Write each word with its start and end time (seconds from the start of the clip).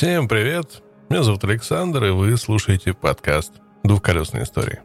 Всем 0.00 0.28
привет! 0.28 0.82
Меня 1.10 1.22
зовут 1.22 1.44
Александр, 1.44 2.04
и 2.06 2.10
вы 2.10 2.34
слушаете 2.38 2.94
подкаст 2.94 3.52
«Двухколесные 3.84 4.44
истории». 4.44 4.78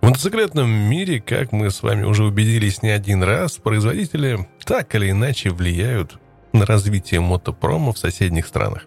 В 0.00 0.06
мотоциклетном 0.06 0.70
мире, 0.70 1.20
как 1.20 1.52
мы 1.52 1.70
с 1.70 1.82
вами 1.82 2.04
уже 2.04 2.24
убедились 2.24 2.80
не 2.82 2.88
один 2.88 3.22
раз, 3.22 3.58
производители 3.58 4.48
так 4.64 4.94
или 4.94 5.10
иначе 5.10 5.50
влияют 5.50 6.18
на 6.54 6.64
развитие 6.64 7.20
мотопрома 7.20 7.92
в 7.92 7.98
соседних 7.98 8.46
странах. 8.46 8.86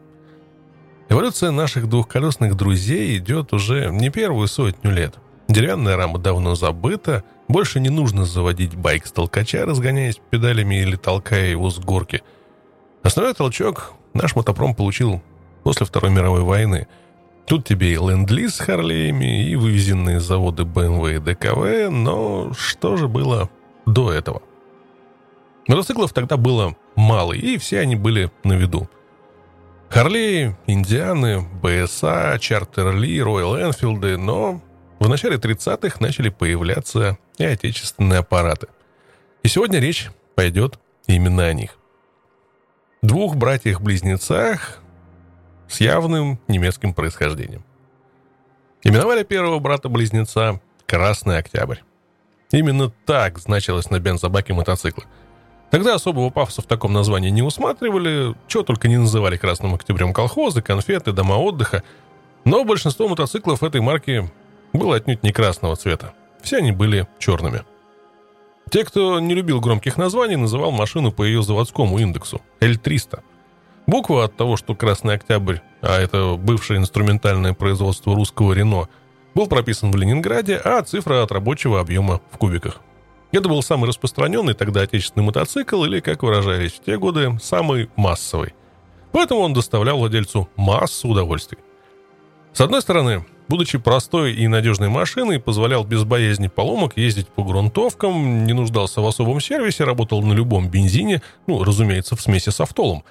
Эволюция 1.10 1.52
наших 1.52 1.88
двухколесных 1.88 2.56
друзей 2.56 3.20
идет 3.20 3.54
уже 3.54 3.92
не 3.92 4.10
первую 4.10 4.48
сотню 4.48 4.90
лет. 4.90 5.14
Деревянная 5.48 5.96
рама 5.96 6.18
давно 6.18 6.56
забыта, 6.56 7.24
больше 7.48 7.80
не 7.80 7.90
нужно 7.90 8.26
заводить 8.26 8.76
байк 8.76 9.06
с 9.06 9.12
толкача, 9.12 9.64
разгоняясь 9.68 10.20
педалями 10.32 10.82
или 10.82 10.96
толкая 10.96 11.52
его 11.52 11.70
с 11.70 11.78
горки. 11.78 12.24
Основной 13.04 13.36
толчок 13.36 13.94
наш 14.18 14.36
мотопром 14.36 14.76
получил 14.76 15.22
после 15.64 15.86
Второй 15.86 16.12
мировой 16.12 16.42
войны. 16.42 16.88
Тут 17.46 17.66
тебе 17.66 17.94
и 17.94 17.96
ленд-лиз 17.96 18.56
с 18.56 18.60
Харлеями, 18.60 19.48
и 19.48 19.56
вывезенные 19.56 20.20
заводы 20.20 20.64
BMW 20.64 21.16
и 21.16 21.20
ДКВ, 21.20 21.90
но 21.90 22.52
что 22.54 22.98
же 22.98 23.08
было 23.08 23.50
до 23.86 24.12
этого? 24.12 24.42
Мотоциклов 25.68 26.12
тогда 26.14 26.36
было 26.36 26.76
мало, 26.96 27.34
и 27.34 27.58
все 27.58 27.80
они 27.80 27.96
были 27.96 28.32
на 28.44 28.54
виду. 28.54 28.90
Харлеи, 29.90 30.58
Индианы, 30.66 31.42
БСА, 31.62 32.38
Чартерли, 32.40 33.20
Роyal 33.20 33.68
Энфилды, 33.68 34.18
но 34.18 34.62
в 35.00 35.08
начале 35.08 35.38
30-х 35.38 35.98
начали 36.00 36.30
появляться 36.30 37.18
и 37.38 37.46
отечественные 37.46 38.20
аппараты. 38.20 38.68
И 39.44 39.48
сегодня 39.48 39.80
речь 39.80 40.10
пойдет 40.36 40.80
именно 41.08 41.44
о 41.44 41.54
них. 41.54 41.78
Двух 43.08 43.38
братьях-близнецах 43.38 44.80
с 45.70 45.80
явным 45.80 46.42
немецким 46.50 46.94
происхождением. 46.94 47.64
Именовали 48.84 49.24
первого 49.24 49.60
брата-близнеца 49.60 50.60
«Красный 50.86 51.38
Октябрь». 51.38 51.78
Именно 52.52 52.92
так 53.06 53.40
значилось 53.40 53.90
на 53.90 54.02
бензобаке 54.02 54.54
мотоцикла– 54.54 55.06
Тогда 55.70 55.96
особого 55.96 56.30
пафоса 56.30 56.62
в 56.62 56.66
таком 56.66 56.92
названии 56.92 57.30
не 57.30 57.42
усматривали, 57.42 58.36
чего 58.48 58.64
только 58.64 58.90
не 58.90 58.98
называли 58.98 59.38
«Красным 59.38 59.76
октябрем» 59.76 60.14
колхозы, 60.14 60.62
конфеты, 60.62 61.14
дома 61.14 61.36
отдыха. 61.36 61.84
Но 62.44 62.66
большинство 62.66 63.08
мотоциклов 63.08 63.64
этой 63.64 63.82
марки 63.82 64.30
было 64.72 64.98
отнюдь 64.98 65.24
не 65.24 65.32
красного 65.32 65.76
цвета. 65.76 66.14
Все 66.42 66.58
они 66.58 66.72
были 66.72 67.08
черными. 67.20 67.64
Те, 68.70 68.84
кто 68.84 69.20
не 69.20 69.34
любил 69.34 69.62
громких 69.62 69.98
названий, 69.98 70.36
называл 70.36 70.72
машину 70.72 71.12
по 71.12 71.24
ее 71.24 71.42
заводскому 71.42 72.00
индексу– 72.00 72.42
L300. 72.60 73.22
Буква 73.86 74.26
от 74.26 74.36
того, 74.36 74.58
что 74.58 74.76
«Красный 74.76 75.16
октябрь», 75.16 75.60
а 75.82 76.00
это 76.00 76.36
бывшее 76.36 76.78
инструментальное 76.80 77.54
производство 77.54 78.14
русского 78.14 78.52
«Рено», 78.52 78.90
был 79.34 79.48
прописан 79.48 79.92
в 79.92 79.96
Ленинграде, 79.96 80.58
а 80.58 80.82
цифра 80.82 81.24
от 81.24 81.32
рабочего 81.32 81.80
объема 81.80 82.20
в 82.32 82.38
кубиках. 82.38 82.82
Это 83.32 83.48
был 83.48 83.62
самый 83.62 83.88
распространенный 83.88 84.54
тогда 84.54 84.82
отечественный 84.82 85.26
мотоцикл, 85.26 85.86
или, 85.86 86.02
как 86.02 86.24
выражались 86.24 86.74
в 86.74 86.84
те 86.84 86.98
годы, 86.98 87.38
самый 87.42 87.90
массовый. 87.96 88.54
Поэтому 89.14 89.42
он 89.42 89.54
доставлял 89.54 89.98
владельцу 89.98 90.50
массу 90.58 91.08
удовольствий. 91.08 91.60
С 92.52 92.60
одной 92.60 92.82
стороны, 92.82 93.26
будучи 93.48 93.78
простой 93.78 94.34
и 94.34 94.48
надежной 94.48 94.90
машиной, 94.90 95.40
позволял 95.40 95.84
без 95.84 96.04
боязни 96.04 96.48
поломок 96.48 96.98
ездить 96.98 97.28
по 97.28 97.44
грунтовкам, 97.44 98.46
не 98.46 98.54
нуждался 98.54 99.02
в 99.02 99.08
особом 99.08 99.42
сервисе, 99.42 99.84
работал 99.84 100.22
на 100.22 100.34
любом 100.34 100.70
бензине, 100.70 101.22
ну, 101.48 101.64
разумеется, 101.64 102.16
в 102.16 102.22
смеси 102.22 102.50
с 102.50 102.60
автолом. 102.60 103.04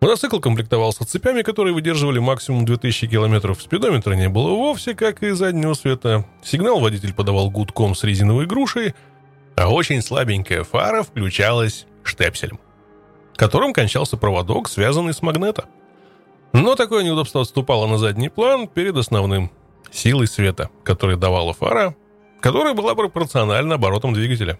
Мотоцикл 0.00 0.38
комплектовался 0.38 1.06
цепями, 1.06 1.42
которые 1.42 1.72
выдерживали 1.72 2.18
максимум 2.18 2.66
2000 2.66 3.06
км. 3.06 3.54
Спидометра 3.54 4.14
не 4.14 4.28
было 4.28 4.50
вовсе, 4.50 4.94
как 4.94 5.22
и 5.22 5.30
заднего 5.30 5.74
света. 5.74 6.26
Сигнал 6.42 6.80
водитель 6.80 7.14
подавал 7.14 7.50
гудком 7.50 7.94
с 7.94 8.04
резиновой 8.04 8.46
грушей– 8.46 8.94
а 9.56 9.68
очень 9.68 10.02
слабенькая 10.02 10.64
фара 10.64 11.02
включалась 11.02 11.86
штепселем, 12.02 12.58
которым 13.36 13.72
кончался 13.72 14.16
проводок, 14.16 14.68
связанный 14.68 15.14
с 15.14 15.22
магнета. 15.22 15.66
Но 16.52 16.74
такое 16.76 17.04
неудобство 17.04 17.42
отступало 17.42 17.86
на 17.86 17.98
задний 17.98 18.28
план 18.28 18.68
перед 18.68 18.96
основным– 18.96 19.50
силой 19.90 20.26
света, 20.26 20.70
которую 20.84 21.18
давала 21.18 21.52
фара, 21.52 21.94
которая 22.40 22.74
была 22.74 22.94
пропорциональна 22.94 23.76
оборотам 23.76 24.12
двигателя. 24.12 24.58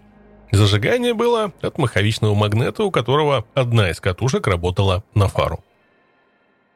Зажигание 0.52 1.14
было 1.14 1.52
от 1.62 1.78
маховичного 1.78 2.34
магнета, 2.34 2.84
у 2.84 2.90
которого 2.90 3.44
одна 3.54 3.90
из 3.90 4.00
катушек 4.00 4.46
работала 4.46 5.04
на 5.14 5.28
фару. 5.28 5.64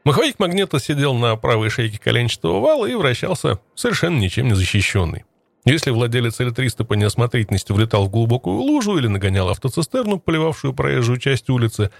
Маховик 0.04 0.38
магнета 0.38 0.80
сидел 0.80 1.14
на 1.14 1.36
правой 1.36 1.70
шейке 1.70 1.98
коленчатого 1.98 2.60
вала 2.60 2.86
и 2.86 2.94
вращался 2.94 3.60
совершенно 3.74 4.18
ничем 4.18 4.48
не 4.48 4.54
защищенный. 4.54 5.24
Если 5.64 5.90
владелец 5.90 6.40
L300 6.40 6.84
по 6.84 6.94
неосмотрительности 6.94 7.72
влетал 7.72 8.06
в 8.06 8.10
глубокую 8.10 8.56
лужу 8.56 8.96
или 8.96 9.06
нагонял 9.06 9.50
автоцистерну, 9.50 10.18
поливавшую 10.18 10.72
проезжую 10.72 11.18
часть 11.18 11.50
улицы, 11.50 11.90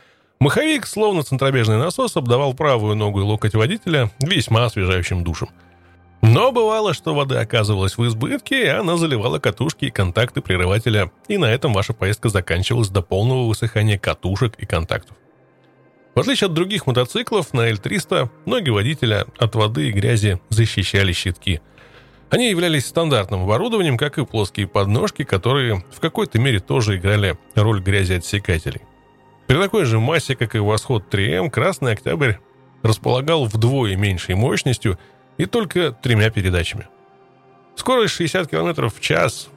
маховик, 0.41 0.87
словно 0.87 1.23
центробежный 1.23 1.77
насос, 1.77 2.17
обдавал 2.17 2.55
правую 2.55 2.97
ногу 2.97 3.21
и 3.21 3.25
локоть 3.25 3.55
водителя 3.55 4.11
весьма 4.21 4.65
освежающим 4.65 5.23
душем. 5.23 5.51
Но 6.21 6.53
бывало, 6.53 6.95
что 6.95 7.15
воды 7.15 7.37
оказывалась 7.37 7.97
в 7.97 8.07
избытке, 8.07 8.65
и 8.65 8.69
она 8.69 8.97
заливала 8.97 9.39
катушки 9.39 9.87
и 9.87 9.91
контакты 9.91 10.41
прерывателя, 10.41 11.11
и 11.29 11.39
на 11.39 11.47
этом 11.47 11.73
ваша 11.73 11.93
поездка 11.93 12.29
заканчивалась 12.29 12.89
до 12.89 13.03
полного 13.03 13.47
высыхания 13.47 13.99
катушек 13.99 14.55
и 14.59 14.67
контактов. 14.67 15.17
В 16.15 16.21
отличие 16.21 16.47
от 16.47 16.55
других 16.55 16.87
мотоциклов, 16.87 17.53
на 17.53 17.71
L300 17.71 18.29
ноги 18.47 18.71
водителя 18.71 19.27
от 19.39 19.55
воды 19.55 19.89
и 19.89 19.93
грязи 19.93 20.41
защищали 20.51 21.13
щитки– 21.13 21.61
они 22.31 22.51
являлись 22.51 22.87
стандартным 22.87 23.45
оборудованием, 23.45 23.97
как 23.97 24.19
и 24.19 24.27
плоские 24.27 24.67
подножки, 24.67 25.25
которые 25.25 25.83
в 25.91 26.01
какой-то 26.01 26.39
мере 26.39 26.61
тоже 26.61 26.97
играли 26.97 27.39
роль 27.55 27.81
грязеотсекателей. 27.81 28.83
При 29.47 29.57
такой 29.57 29.87
же 29.87 29.99
массе, 29.99 30.37
как 30.37 30.55
и 30.55 30.59
восход 30.59 31.05
3М, 31.11 31.49
Красный 31.49 31.93
Октябрь 31.93 32.35
располагал 32.83 33.47
вдвое 33.47 33.97
меньшей 33.97 34.35
мощностью 34.35 34.99
и 35.39 35.47
только 35.47 35.93
тремя 35.93 36.31
передачами. 36.31 36.87
Скорость 37.77 38.15
60 38.15 38.51
км 38.51 38.89
в 38.91 39.01
час. 39.01 39.49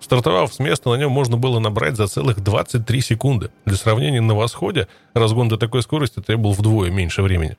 Стартовав 0.00 0.52
с 0.52 0.58
места, 0.58 0.90
на 0.90 0.96
нем 0.96 1.12
можно 1.12 1.36
было 1.36 1.60
набрать 1.60 1.96
за 1.96 2.08
целых 2.08 2.40
23 2.40 3.00
секунды. 3.00 3.50
Для 3.64 3.76
сравнения, 3.76 4.20
на 4.20 4.34
восходе 4.34 4.88
разгон 5.14 5.48
до 5.48 5.56
такой 5.56 5.82
скорости 5.82 6.20
требовал 6.20 6.54
вдвое 6.54 6.90
меньше 6.90 7.22
времени. 7.22 7.56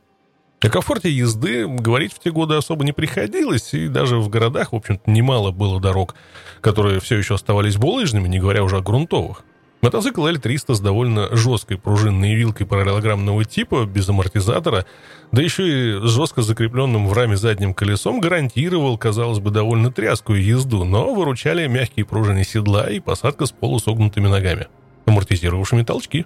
О 0.62 0.69
комфорте 0.69 1.09
езды 1.09 1.66
говорить 1.68 2.13
в 2.13 2.19
те 2.19 2.31
годы 2.31 2.56
особо 2.56 2.84
не 2.84 2.91
приходилось, 2.91 3.74
и 3.74 3.88
даже 3.88 4.18
в 4.18 4.30
городах, 4.30 4.74
в 4.74 4.75
общем-то, 4.75 5.09
немало 5.09 5.51
было 5.51 5.80
дорог, 5.80 6.16
которые 6.62 7.00
все 7.00 7.18
еще 7.18 7.35
оставались 7.35 7.78
булыжными, 7.78 8.28
не 8.28 8.40
говоря 8.40 8.63
уже 8.63 8.78
о 8.78 8.81
грунтовых. 8.81 9.44
Мотоцикл 9.83 10.25
L300 10.25 10.75
с 10.75 10.79
довольно 10.79 11.35
жесткой 11.35 11.77
пружинной 11.77 12.35
вилкой 12.35 12.66
параллелограммного 12.66 13.44
типа, 13.44 13.85
без 13.85 14.07
амортизатора, 14.07 14.85
да 15.33 15.41
еще 15.41 15.67
и 15.67 16.07
с 16.07 16.09
жестко 16.09 16.41
закрепленным 16.41 17.09
в 17.09 17.11
раме 17.11 17.35
задним 17.35 17.73
колесом, 17.73 18.21
гарантировал, 18.21 18.97
казалось 18.97 19.39
бы, 19.39 19.51
довольно 19.51 19.91
тряскую 19.91 20.41
езду, 20.41 20.85
но 20.85 21.13
выручали 21.13 21.67
мягкие 21.67 22.05
пружины 22.05 22.45
седла 22.45 22.89
и 22.89 23.01
посадка 23.01 23.45
с 23.45 23.51
полусогнутыми 23.51 24.29
ногами, 24.29 24.67
амортизировавшими 25.05 25.83
толчки. 25.83 26.25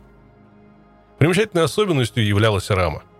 Примечательной 1.18 1.63
особенностью 1.63 2.24
являлась 2.24 2.69
рама– 2.69 3.01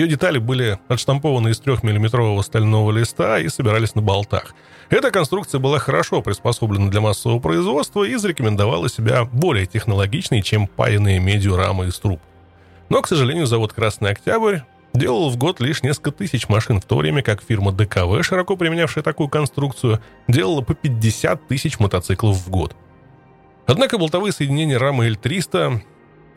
ее 0.00 0.08
детали 0.08 0.38
были 0.38 0.78
отштампованы 0.88 1.50
из 1.50 1.60
3-миллиметрового 1.60 2.42
стального 2.42 2.90
листа 2.90 3.38
и 3.38 3.48
собирались 3.48 3.94
на 3.94 4.00
болтах. 4.00 4.54
Эта 4.88 5.10
конструкция 5.10 5.58
была 5.58 5.78
хорошо 5.78 6.22
приспособлена 6.22 6.90
для 6.90 7.02
массового 7.02 7.38
производства 7.38 8.02
и 8.04 8.16
зарекомендовала 8.16 8.88
себя 8.88 9.24
более 9.26 9.66
технологичной, 9.66 10.40
чем 10.40 10.66
паянные 10.66 11.20
медью 11.20 11.54
рамы 11.56 11.88
из 11.88 11.98
труб. 11.98 12.18
Но, 12.88 13.02
к 13.02 13.08
сожалению, 13.08 13.46
завод 13.46 13.74
«Красный 13.74 14.10
Октябрь» 14.10 14.60
делал 14.94 15.28
в 15.28 15.36
год 15.36 15.60
лишь 15.60 15.82
несколько 15.82 16.12
тысяч 16.12 16.48
машин, 16.48 16.80
в 16.80 16.84
то 16.86 16.96
время 16.96 17.22
как 17.22 17.42
фирма 17.42 17.70
ДКВ, 17.70 18.24
широко 18.24 18.56
применявшая 18.56 19.04
такую 19.04 19.28
конструкцию, 19.28 20.00
делала 20.28 20.62
по 20.62 20.74
50 20.74 21.46
тысяч 21.46 21.78
мотоциклов 21.78 22.38
в 22.38 22.48
год. 22.48 22.74
Однако 23.66 23.98
болтовые 23.98 24.32
соединения 24.32 24.78
рамы 24.78 25.08
L300 25.10 25.82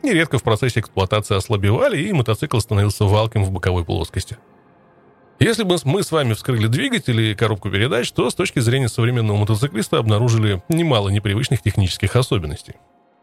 нередко 0.04 0.38
в 0.38 0.42
процессе 0.42 0.80
эксплуатации 0.80 1.36
ослабевали, 1.36 1.98
и 2.00 2.12
мотоцикл 2.12 2.58
становился 2.58 3.04
валким 3.04 3.44
в 3.44 3.50
боковой 3.50 3.84
плоскости. 3.84 4.36
Если 5.40 5.64
бы 5.64 5.76
мы 5.84 6.02
с 6.02 6.12
вами 6.12 6.32
вскрыли 6.34 6.68
двигатель 6.68 7.20
и 7.20 7.34
коробку 7.34 7.70
передач, 7.70 8.10
то 8.12 8.30
с 8.30 8.34
точки 8.34 8.60
зрения 8.60 8.88
современного 8.88 9.36
мотоциклиста 9.36 9.98
обнаружили 9.98 10.62
немало 10.68 11.08
непривычных 11.08 11.60
технических 11.60 12.14
особенностей. 12.14 12.74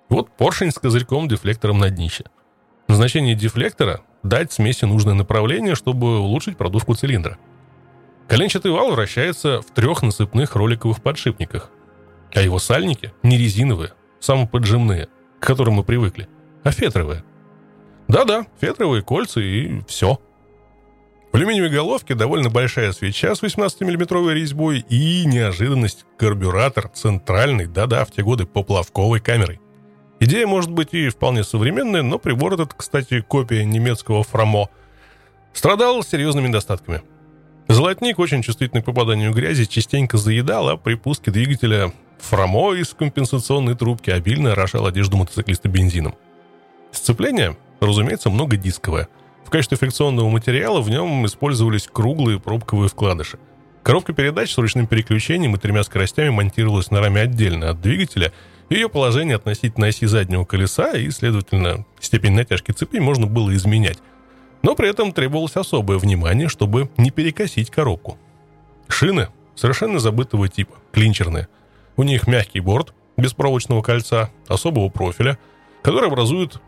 Вот 0.10 0.30
поршень 0.30 0.72
с 0.72 0.78
козырьком-дефлектором 0.78 1.80
на 1.80 1.90
днище. 1.90 2.26
Назначение 2.90 3.34
дефлектора– 3.34 4.02
дать 4.24 4.52
смеси 4.52 4.84
нужное 4.84 5.14
направление, 5.14 5.76
чтобы 5.76 6.20
улучшить 6.20 6.58
продувку 6.58 6.96
цилиндра. 6.96 7.38
Коленчатый 8.28 8.72
вал 8.72 8.92
вращается 8.92 9.62
в 9.62 9.72
трех 9.72 10.02
насыпных 10.02 10.56
роликовых 10.56 11.02
подшипниках, 11.02 11.70
а 12.34 12.42
его 12.42 12.60
сальники 12.60 13.14
не 13.24 13.38
резиновые, 13.38 13.94
самоподжимные, 14.20 15.08
к 15.40 15.48
которым 15.48 15.76
мы 15.76 15.84
привыкли– 15.84 16.28
а 16.64 16.72
фетровые. 16.72 17.24
Да-да, 18.08 18.46
фетровые 18.60 19.04
кольца 19.04 19.40
и 19.40 19.82
все. 19.88 20.20
В 21.32 21.36
алюминиевой 21.36 21.70
головке 21.70 22.14
довольно 22.14 22.50
большая 22.50 22.92
свеча 22.92 23.34
с 23.36 23.42
18-миллиметровой 23.42 24.34
резьбой 24.34 24.80
и 24.90 25.26
неожиданность 25.26 26.06
карбюратор 26.18 26.90
центральный, 26.90 27.68
да-да, 27.68 28.04
в 28.04 28.12
те 28.12 28.22
годы 28.22 28.46
поплавковой 28.46 29.22
камерой. 29.22 29.62
Идея 30.20 30.46
может 30.46 30.72
быть 30.72 30.94
и 30.94 31.08
вполне 31.08 31.44
современная, 31.46 32.04
но 32.04 32.20
прибор 32.20 32.54
этот, 32.54 32.74
кстати, 32.74 33.22
копия 33.22 33.64
немецкого 33.64 34.24
Фрамо, 34.24 34.70
страдал 35.54 36.04
серьезными 36.04 36.50
недостатками. 36.50 37.02
Золотник, 37.70 38.20
очень 38.20 38.42
чувствительный 38.42 38.84
к 38.84 38.86
попаданию 38.86 39.32
грязи, 39.32 39.64
частенько 39.64 40.18
заедал, 40.18 40.68
а 40.68 40.78
при 40.78 40.96
пуске 40.96 41.32
двигателя 41.32 41.94
Фрамо 42.20 42.74
из 42.74 42.90
компенсационной 42.90 43.76
трубки 43.76 44.10
обильно 44.10 44.52
орошал 44.52 44.86
одежду 44.86 45.16
мотоциклиста 45.16 45.70
бензином. 45.70 46.14
Сцепление, 46.92 47.58
разумеется, 47.80 48.30
много 48.30 48.58
дисковое– 48.58 49.08
в 49.52 49.54
качестве 49.54 49.78
фрикционного 49.78 50.30
материала 50.30 50.80
в 50.80 50.90
нем 50.90 51.26
использовались 51.26 51.86
круглые 51.92 52.40
пробковые 52.40 52.88
вкладыши. 52.88 53.38
Коробка 53.84 54.14
передач 54.14 54.54
с 54.54 54.58
ручным 54.58 54.88
переключением 54.88 55.58
и 55.58 55.60
тремя 55.60 55.84
скоростями 55.84 56.30
монтировалась 56.30 56.90
на 56.90 57.02
раме 57.02 57.20
отдельно 57.20 57.72
от 57.72 57.82
двигателя. 57.82 58.32
Ее 58.70 58.88
положение 58.88 59.36
относительно 59.36 59.88
оси 59.88 60.06
заднего 60.06 60.46
колеса 60.46 60.94
и, 60.94 61.10
следовательно, 61.10 61.86
степень 62.00 62.32
натяжки 62.32 62.72
цепи 62.72 63.00
можно 63.00 63.28
было 63.28 63.54
изменять. 63.54 63.98
Но 64.64 64.74
при 64.74 64.90
этом 64.90 65.12
требовалось 65.12 65.58
особое 65.58 65.98
внимание, 65.98 66.48
чтобы 66.48 66.90
не 66.96 67.12
перекосить 67.12 67.70
коробку. 67.70 68.18
Шины 68.88 69.28
совершенно 69.56 70.00
забытого 70.00 70.48
типа, 70.48 70.76
клинчерные. 70.94 71.50
У 71.98 72.04
них 72.04 72.26
мягкий 72.26 72.62
борт 72.62 72.94
без 73.18 73.34
проволочного 73.34 73.82
кольца, 73.82 74.32
особого 74.48 74.88
профиля, 74.88 75.38
который 75.82 76.08
образует 76.08 76.62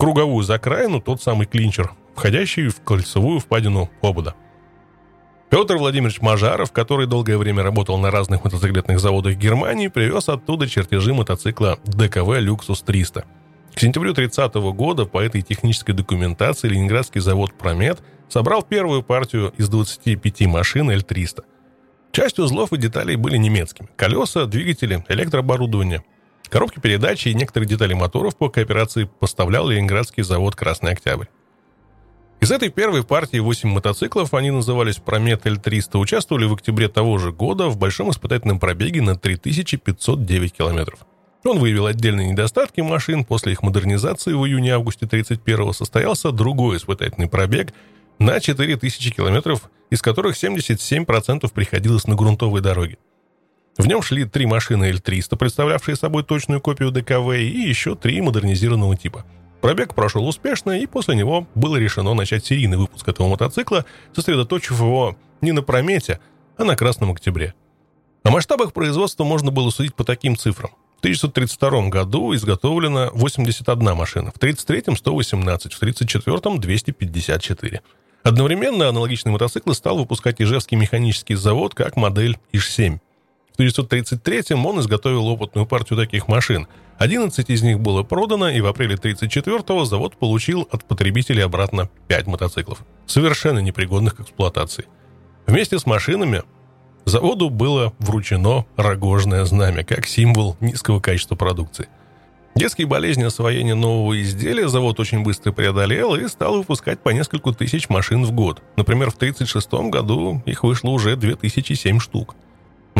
круговую 0.00 0.42
закраину, 0.42 1.00
тот 1.00 1.22
самый 1.22 1.46
клинчер, 1.46 1.92
входящий 2.16 2.68
в 2.68 2.80
кольцевую 2.80 3.38
впадину 3.38 3.90
обода. 4.00 4.34
Петр 5.50 5.76
Владимирович 5.76 6.22
Мажаров, 6.22 6.72
который 6.72 7.06
долгое 7.06 7.36
время 7.36 7.62
работал 7.62 7.98
на 7.98 8.10
разных 8.10 8.42
мотоциклетных 8.42 8.98
заводах 8.98 9.34
Германии, 9.34 9.88
привез 9.88 10.28
оттуда 10.30 10.66
чертежи 10.68 11.12
мотоцикла 11.12 11.78
ДКВ 11.84 12.38
«Люксус 12.38 12.82
300». 12.82 13.24
К 13.74 13.78
сентябрю 13.78 14.14
30 14.14 14.54
года 14.72 15.04
по 15.04 15.18
этой 15.18 15.42
технической 15.42 15.94
документации 15.94 16.68
Ленинградский 16.68 17.20
завод 17.20 17.52
«Промет» 17.52 18.00
собрал 18.28 18.62
первую 18.62 19.02
партию 19.02 19.52
из 19.58 19.68
25 19.68 20.46
машин 20.46 20.90
L300. 20.90 21.44
Часть 22.12 22.38
узлов 22.38 22.72
и 22.72 22.78
деталей 22.78 23.16
были 23.16 23.36
немецкими. 23.36 23.88
Колеса, 23.96 24.46
двигатели, 24.46 25.04
электрооборудование. 25.08 26.02
Коробки 26.50 26.80
передачи 26.80 27.28
и 27.28 27.34
некоторые 27.34 27.68
детали 27.68 27.94
моторов 27.94 28.36
по 28.36 28.50
кооперации 28.50 29.08
поставлял 29.20 29.68
Ленинградский 29.68 30.24
завод 30.24 30.56
«Красный 30.56 30.92
Октябрь». 30.92 31.26
Из 32.40 32.50
этой 32.50 32.70
первой 32.70 33.04
партии 33.04 33.38
8 33.38 33.68
мотоциклов, 33.68 34.34
они 34.34 34.50
назывались 34.50 34.96
Промет 34.96 35.46
L300, 35.46 35.98
участвовали 35.98 36.46
в 36.46 36.54
октябре 36.54 36.88
того 36.88 37.18
же 37.18 37.30
года 37.32 37.68
в 37.68 37.76
большом 37.76 38.10
испытательном 38.10 38.58
пробеге 38.58 39.00
на 39.00 39.14
3509 39.14 40.52
километров. 40.52 41.00
Он 41.44 41.58
выявил 41.58 41.86
отдельные 41.86 42.30
недостатки 42.30 42.80
машин. 42.80 43.24
После 43.24 43.52
их 43.52 43.62
модернизации 43.62 44.32
в 44.32 44.44
июне-августе 44.44 45.06
31 45.06 45.72
состоялся 45.72 46.32
другой 46.32 46.78
испытательный 46.78 47.28
пробег 47.28 47.72
на 48.18 48.40
4000 48.40 49.10
километров, 49.10 49.70
из 49.90 50.02
которых 50.02 50.42
77% 50.42 51.52
приходилось 51.52 52.06
на 52.06 52.14
грунтовой 52.16 52.60
дороге. 52.60 52.96
В 53.78 53.86
нем 53.86 54.02
шли 54.02 54.24
три 54.24 54.46
машины 54.46 54.90
L300, 54.90 55.36
представлявшие 55.36 55.96
собой 55.96 56.24
точную 56.24 56.60
копию 56.60 56.90
ДКВ, 56.90 57.34
и 57.36 57.68
еще 57.68 57.94
три 57.94 58.20
модернизированного 58.20 58.96
типа– 58.96 59.24
Пробег 59.60 59.94
прошел 59.94 60.26
успешно, 60.26 60.80
и 60.80 60.86
после 60.86 61.16
него 61.16 61.46
было 61.54 61.76
решено 61.76 62.14
начать 62.14 62.46
серийный 62.46 62.78
выпуск 62.78 63.06
этого 63.08 63.28
мотоцикла, 63.28 63.84
сосредоточив 64.14 64.78
его 64.80 65.16
не 65.40 65.52
на 65.52 65.62
Промете, 65.62 66.20
а 66.56 66.64
на 66.64 66.76
Красном 66.76 67.10
Октябре. 67.10 67.54
О 68.22 68.30
масштабах 68.30 68.72
производства 68.72 69.24
можно 69.24 69.50
было 69.50 69.70
судить 69.70 69.94
по 69.94 70.04
таким 70.04 70.36
цифрам. 70.36 70.70
В 70.96 71.00
1932 71.00 71.88
году 71.88 72.34
изготовлено 72.34 73.10
81 73.12 73.94
машина, 73.94 74.30
в 74.32 74.36
1933– 74.36 74.96
118, 74.96 75.72
в 75.72 75.76
1934– 75.76 76.58
254. 76.58 77.80
Одновременно 78.22 78.88
аналогичный 78.88 79.32
мотоцикл 79.32 79.72
стал 79.72 79.96
выпускать 79.96 80.42
Ижевский 80.42 80.76
механический 80.76 81.34
завод 81.34 81.74
как 81.74 81.96
модель 81.96 82.38
ИЖ-7. 82.52 82.98
В 83.52 83.60
1933 83.60 84.56
он 84.56 84.80
изготовил 84.80 85.26
опытную 85.26 85.66
партию 85.66 85.98
таких 85.98 86.28
машин– 86.28 86.66
11 87.00 87.48
из 87.48 87.62
них 87.62 87.80
было 87.80 88.02
продано, 88.02 88.50
и 88.50 88.60
в 88.60 88.66
апреле 88.66 88.94
1934-го 88.96 89.86
завод 89.86 90.18
получил 90.18 90.68
от 90.70 90.84
потребителей 90.84 91.42
обратно 91.42 91.88
5 92.08 92.26
мотоциклов, 92.26 92.84
совершенно 93.06 93.60
непригодных 93.60 94.16
к 94.16 94.20
эксплуатации. 94.20 94.84
Вместе 95.46 95.78
с 95.78 95.86
машинами 95.86 96.42
заводу 97.06 97.48
было 97.48 97.94
вручено 98.00 98.66
рогожное 98.76 99.46
знамя, 99.46 99.82
как 99.82 100.04
символ 100.06 100.58
низкого 100.60 101.00
качества 101.00 101.36
продукции. 101.36 101.88
Детские 102.54 102.86
болезни 102.86 103.22
освоения 103.22 103.74
нового 103.74 104.20
изделия 104.20 104.68
завод 104.68 105.00
очень 105.00 105.22
быстро 105.22 105.52
преодолел 105.52 106.14
и 106.16 106.28
стал 106.28 106.58
выпускать 106.58 107.02
по 107.02 107.08
несколько 107.08 107.52
тысяч 107.52 107.88
машин 107.88 108.26
в 108.26 108.32
год. 108.32 108.62
Например, 108.76 109.10
в 109.10 109.16
1936 109.16 109.90
году 109.90 110.42
их 110.44 110.64
вышло 110.64 110.90
уже 110.90 111.16
2007 111.16 111.98
штук– 111.98 112.36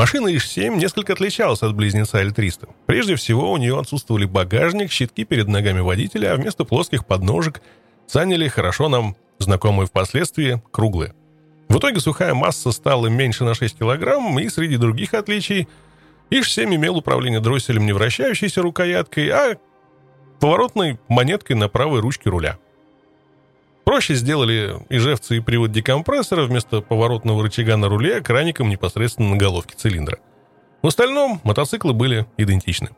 Машина 0.00 0.28
ИЖ-7 0.28 0.76
несколько 0.76 1.12
отличалась 1.12 1.60
от 1.60 1.74
близнеца 1.74 2.22
L300. 2.22 2.70
Прежде 2.86 3.16
всего, 3.16 3.52
у 3.52 3.58
нее 3.58 3.78
отсутствовали 3.78 4.24
багажник, 4.24 4.90
щитки 4.90 5.24
перед 5.24 5.46
ногами 5.46 5.80
водителя, 5.80 6.32
а 6.32 6.36
вместо 6.36 6.64
плоских 6.64 7.04
подножек 7.04 7.60
заняли 8.08 8.48
хорошо 8.48 8.88
нам 8.88 9.14
знакомые 9.38 9.86
впоследствии 9.86 10.62
круглые. 10.70 11.12
В 11.68 11.76
итоге 11.76 12.00
сухая 12.00 12.32
масса 12.32 12.72
стала 12.72 13.08
меньше 13.08 13.44
на 13.44 13.52
6 13.52 13.76
килограмм, 13.76 14.38
и 14.38 14.48
среди 14.48 14.78
других 14.78 15.12
отличий 15.12 15.68
ИЖ-7 16.30 16.76
имел 16.76 16.96
управление 16.96 17.40
дросселем 17.40 17.84
не 17.84 17.92
вращающейся 17.92 18.62
рукояткой, 18.62 19.28
а 19.28 19.58
поворотной 20.40 20.98
монеткой 21.08 21.56
на 21.56 21.68
правой 21.68 22.00
ручке 22.00 22.30
руля– 22.30 22.58
Проще 23.90 24.14
сделали 24.14 24.76
ижевцы 24.88 25.38
и 25.38 25.40
привод 25.40 25.72
декомпрессора 25.72 26.44
вместо 26.44 26.80
поворотного 26.80 27.42
рычага 27.42 27.76
на 27.76 27.88
руле 27.88 28.20
краником 28.20 28.68
непосредственно 28.68 29.30
на 29.30 29.36
головке 29.36 29.74
цилиндра. 29.76 30.20
В 30.80 30.86
остальном 30.86 31.40
мотоциклы 31.42 31.92
были 31.92 32.24
идентичны. 32.36 32.90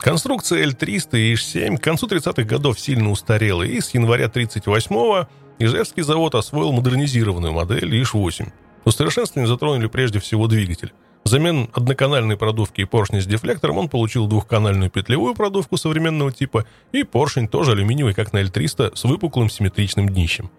Конструкция 0.00 0.66
L300 0.66 1.16
и 1.16 1.32
Иж-7 1.34 1.76
к 1.76 1.80
концу 1.80 2.08
30-х 2.08 2.42
годов 2.42 2.80
сильно 2.80 3.12
устарела, 3.12 3.62
и 3.62 3.80
с 3.80 3.94
января 3.94 4.24
38-го 4.26 5.28
Ижевский 5.60 6.02
завод 6.02 6.34
освоил 6.34 6.72
модернизированную 6.72 7.52
модель 7.52 7.94
Иж-8. 7.94 8.48
Усовершенствование 8.84 9.46
затронули 9.46 9.86
прежде 9.86 10.18
всего 10.18 10.48
двигатель. 10.48 10.92
Взамен 11.26 11.68
одноканальной 11.72 12.36
продувки 12.36 12.82
и 12.82 12.84
поршня 12.84 13.20
с 13.20 13.26
дефлектором 13.26 13.78
он 13.78 13.88
получил 13.88 14.28
двухканальную 14.28 14.90
петлевую 14.90 15.34
продувку 15.34 15.76
современного 15.76 16.30
типа 16.30 16.66
и 16.92 17.02
поршень 17.02 17.48
тоже 17.48 17.72
алюминиевый, 17.72 18.14
как 18.14 18.32
на 18.32 18.42
L300, 18.42 18.94
с 18.94 19.02
выпуклым 19.02 19.50
симметричным 19.50 20.08
днищем. 20.08 20.52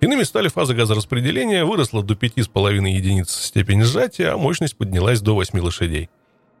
Иными 0.00 0.24
стали 0.24 0.48
фаза 0.48 0.74
газораспределения, 0.74 1.64
выросла 1.64 2.02
до 2.02 2.14
5,5 2.14 2.88
единиц 2.88 3.30
степень 3.30 3.84
сжатия, 3.84 4.32
а 4.32 4.36
мощность 4.36 4.76
поднялась 4.76 5.20
до 5.20 5.36
8 5.36 5.60
лошадей. 5.60 6.10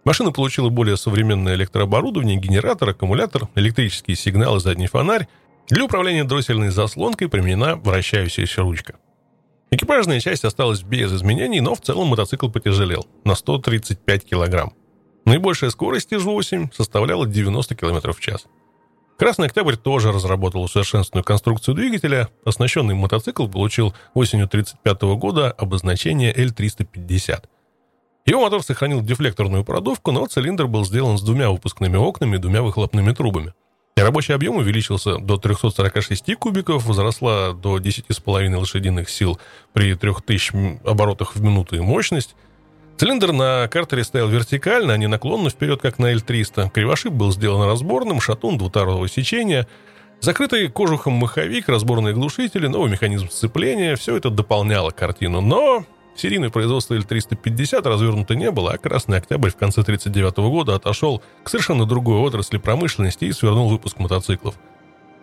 Машина 0.04 0.30
получила 0.30 0.68
более 0.68 0.96
современное 0.96 1.56
электрооборудование, 1.56 2.36
генератор, 2.36 2.90
аккумулятор, 2.90 3.48
электрические 3.56 4.16
сигналы, 4.16 4.60
задний 4.60 4.86
фонарь. 4.86 5.26
Для 5.68 5.84
управления 5.84 6.22
дроссельной 6.22 6.70
заслонкой 6.70 7.28
применена 7.28 7.74
вращающаяся 7.74 8.62
ручка. 8.62 9.00
Экипажная 9.72 10.18
часть 10.18 10.44
осталась 10.44 10.82
без 10.82 11.12
изменений, 11.12 11.60
но 11.60 11.74
в 11.74 11.80
целом 11.80 12.08
мотоцикл 12.08 12.48
потяжелел 12.48 13.06
на 13.24 13.36
135 13.36 14.24
килограмм. 14.24 14.72
Наибольшая 15.24 15.70
скорость 15.70 16.12
ИЖ-8 16.12 16.74
составляла 16.74 17.26
90 17.26 17.76
км 17.76 18.12
в 18.12 18.20
час. 18.20 18.46
Красный 19.16 19.46
Октябрь 19.46 19.76
тоже 19.76 20.12
разработал 20.12 20.62
усовершенствованную 20.62 21.24
конструкцию 21.24 21.74
двигателя. 21.74 22.30
Оснащенный 22.44 22.94
мотоцикл 22.94 23.46
получил 23.46 23.94
осенью 24.14 24.46
1935 24.46 25.02
года 25.18 25.52
обозначение 25.52 26.34
L350. 26.34 27.44
Его 28.26 28.40
мотор 28.40 28.62
сохранил 28.62 29.02
дефлекторную 29.02 29.62
продувку, 29.62 30.10
но 30.10 30.26
цилиндр 30.26 30.66
был 30.66 30.84
сделан 30.84 31.18
с 31.18 31.22
двумя 31.22 31.50
выпускными 31.50 31.96
окнами 31.96 32.36
и 32.36 32.38
двумя 32.38 32.62
выхлопными 32.62 33.12
трубами. 33.12 33.54
Рабочий 34.02 34.32
объем 34.34 34.56
увеличился 34.56 35.18
до 35.18 35.36
346 35.36 36.34
кубиков, 36.36 36.84
возросла 36.84 37.52
до 37.52 37.78
10,5 37.78 38.56
лошадиных 38.56 39.08
сил 39.08 39.38
при 39.72 39.94
3000 39.94 40.80
оборотах 40.84 41.34
в 41.34 41.42
минуту 41.42 41.76
и 41.76 41.80
мощность. 41.80 42.34
Цилиндр 42.96 43.32
на 43.32 43.68
картере 43.68 44.04
стоял 44.04 44.28
вертикально, 44.28 44.92
а 44.92 44.96
не 44.98 45.06
наклонно 45.06 45.48
вперед, 45.48 45.80
как 45.80 45.98
на 45.98 46.12
L300. 46.12 46.70
Кривошип 46.70 47.12
был 47.12 47.32
сделан 47.32 47.66
разборным, 47.66 48.20
шатун 48.20 48.58
двутарового 48.58 49.08
сечения, 49.08 49.66
закрытый 50.20 50.68
кожухом 50.68 51.14
маховик, 51.14 51.68
разборные 51.68 52.12
глушители, 52.12 52.66
новый 52.66 52.90
механизм 52.90 53.30
сцепления– 53.30 53.96
все 53.96 54.16
это 54.16 54.28
дополняло 54.28 54.90
картину. 54.90 55.40
Но 55.40 55.84
Серийное 56.16 56.50
производство 56.50 56.94
Л-350 56.94 57.82
развернуто 57.88 58.34
не 58.34 58.50
было, 58.50 58.72
а 58.72 58.78
Красный 58.78 59.18
Октябрь 59.18 59.50
в 59.50 59.56
конце 59.56 59.80
1939 59.80 60.50
года 60.50 60.74
отошел 60.74 61.22
к 61.42 61.48
совершенно 61.48 61.86
другой 61.86 62.18
отрасли 62.18 62.58
промышленности 62.58 63.24
и 63.24 63.32
свернул 63.32 63.68
выпуск 63.68 63.98
мотоциклов. 63.98 64.56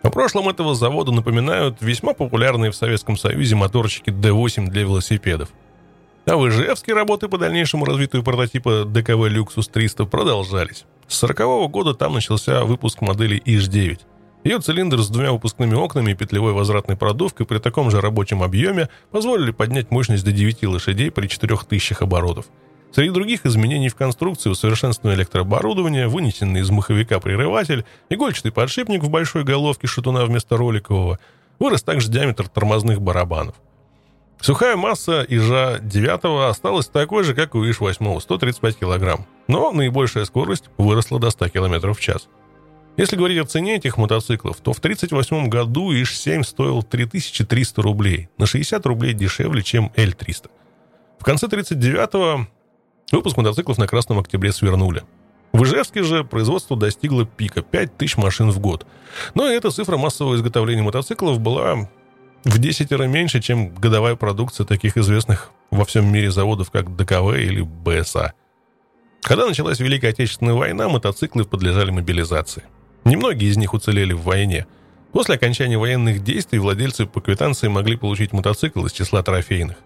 О 0.02 0.10
прошлом 0.10 0.48
этого 0.48 0.74
завода 0.74 1.12
напоминают 1.12 1.78
весьма 1.80 2.14
популярные 2.14 2.70
в 2.70 2.76
Советском 2.76 3.16
Союзе 3.16 3.56
моторчики 3.56 4.10
D8 4.10 4.68
для 4.68 4.82
велосипедов. 4.82 5.50
А 6.24 6.36
в 6.36 6.48
Ижевске 6.48 6.92
работы 6.92 7.28
по 7.28 7.38
дальнейшему 7.38 7.84
развитию 7.84 8.22
прототипа 8.22 8.84
ДКВ 8.84 9.28
Люксус 9.28 9.68
300 9.68 10.04
продолжались. 10.04 10.84
С 11.08 11.16
40 11.18 11.70
года 11.70 11.94
там 11.94 12.14
начался 12.14 12.64
выпуск 12.64 13.00
модели 13.00 13.40
ИЖ-9. 13.44 14.00
Ее 14.48 14.60
цилиндр 14.60 15.02
с 15.02 15.10
двумя 15.10 15.30
выпускными 15.30 15.74
окнами 15.74 16.12
и 16.12 16.14
петлевой 16.14 16.54
возвратной 16.54 16.96
продувкой 16.96 17.44
при 17.44 17.58
таком 17.58 17.90
же 17.90 18.00
рабочем 18.00 18.42
объеме 18.42 18.88
позволили 19.10 19.50
поднять 19.50 19.90
мощность 19.90 20.24
до 20.24 20.32
9 20.32 20.64
лошадей 20.64 21.10
при 21.10 21.26
4000 21.26 22.02
оборотов. 22.02 22.46
Среди 22.90 23.10
других 23.10 23.44
изменений 23.44 23.90
в 23.90 23.94
конструкции 23.94 24.48
усовершенствование 24.48 25.18
электрооборудования, 25.18 26.08
вынесенный 26.08 26.60
из 26.60 26.70
маховика 26.70 27.20
прерыватель, 27.20 27.84
игольчатый 28.08 28.50
подшипник 28.50 29.02
в 29.02 29.10
большой 29.10 29.44
головке 29.44 29.86
шатуна 29.86 30.24
вместо 30.24 30.56
роликового, 30.56 31.18
вырос 31.58 31.82
также 31.82 32.10
диаметр 32.10 32.48
тормозных 32.48 33.02
барабанов. 33.02 33.54
Сухая 34.40 34.76
масса 34.76 35.26
ижа 35.28 35.78
9 35.78 36.48
осталась 36.48 36.86
такой 36.86 37.24
же, 37.24 37.34
как 37.34 37.54
у 37.54 37.62
иж 37.64 37.80
8 37.80 38.18
135 38.18 38.78
кг, 38.78 39.26
но 39.46 39.72
наибольшая 39.72 40.24
скорость 40.24 40.70
выросла 40.78 41.20
до 41.20 41.28
100 41.28 41.50
км 41.50 41.92
в 41.92 42.00
час. 42.00 42.28
Если 42.98 43.14
говорить 43.14 43.38
о 43.38 43.44
цене 43.44 43.76
этих 43.76 43.96
мотоциклов, 43.96 44.56
то 44.56 44.72
в 44.72 44.78
1938 44.78 45.48
году 45.48 45.92
ИЖ-7 45.92 46.42
стоил 46.42 46.82
3300 46.82 47.80
рублей, 47.80 48.28
на 48.38 48.46
60 48.46 48.84
рублей 48.86 49.14
дешевле, 49.14 49.62
чем 49.62 49.92
L300. 49.94 50.50
В 51.20 51.24
конце 51.24 51.46
1939-го 51.46 52.48
выпуск 53.12 53.36
мотоциклов 53.36 53.78
на 53.78 53.86
Красном 53.86 54.18
Октябре 54.18 54.52
свернули. 54.52 55.04
В 55.52 55.62
Ижевске 55.62 56.02
же 56.02 56.24
производство 56.24 56.76
достигло 56.76 57.24
пика 57.24 57.62
5000 57.62 58.16
машин 58.16 58.50
в 58.50 58.58
год. 58.58 58.84
Но 59.34 59.48
и 59.48 59.54
эта 59.54 59.70
цифра 59.70 59.96
массового 59.96 60.34
изготовления 60.34 60.82
мотоциклов 60.82 61.38
была 61.38 61.88
в 62.42 62.58
10 62.58 62.90
раз 62.90 63.08
меньше, 63.08 63.40
чем 63.40 63.72
годовая 63.76 64.16
продукция 64.16 64.66
таких 64.66 64.96
известных 64.96 65.52
во 65.70 65.84
всем 65.84 66.12
мире 66.12 66.32
заводов, 66.32 66.72
как 66.72 66.96
ДКВ 66.96 67.38
или 67.38 67.60
БСА. 67.60 68.32
Когда 69.22 69.46
началась 69.46 69.78
Великая 69.78 70.08
Отечественная 70.08 70.54
война, 70.54 70.88
мотоциклы 70.88 71.44
подлежали 71.44 71.92
мобилизации. 71.92 72.64
Немногие 73.04 73.50
из 73.50 73.56
них 73.56 73.74
уцелели 73.74 74.12
в 74.12 74.22
войне. 74.22 74.66
После 75.12 75.36
окончания 75.36 75.78
военных 75.78 76.22
действий 76.22 76.58
владельцы 76.58 77.06
по 77.06 77.20
квитанции 77.20 77.68
могли 77.68 77.96
получить 77.96 78.32
мотоцикл 78.32 78.84
из 78.84 78.92
числа 78.92 79.22
трофейных. 79.22 79.76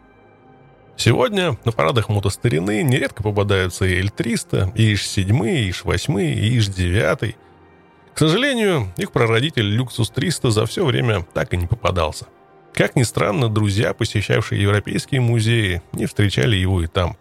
Сегодня 0.96 1.56
на 1.64 1.72
парадах 1.72 2.08
мотостарины 2.08 2.82
нередко 2.82 3.22
попадаются 3.22 3.84
и 3.84 4.02
L300, 4.02 4.72
и 4.74 4.92
ИЖ-7, 4.94 5.50
и 5.50 5.70
ИЖ-8, 5.70 6.22
и 6.22 6.58
ИЖ-9. 6.58 7.34
К 8.14 8.18
сожалению, 8.18 8.92
их 8.96 9.10
прародитель 9.10 9.64
Люксус 9.64 10.10
300 10.10 10.50
за 10.50 10.66
все 10.66 10.84
время 10.84 11.26
так 11.32 11.54
и 11.54 11.56
не 11.56 11.66
попадался. 11.66 12.26
Как 12.74 12.96
ни 12.96 13.02
странно, 13.02 13.48
друзья, 13.48 13.94
посещавшие 13.94 14.62
европейские 14.62 15.20
музеи, 15.20 15.82
не 15.92 16.06
встречали 16.06 16.56
его 16.56 16.82
и 16.82 16.86
там. 16.86 17.16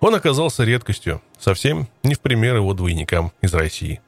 Он 0.00 0.14
оказался 0.14 0.64
редкостью, 0.64 1.22
совсем 1.38 1.88
не 2.02 2.14
в 2.14 2.20
пример 2.20 2.56
его 2.56 2.74
двойникам 2.74 3.32
из 3.40 3.54
России. 3.54 4.00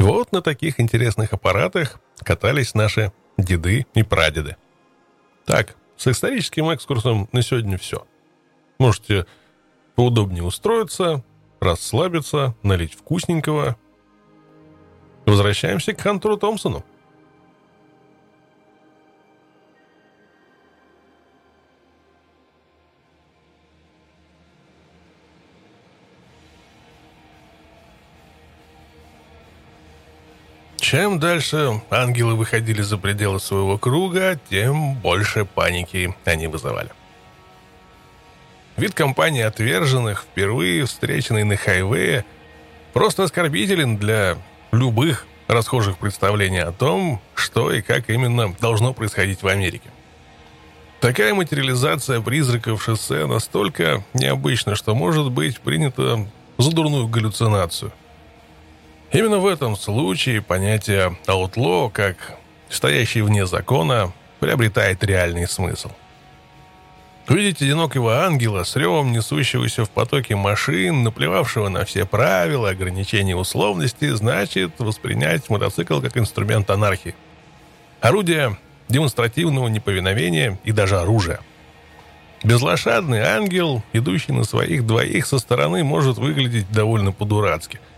Вот 0.00 0.32
на 0.32 0.40
таких 0.40 0.80
интересных 0.80 1.34
аппаратах 1.34 2.00
катались 2.24 2.74
наши 2.74 3.12
деды 3.36 3.86
и 3.92 4.02
прадеды. 4.02 4.56
Так, 5.44 5.76
с 5.98 6.06
историческим 6.06 6.72
экскурсом 6.72 7.28
на 7.32 7.42
сегодня 7.42 7.76
все. 7.76 8.06
Можете 8.78 9.26
поудобнее 9.96 10.42
устроиться, 10.42 11.22
расслабиться, 11.60 12.54
налить 12.62 12.94
вкусненького. 12.94 13.76
Возвращаемся 15.26 15.92
к 15.92 16.00
Хантеру 16.00 16.38
Томпсону. 16.38 16.82
Чем 30.90 31.20
дальше 31.20 31.80
ангелы 31.88 32.34
выходили 32.34 32.82
за 32.82 32.98
пределы 32.98 33.38
своего 33.38 33.78
круга, 33.78 34.40
тем 34.50 34.94
больше 34.94 35.44
паники 35.44 36.16
они 36.24 36.48
вызывали. 36.48 36.90
Вид 38.76 38.94
компании 38.94 39.42
отверженных, 39.42 40.22
впервые 40.22 40.86
встреченный 40.86 41.44
на 41.44 41.56
хайвее, 41.56 42.24
просто 42.92 43.22
оскорбителен 43.22 43.98
для 43.98 44.36
любых 44.72 45.28
расхожих 45.46 45.96
представлений 45.96 46.58
о 46.58 46.72
том, 46.72 47.22
что 47.36 47.70
и 47.70 47.82
как 47.82 48.10
именно 48.10 48.52
должно 48.60 48.92
происходить 48.92 49.44
в 49.44 49.46
Америке. 49.46 49.90
Такая 50.98 51.34
материализация 51.34 52.20
призраков 52.20 52.82
шоссе 52.82 53.26
настолько 53.26 54.02
необычна, 54.12 54.74
что 54.74 54.96
может 54.96 55.30
быть 55.30 55.60
принята 55.60 56.26
за 56.58 56.72
дурную 56.72 57.06
галлюцинацию. 57.06 57.92
Именно 59.12 59.38
в 59.38 59.46
этом 59.46 59.74
случае 59.74 60.40
понятие 60.40 61.16
«outlaw» 61.26 61.90
как 61.90 62.36
стоящий 62.68 63.22
вне 63.22 63.44
закона 63.44 64.12
приобретает 64.38 65.02
реальный 65.02 65.48
смысл. 65.48 65.90
Увидеть 67.28 67.60
одинокого 67.60 68.24
ангела 68.24 68.62
с 68.62 68.76
ревом 68.76 69.10
несущегося 69.10 69.84
в 69.84 69.90
потоке 69.90 70.36
машин, 70.36 71.02
наплевавшего 71.02 71.68
на 71.68 71.84
все 71.84 72.06
правила, 72.06 72.70
ограничения 72.70 73.34
условности, 73.34 74.10
значит 74.10 74.78
воспринять 74.78 75.50
мотоцикл 75.50 76.00
как 76.00 76.16
инструмент 76.16 76.70
анархии. 76.70 77.16
Орудие 78.00 78.56
демонстративного 78.88 79.66
неповиновения 79.68 80.58
и 80.62 80.70
даже 80.70 80.98
оружия. 80.98 81.40
Безлошадный 82.44 83.20
ангел, 83.20 83.82
идущий 83.92 84.32
на 84.32 84.44
своих 84.44 84.86
двоих 84.86 85.26
со 85.26 85.40
стороны, 85.40 85.82
может 85.82 86.16
выглядеть 86.16 86.70
довольно 86.70 87.10
по-дурацки– 87.10 87.80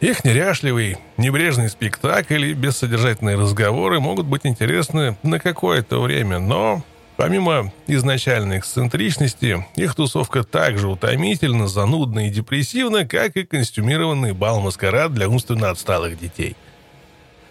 их 0.00 0.24
неряшливый, 0.24 0.98
небрежный 1.16 1.68
спектакль 1.68 2.46
и 2.46 2.54
бессодержательные 2.54 3.36
разговоры 3.36 4.00
могут 4.00 4.26
быть 4.26 4.46
интересны 4.46 5.16
на 5.22 5.40
какое-то 5.40 6.00
время, 6.00 6.38
но 6.38 6.84
помимо 7.16 7.72
изначальной 7.88 8.58
эксцентричности, 8.58 9.66
их 9.74 9.94
тусовка 9.96 10.44
также 10.44 10.88
утомительна, 10.88 11.66
занудна 11.66 12.28
и 12.28 12.30
депрессивна, 12.30 13.06
как 13.06 13.36
и 13.36 13.44
костюмированный 13.44 14.32
бал-маскарад 14.32 15.12
для 15.14 15.28
умственно 15.28 15.70
отсталых 15.70 16.18
детей. 16.18 16.54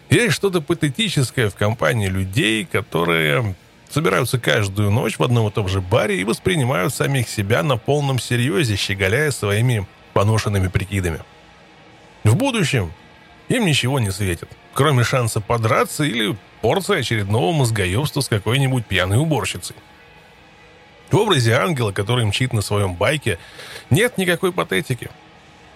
Есть 0.09 0.35
что-то 0.35 0.61
патетическое 0.61 1.49
в 1.49 1.55
компании 1.55 2.07
людей, 2.07 2.63
которые 2.63 3.55
собираются 3.89 4.39
каждую 4.39 4.89
ночь 4.89 5.19
в 5.19 5.23
одном 5.23 5.49
и 5.49 5.51
том 5.51 5.67
же 5.67 5.81
баре 5.81 6.21
и 6.21 6.23
воспринимают 6.23 6.93
самих 6.93 7.27
себя 7.27 7.61
на 7.61 7.75
полном 7.75 8.19
серьезе, 8.19 8.77
щеголяя 8.77 9.31
своими 9.31 9.85
поношенными 10.13 10.69
прикидами. 10.69 11.19
В 12.27 12.35
будущем 12.35 12.91
им 13.47 13.65
ничего 13.65 14.01
не 14.01 14.11
светит, 14.11 14.49
кроме 14.73 15.05
шанса 15.05 15.39
подраться 15.39 16.03
или 16.03 16.35
порции 16.59 16.99
очередного 16.99 17.53
мозгоебства 17.53 18.19
с 18.19 18.27
какой-нибудь 18.27 18.85
пьяной 18.85 19.17
уборщицей. 19.17 19.77
В 21.09 21.15
образе 21.15 21.53
ангела, 21.53 21.93
который 21.93 22.25
мчит 22.25 22.51
на 22.51 22.61
своем 22.61 22.95
байке, 22.95 23.39
нет 23.89 24.17
никакой 24.17 24.51
патетики. 24.51 25.09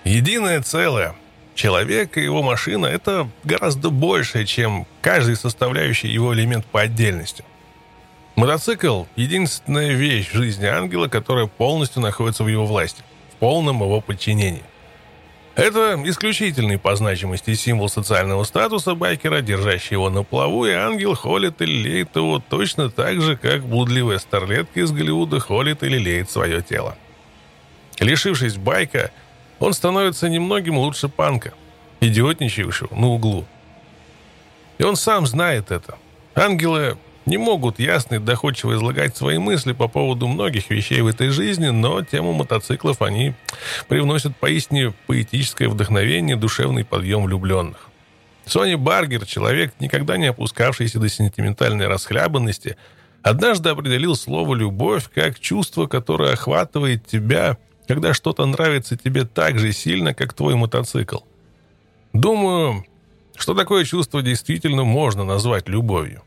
Единое 0.03 0.61
целое. 0.61 1.15
Человек 1.55 2.17
и 2.17 2.23
его 2.23 2.43
машина– 2.43 2.85
это 2.87 3.29
гораздо 3.45 3.89
больше, 3.89 4.45
чем 4.45 4.85
каждый 5.01 5.37
составляющий 5.37 6.09
его 6.09 6.33
элемент 6.33 6.65
по 6.65 6.81
отдельности. 6.81 7.45
Мотоцикл– 8.35 9.05
единственная 9.15 9.93
вещь 9.93 10.27
в 10.27 10.35
жизни 10.35 10.65
ангела, 10.65 11.07
которая 11.07 11.47
полностью 11.47 12.01
находится 12.01 12.43
в 12.43 12.49
его 12.49 12.65
власти, 12.65 13.03
в 13.31 13.35
полном 13.37 13.81
его 13.81 14.01
подчинении. 14.01 14.63
Это 15.61 15.95
исключительный 16.05 16.79
по 16.79 16.95
значимости 16.95 17.53
символ 17.53 17.87
социального 17.87 18.45
статуса 18.45 18.95
байкера, 18.95 19.41
держащий 19.41 19.93
его 19.93 20.09
на 20.09 20.23
плаву, 20.23 20.65
и 20.65 20.71
ангел 20.71 21.13
холит 21.13 21.61
или 21.61 21.83
леет 21.83 22.15
его 22.15 22.39
точно 22.39 22.89
так 22.89 23.21
же, 23.21 23.37
как 23.37 23.63
блудливая 23.63 24.17
старлетка 24.17 24.79
из 24.79 24.91
Голливуда 24.91 25.39
холит 25.39 25.83
или 25.83 25.99
леет 25.99 26.31
свое 26.31 26.63
тело. 26.63 26.97
Лишившись 27.99 28.55
байка, 28.55 29.11
он 29.59 29.73
становится 29.73 30.29
немногим 30.29 30.79
лучше 30.79 31.09
панка, 31.09 31.53
идиотничающего 31.99 32.95
на 32.95 33.09
углу. 33.09 33.45
И 34.79 34.83
он 34.83 34.95
сам 34.95 35.27
знает 35.27 35.69
это. 35.69 35.99
Ангелы 36.33 36.97
не 37.25 37.37
могут 37.37 37.79
ясно 37.79 38.15
и 38.15 38.19
доходчиво 38.19 38.75
излагать 38.75 39.15
свои 39.15 39.37
мысли 39.37 39.73
по 39.73 39.87
поводу 39.87 40.27
многих 40.27 40.69
вещей 40.69 41.01
в 41.01 41.07
этой 41.07 41.29
жизни, 41.29 41.67
но 41.67 42.03
тему 42.03 42.33
мотоциклов 42.33 43.01
они 43.01 43.33
привносят 43.87 44.35
поистине 44.35 44.93
поэтическое 45.07 45.69
вдохновение, 45.69 46.35
душевный 46.35 46.83
подъем 46.83 47.23
влюбленных. 47.23 47.89
Сони 48.45 48.75
Баргер, 48.75 49.25
человек, 49.25 49.73
никогда 49.79 50.17
не 50.17 50.27
опускавшийся 50.27 50.99
до 50.99 51.09
сентиментальной 51.09 51.87
расхлябанности, 51.87 52.75
однажды 53.21 53.69
определил 53.69 54.15
слово 54.15 54.55
«любовь» 54.55 55.09
как 55.13 55.39
чувство, 55.39 55.85
которое 55.85 56.33
охватывает 56.33 57.05
тебя, 57.05 57.57
когда 57.87 58.13
что-то 58.13 58.45
нравится 58.45 58.97
тебе 58.97 59.25
так 59.25 59.59
же 59.59 59.71
сильно, 59.73 60.13
как 60.13 60.33
твой 60.33 60.55
мотоцикл. 60.55 61.19
Думаю, 62.13 62.83
что 63.35 63.53
такое 63.53 63.85
чувство 63.85 64.21
действительно 64.21 64.83
можно 64.83 65.23
назвать 65.23 65.69
любовью. 65.69 66.23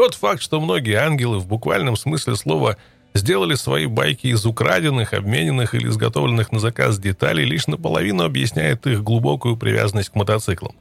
Тот 0.00 0.14
факт, 0.14 0.40
что 0.40 0.62
многие 0.62 0.94
ангелы 0.94 1.38
в 1.38 1.46
буквальном 1.46 1.94
смысле 1.94 2.34
слова 2.34 2.78
сделали 3.12 3.54
свои 3.54 3.84
байки 3.84 4.28
из 4.28 4.46
украденных, 4.46 5.12
обмененных 5.12 5.74
или 5.74 5.88
изготовленных 5.88 6.52
на 6.52 6.58
заказ 6.58 6.98
деталей, 6.98 7.44
лишь 7.44 7.66
наполовину 7.66 8.24
объясняет 8.24 8.86
их 8.86 9.02
глубокую 9.02 9.58
привязанность 9.58 10.08
к 10.08 10.14
мотоциклам. 10.14 10.74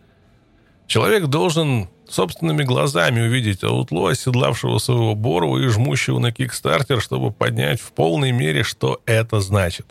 Человек 0.87 1.25
должен 1.25 1.89
собственными 2.07 2.63
глазами 2.63 3.19
увидеть 3.19 3.61
аутло, 3.61 4.11
оседлавшего 4.11 4.77
своего 4.77 5.15
Борова 5.15 5.57
и 5.57 5.67
жмущего 5.67 6.19
на 6.19 6.31
кикстартер, 6.31 7.01
чтобы 7.01 7.31
поднять 7.31 7.81
в 7.81 7.91
полной 7.91 8.31
мере, 8.31 8.63
что 8.63 9.01
это 9.05 9.41
значит. 9.41 9.87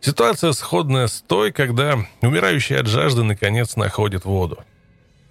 Ситуация 0.00 0.52
сходная 0.52 1.08
с 1.08 1.20
той, 1.20 1.52
когда 1.52 1.98
умирающий 2.22 2.78
от 2.78 2.86
жажды 2.86 3.24
наконец 3.24 3.76
находит 3.76 4.24
воду. 4.24 4.60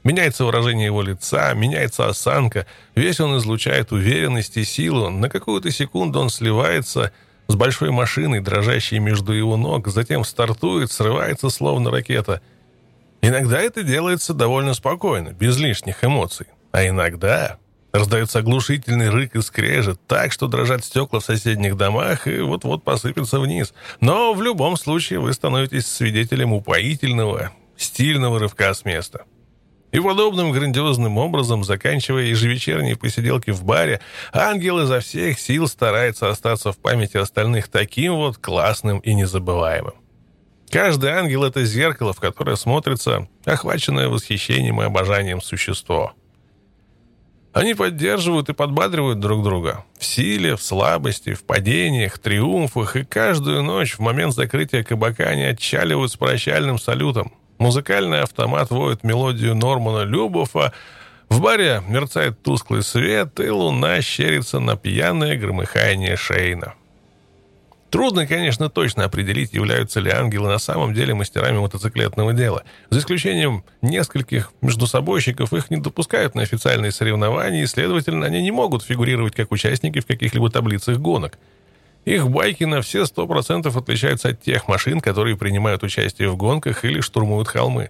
Меняется 0.06 0.46
выражение 0.46 0.86
его 0.86 1.02
лица, 1.02 1.52
меняется 1.56 2.08
осанка, 2.08 2.68
весь 2.94 3.20
он 3.20 3.38
излучает 3.40 3.92
уверенность 3.92 4.56
и 4.56 4.64
силу, 4.64 5.10
на 5.10 5.30
какую-то 5.30 5.72
секунду 5.72 6.20
он 6.20 6.30
сливается 6.30 7.12
с 7.48 7.56
большой 7.56 7.90
машиной, 7.90 8.40
дрожащей 8.40 9.00
между 9.00 9.34
его 9.34 9.58
ног, 9.58 9.88
затем 9.88 10.24
стартует, 10.24 10.92
срывается 10.92 11.50
словно 11.50 11.90
ракета. 11.90 12.42
Иногда 13.24 13.60
это 13.60 13.82
делается 13.82 14.36
довольно 14.36 14.76
спокойно, 14.76 15.30
без 15.30 15.58
лишних 15.58 16.04
эмоций. 16.04 16.46
А 16.72 16.88
иногда 16.88 17.58
раздается 17.92 18.40
оглушительный 18.40 19.10
рык 19.10 19.36
и 19.36 19.42
скрежет, 19.42 20.00
так 20.06 20.32
что 20.32 20.46
дрожат 20.46 20.86
стекла 20.86 21.20
в 21.20 21.26
соседних 21.26 21.78
домах 21.78 22.28
и 22.28 22.42
вот-вот 22.42 22.84
посыпятся 22.84 23.40
вниз. 23.40 23.74
Но 24.02 24.36
в 24.36 24.42
любом 24.44 24.78
случае 24.78 25.20
вы 25.20 25.34
становитесь 25.34 25.88
свидетелем 25.88 26.54
упоительного, 26.54 27.54
стильного 27.76 28.38
рывка 28.38 28.72
с 28.72 28.86
места. 28.86 29.24
И 29.96 30.00
подобным 30.02 30.52
грандиозным 30.52 31.18
образом, 31.18 31.64
заканчивая 31.64 32.24
ежевечерние 32.24 32.98
посиделки 32.98 33.52
в 33.52 33.64
баре, 33.64 34.02
ангел 34.34 34.80
изо 34.80 35.00
всех 35.00 35.40
сил 35.40 35.70
старается 35.70 36.30
остаться 36.30 36.74
в 36.74 36.78
памяти 36.78 37.16
остальных 37.16 37.70
таким 37.70 38.16
вот 38.16 38.38
классным 38.38 39.00
и 39.00 39.14
незабываемым. 39.14 39.94
Каждый 40.70 41.12
ангел— 41.12 41.44
это 41.46 41.64
зеркало, 41.64 42.12
в 42.12 42.20
которое 42.20 42.58
смотрится 42.58 43.30
охваченное 43.46 44.10
восхищением 44.10 44.82
и 44.82 44.86
обожанием 44.86 45.40
существо. 45.40 46.12
Они 47.54 47.74
поддерживают 47.74 48.50
и 48.50 48.54
подбадривают 48.54 49.22
друг 49.22 49.44
друга. 49.44 49.86
В 49.98 50.04
силе, 50.04 50.58
в 50.58 50.62
слабости, 50.62 51.34
в 51.36 51.46
падениях, 51.46 52.20
триумфах, 52.20 52.98
и 52.98 53.06
каждую 53.06 53.64
ночь 53.64 53.94
в 53.94 54.00
момент 54.00 54.34
закрытия 54.34 54.84
кабака 54.84 55.30
они 55.30 55.44
отчаливают 55.44 56.12
с 56.12 56.18
прощальным 56.18 56.80
салютом, 56.80 57.32
Музыкальный 57.58 58.22
автомат 58.22 58.70
воет 58.70 59.04
мелодию 59.04 59.56
Нормана 59.56 60.04
Любова, 60.04 60.74
в 61.30 61.42
баре 61.42 61.82
мерцает 61.88 62.42
тусклый 62.44 62.84
свет, 62.84 63.40
и 63.40 63.50
луна 63.50 64.02
щерится 64.02 64.60
на 64.60 64.76
пьяное 64.76 65.38
громыхание 65.38 66.18
Шейна. 66.18 66.74
Трудно, 67.90 68.28
конечно, 68.28 68.70
точно 68.70 69.06
определить, 69.06 69.54
являются 69.54 70.02
ли 70.02 70.12
ангелы 70.12 70.50
на 70.50 70.58
самом 70.60 70.94
деле 70.94 71.14
мастерами 71.14 71.60
мотоциклетного 71.60 72.34
дела. 72.34 72.64
За 72.90 73.00
исключением 73.00 73.64
нескольких 73.82 74.52
междусобойщиков 74.62 75.54
их 75.54 75.72
не 75.72 75.78
допускают 75.78 76.36
на 76.36 76.42
официальные 76.42 76.92
соревнования, 76.92 77.64
и, 77.64 77.68
следовательно, 77.68 78.26
они 78.26 78.42
не 78.42 78.52
могут 78.52 78.84
фигурировать 78.84 79.34
как 79.34 79.52
участники 79.52 80.02
в 80.02 80.06
каких-либо 80.06 80.52
таблицах 80.52 80.98
гонок– 80.98 81.40
их 82.06 82.30
байки 82.30 82.64
на 82.64 82.82
все 82.82 83.04
100% 83.04 83.78
отличаются 83.78 84.30
от 84.30 84.42
тех 84.42 84.68
машин, 84.68 85.02
которые 85.02 85.36
принимают 85.36 85.84
участие 85.84 86.30
в 86.30 86.38
гонках 86.38 86.86
или 86.86 87.02
штурмуют 87.02 87.48
холмы. 87.48 87.90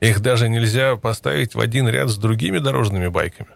Их 0.00 0.20
даже 0.20 0.48
нельзя 0.48 0.96
поставить 0.96 1.54
в 1.54 1.60
один 1.60 1.88
ряд 1.88 2.08
с 2.08 2.16
другими 2.16 2.58
дорожными 2.58 3.08
байками. 3.08 3.50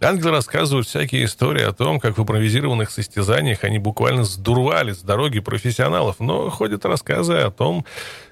Ангелы 0.00 0.32
рассказывают 0.32 0.88
всякие 0.88 1.26
истории 1.26 1.62
о 1.62 1.72
том, 1.72 2.00
как 2.00 2.18
в 2.18 2.22
импровизированных 2.22 2.90
состязаниях 2.90 3.62
они 3.62 3.78
буквально 3.78 4.24
сдурвали 4.24 4.90
с 4.90 5.00
дороги 5.02 5.38
профессионалов, 5.38 6.16
но 6.18 6.50
ходят 6.50 6.84
рассказы 6.84 7.34
о 7.34 7.52
том, 7.52 7.84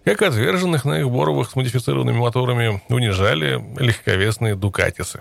как 0.02 0.22
отверженных 0.22 0.84
на 0.84 0.98
их 0.98 1.08
боровых 1.08 1.50
с 1.50 1.54
модифицированными 1.54 2.18
моторами 2.18 2.82
унижали 2.88 3.62
легковесные 3.78 4.56
дукатисы. 4.56 5.20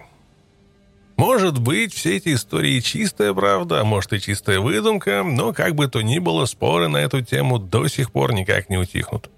Может 1.20 1.60
быть, 1.60 1.94
все 1.94 2.16
эти 2.16 2.34
истории 2.34 2.80
чистая 2.80 3.34
правда, 3.34 3.82
а 3.82 3.84
может 3.84 4.14
и 4.14 4.22
чистая 4.22 4.62
выдумка, 4.62 5.22
но 5.22 5.52
как 5.52 5.76
бы 5.76 5.90
то 5.90 6.00
ни 6.00 6.18
было, 6.18 6.46
споры 6.46 6.88
на 6.88 6.96
эту 6.96 7.22
тему 7.22 7.60
до 7.60 7.90
сих 7.90 8.14
пор 8.14 8.32
никак 8.32 8.70
не 8.70 8.78
утихнут. 8.78 9.30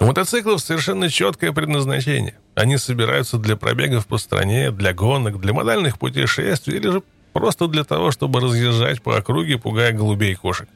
У 0.00 0.06
мотоциклов 0.06 0.60
совершенно 0.60 1.08
четкое 1.08 1.52
предназначение. 1.52 2.34
Они 2.56 2.78
собираются 2.78 3.38
для 3.38 3.54
пробегов 3.54 4.08
по 4.08 4.18
стране, 4.18 4.72
для 4.72 4.92
гонок, 4.92 5.40
для 5.40 5.52
модальных 5.52 6.00
путешествий 6.00 6.78
или 6.78 6.90
же 6.90 7.02
просто 7.32 7.68
для 7.68 7.84
того, 7.84 8.10
чтобы 8.10 8.40
разъезжать 8.40 9.00
по 9.00 9.16
округе, 9.16 9.56
пугая 9.56 9.92
голубей 9.92 10.32
и 10.32 10.34
кошек. 10.34 10.68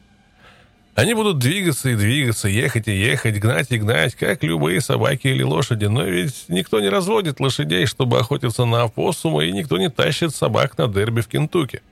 Они 0.98 1.14
будут 1.14 1.38
двигаться 1.38 1.90
и 1.90 1.94
двигаться, 1.94 2.48
ехать 2.48 2.88
и 2.88 2.92
ехать, 2.92 3.38
гнать 3.38 3.70
и 3.70 3.78
гнать, 3.78 4.16
как 4.16 4.42
любые 4.42 4.80
собаки 4.80 5.28
или 5.28 5.44
лошади. 5.44 5.84
Но 5.84 6.02
ведь 6.02 6.46
никто 6.48 6.80
не 6.80 6.88
разводит 6.88 7.38
лошадей, 7.38 7.86
чтобы 7.86 8.18
охотиться 8.18 8.64
на 8.64 8.82
опоссума, 8.82 9.44
и 9.44 9.52
никто 9.52 9.78
не 9.78 9.90
тащит 9.90 10.34
собак 10.34 10.76
на 10.76 10.88
дерби 10.88 11.20
в 11.20 11.28
Кентукки. 11.28 11.82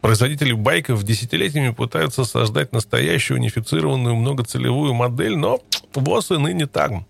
Производители 0.00 0.54
байков 0.54 1.04
десятилетиями 1.04 1.70
пытаются 1.70 2.24
создать 2.24 2.72
настоящую 2.72 3.38
унифицированную 3.38 4.16
многоцелевую 4.16 4.92
модель, 4.92 5.36
но 5.36 5.60
боссы 5.94 6.36
ныне 6.36 6.66
там. 6.66 7.06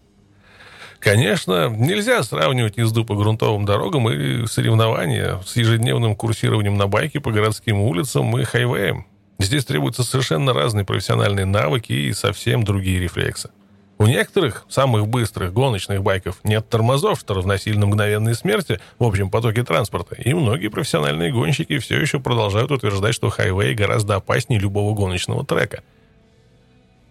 Конечно, 0.99 1.71
нельзя 1.71 2.23
сравнивать 2.25 2.77
езду 2.77 3.07
по 3.07 3.15
грунтовым 3.15 3.65
дорогам 3.65 4.11
и 4.11 4.47
соревнования 4.47 5.41
с 5.47 5.57
ежедневным 5.57 6.15
курсированием 6.15 6.77
на 6.77 6.89
байке 6.89 7.21
по 7.21 7.33
городским 7.33 7.81
улицам 7.81 8.39
и 8.39 8.45
хайвеям. 8.45 9.07
Здесь 9.39 9.65
требуются 9.65 10.03
совершенно 10.03 10.53
разные 10.53 10.85
профессиональные 10.85 11.47
навыки 11.47 11.93
и 11.93 12.13
совсем 12.13 12.65
другие 12.65 12.99
рефлексы. 12.99 13.51
У 13.99 14.07
некоторых, 14.07 14.65
самых 14.69 15.09
быстрых 15.09 15.53
гоночных 15.53 16.03
байков, 16.03 16.39
нет 16.45 16.69
тормозов, 16.69 17.19
что 17.19 17.35
равносильно 17.35 17.87
мгновенной 17.87 18.35
смерти 18.35 18.81
в 18.99 19.05
общем 19.05 19.29
потоке 19.29 19.65
транспорта, 19.65 20.15
и 20.15 20.35
многие 20.35 20.69
профессиональные 20.69 21.33
гонщики 21.33 21.79
все 21.79 22.01
еще 22.01 22.21
продолжают 22.21 22.71
утверждать, 22.71 23.15
что 23.15 23.29
хайвей 23.29 23.75
гораздо 23.75 24.17
опаснее 24.17 24.61
любого 24.61 24.95
гоночного 24.95 25.45
трека. 25.45 25.83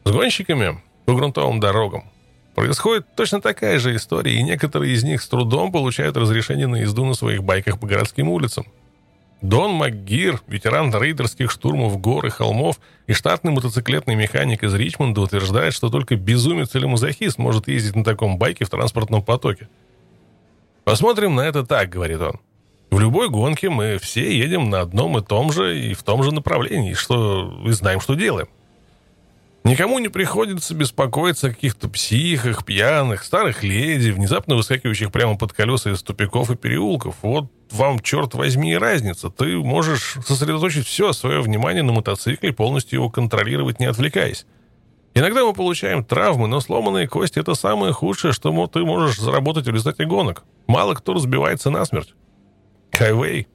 С 0.06 0.12
гонщиками 0.12 0.82
по 1.06 1.14
грунтовым 1.14 1.60
дорогам 1.60 2.10
происходит 2.56 3.06
точно 3.16 3.42
такая 3.42 3.80
же 3.80 3.94
история, 3.94 4.36
и 4.36 4.44
некоторые 4.44 4.94
из 4.94 5.04
них 5.04 5.22
с 5.22 5.28
трудом 5.28 5.74
получают 5.74 6.16
разрешение 6.16 6.68
на 6.68 6.78
езду 6.78 7.06
на 7.06 7.14
своих 7.14 7.44
байках 7.44 7.80
по 7.80 7.88
городским 7.88 8.30
улицам. 8.30 8.66
Дон 9.42 9.74
МакГир, 9.74 10.42
ветеран 10.48 10.92
рейдерских 10.92 11.52
штурмов 11.52 12.00
гор 12.02 12.26
и 12.26 12.30
холмов 12.30 12.80
и 13.06 13.14
штатный 13.14 13.52
мотоциклетный 13.52 14.16
механик 14.16 14.64
из 14.64 14.74
Ричмонда 14.74 15.22
утверждает, 15.22 15.74
что 15.74 15.90
только 15.90 16.16
безумец 16.16 16.74
или 16.74 16.86
мазохист 16.86 17.38
может 17.38 17.68
ездить 17.68 17.96
на 17.96 18.04
таком 18.04 18.40
байке 18.40 18.66
в 18.66 18.70
транспортном 18.70 19.22
потоке. 19.22 19.70
«Посмотрим 20.84 21.36
на 21.36 21.42
это 21.42 21.64
так»,— 21.64 21.90
говорит 21.92 22.20
он. 22.20 22.40
«В 22.90 23.00
любой 23.00 23.30
гонке 23.30 23.70
мы 23.70 24.00
все 24.00 24.36
едем 24.36 24.72
на 24.72 24.82
одном 24.82 25.18
и 25.20 25.22
том 25.22 25.52
же 25.52 25.80
и 25.80 25.94
в 25.94 26.02
том 26.02 26.24
же 26.24 26.34
направлении, 26.34 26.94
что 26.94 27.62
и 27.64 27.72
знаем, 27.72 28.00
что 28.00 28.16
делаем. 28.16 28.48
Никому 29.64 30.00
не 30.00 30.08
приходится 30.08 30.74
беспокоиться 30.74 31.48
о 31.48 31.50
каких-то 31.50 31.90
психах, 31.90 32.66
пьяных, 32.66 33.24
старых 33.24 33.64
леди, 33.64 34.10
внезапно 34.12 34.56
выскакивающих 34.56 35.12
прямо 35.12 35.38
под 35.38 35.52
колеса 35.52 35.92
из 35.92 36.02
тупиков 36.02 36.50
и 36.50 36.56
переулков. 36.56 37.18
Вот 37.22 37.52
вам, 37.72 38.00
черт 38.00 38.34
возьми, 38.34 38.78
разница. 38.78 39.30
Ты 39.30 39.58
можешь 39.58 40.18
сосредоточить 40.26 40.88
все 40.88 41.14
свое 41.14 41.42
внимание 41.42 41.84
на 41.84 41.94
мотоцикле, 41.94 42.54
полностью 42.54 43.00
его 43.00 43.10
контролировать, 43.10 43.80
не 43.80 43.86
отвлекаясь. 43.86 44.46
Иногда 45.14 45.44
мы 45.44 45.54
получаем 45.54 46.04
травмы, 46.04 46.48
но 46.48 46.60
сломанные 46.60 47.08
кости— 47.08 47.40
это 47.40 47.56
самое 47.56 47.92
худшее, 47.92 48.34
что 48.34 48.68
ты 48.68 48.86
можешь 48.86 49.18
заработать 49.18 49.66
в 49.66 49.72
результате 49.72 50.06
гонок. 50.06 50.44
Мало 50.68 50.94
кто 50.94 51.14
разбивается 51.14 51.70
насмерть. 51.70 52.14
Хайвей 52.92 53.48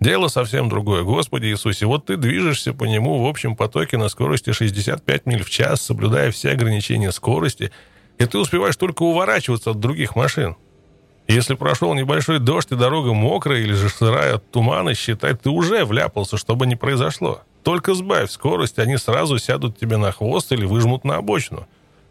Дело 0.00 0.28
совсем 0.28 0.68
другое. 0.68 1.02
Господи 1.02 1.46
Иисусе, 1.46 1.86
вот 1.86 2.06
ты 2.06 2.16
движешься 2.16 2.72
по 2.72 2.84
нему 2.84 3.22
в 3.22 3.26
общем 3.26 3.56
потоке 3.56 3.96
на 3.96 4.08
скорости 4.08 4.52
65 4.52 5.26
миль 5.26 5.42
в 5.42 5.50
час, 5.50 5.80
соблюдая 5.82 6.30
все 6.30 6.50
ограничения 6.50 7.12
скорости, 7.12 7.72
и 8.18 8.26
ты 8.26 8.38
успеваешь 8.38 8.76
только 8.76 9.02
уворачиваться 9.02 9.70
от 9.70 9.80
других 9.80 10.16
машин. 10.16 10.56
Если 11.28 11.54
прошел 11.54 11.94
небольшой 11.94 12.40
дождь 12.40 12.72
и 12.72 12.76
дорога 12.76 13.12
мокрая 13.12 13.60
или 13.60 13.72
же 13.72 13.88
сырая 13.88 14.36
от 14.36 14.50
тумана, 14.50 14.94
считай, 14.94 15.34
ты 15.34 15.50
уже 15.50 15.84
вляпался, 15.84 16.36
чтобы 16.36 16.66
не 16.66 16.76
произошло. 16.76 17.42
Только 17.62 17.94
сбавь 17.94 18.30
скорость, 18.30 18.78
они 18.78 18.96
сразу 18.96 19.38
сядут 19.38 19.78
тебе 19.78 19.96
на 19.96 20.10
хвост 20.10 20.50
или 20.52 20.64
выжмут 20.64 21.04
на 21.04 21.16
обочину. 21.16 21.66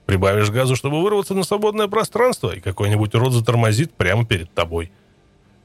Прибавишь 0.05 0.49
газу, 0.49 0.75
чтобы 0.75 1.01
вырваться 1.01 1.33
на 1.33 1.43
свободное 1.43 1.87
пространство, 1.87 2.51
и 2.51 2.59
какой-нибудь 2.59 3.13
урод 3.13 3.33
затормозит 3.33 3.93
прямо 3.93 4.25
перед 4.25 4.51
тобой. 4.53 4.91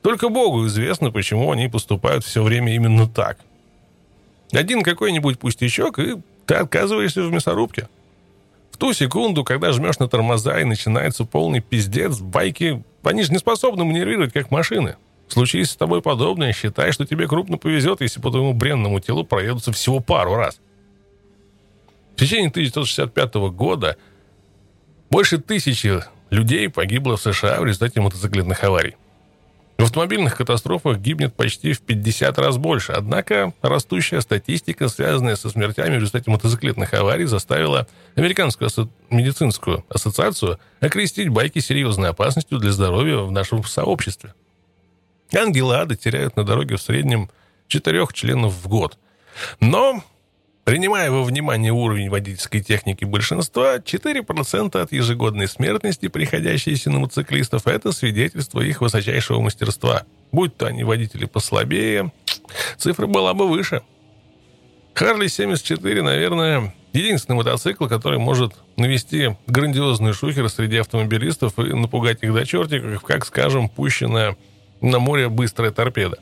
Только 0.03 0.29
Богу 0.29 0.67
известно, 0.67 1.11
почему 1.11 1.51
они 1.53 1.69
поступают 1.69 2.25
все 2.25 2.43
время 2.43 2.75
именно 2.75 3.09
так. 3.09 3.39
Один 4.53 4.83
какой-нибудь 4.83 5.39
пустячок, 5.39 5.99
и 5.99 6.17
ты 6.47 6.55
отказываешься 6.55 7.23
в 7.23 7.33
мясорубке. 7.33 7.89
Ту 8.79 8.93
секунду, 8.93 9.43
когда 9.43 9.73
жмешь 9.73 9.99
на 9.99 10.09
тормоза 10.09 10.61
и 10.61 10.65
начинается 10.65 11.25
полный 11.25 11.61
пиздец, 11.61 12.21
байки, 12.21 12.83
они 13.03 13.23
же 13.23 13.33
не 13.33 13.39
способны 13.39 13.85
маневрировать, 13.85 14.33
как 14.33 14.51
машины. 14.51 14.97
Случись 15.29 15.71
с 15.71 15.77
тобой 15.77 16.03
подобное, 16.03 16.53
считай, 16.53 16.93
что 16.93 17.07
тебе 17.07 17.27
крупно 17.27 17.57
повезет, 17.57 18.01
если 18.01 18.21
по 18.21 18.31
твоему 18.31 18.53
бренному 18.53 19.01
телу 19.01 19.25
проедутся 19.25 19.73
всего 19.73 20.01
пару 20.01 20.35
раз. 20.35 20.61
В 22.15 22.21
течение 22.21 22.51
1965 22.51 23.35
года 23.53 23.97
больше 25.11 25.39
тысячи 25.39 26.01
людей 26.31 26.69
погибло 26.69 27.17
в 27.17 27.21
США 27.21 27.61
в 27.61 27.65
результате 27.65 28.01
мотоциклетных 28.01 28.63
аварий. 28.63 28.97
В 29.79 29.83
автомобильных 29.83 30.37
катастрофах 30.37 30.99
гибнет 30.99 31.35
почти 31.35 31.75
в 31.75 31.83
50 31.83 32.39
раз 32.39 32.57
больше. 32.57 32.93
Однако 32.93 33.53
растущая 33.61 34.23
статистика, 34.23 34.89
связанная 34.89 35.37
со 35.37 35.51
смертями 35.51 35.97
в 35.97 36.01
результате 36.01 36.31
мотоциклетных 36.31 36.95
аварий, 36.95 37.27
заставила 37.27 37.87
Американскую 38.15 38.71
асо- 38.71 38.89
медицинскую 39.11 39.85
ассоциацию 39.91 40.59
окрестить 40.81 41.29
байки 41.29 41.59
серьезной 41.59 42.11
опасностью 42.11 42.59
для 42.59 42.73
здоровья 42.73 43.19
в 43.19 43.31
нашем 43.31 43.63
сообществе. 43.65 44.33
Ангелы 45.35 45.77
ада 45.77 45.95
теряют 45.95 46.37
на 46.37 46.45
дороге 46.45 46.77
в 46.77 46.83
среднем 46.83 47.31
четырех 47.69 48.15
членов 48.15 48.55
в 48.55 48.69
год. 48.69 48.97
Но 49.61 50.03
Принимая 50.67 51.13
во 51.13 51.23
внимание 51.23 51.71
уровень 51.71 52.11
водительской 52.11 52.61
техники 52.61 53.05
большинства, 53.05 53.77
4% 53.77 54.77
от 54.77 54.91
ежегодной 54.91 55.47
смертности, 55.47 56.09
приходящейся 56.09 56.91
на 56.91 56.99
мотоциклистов, 56.99 57.69
это 57.69 57.93
свидетельство 57.93 58.61
их 58.61 58.81
высочайшего 58.81 59.41
мастерства. 59.41 60.03
Будь 60.33 60.57
то 60.57 60.67
они 60.67 60.83
водители 60.83 61.27
послабее, 61.27 62.13
цифра 62.79 63.07
была 63.07 63.33
бы 63.33 63.47
выше. 63.49 63.83
Харли 64.95 65.29
74, 65.29 66.03
наверное, 66.03 66.75
единственный 66.93 67.37
мотоцикл, 67.37 67.87
который 67.87 68.19
может 68.19 68.55
навести 68.77 69.37
грандиозный 69.47 70.15
шухер 70.15 70.49
среди 70.49 70.79
автомобилистов 70.79 71.61
и 71.61 71.75
напугать 71.75 72.25
их 72.25 72.35
до 72.35 72.45
чертиков, 72.45 73.05
как, 73.05 73.25
скажем, 73.25 73.69
пущенная 73.69 74.37
на 74.81 74.99
море 74.99 75.29
быстрая 75.29 75.71
торпеда. 75.71 76.19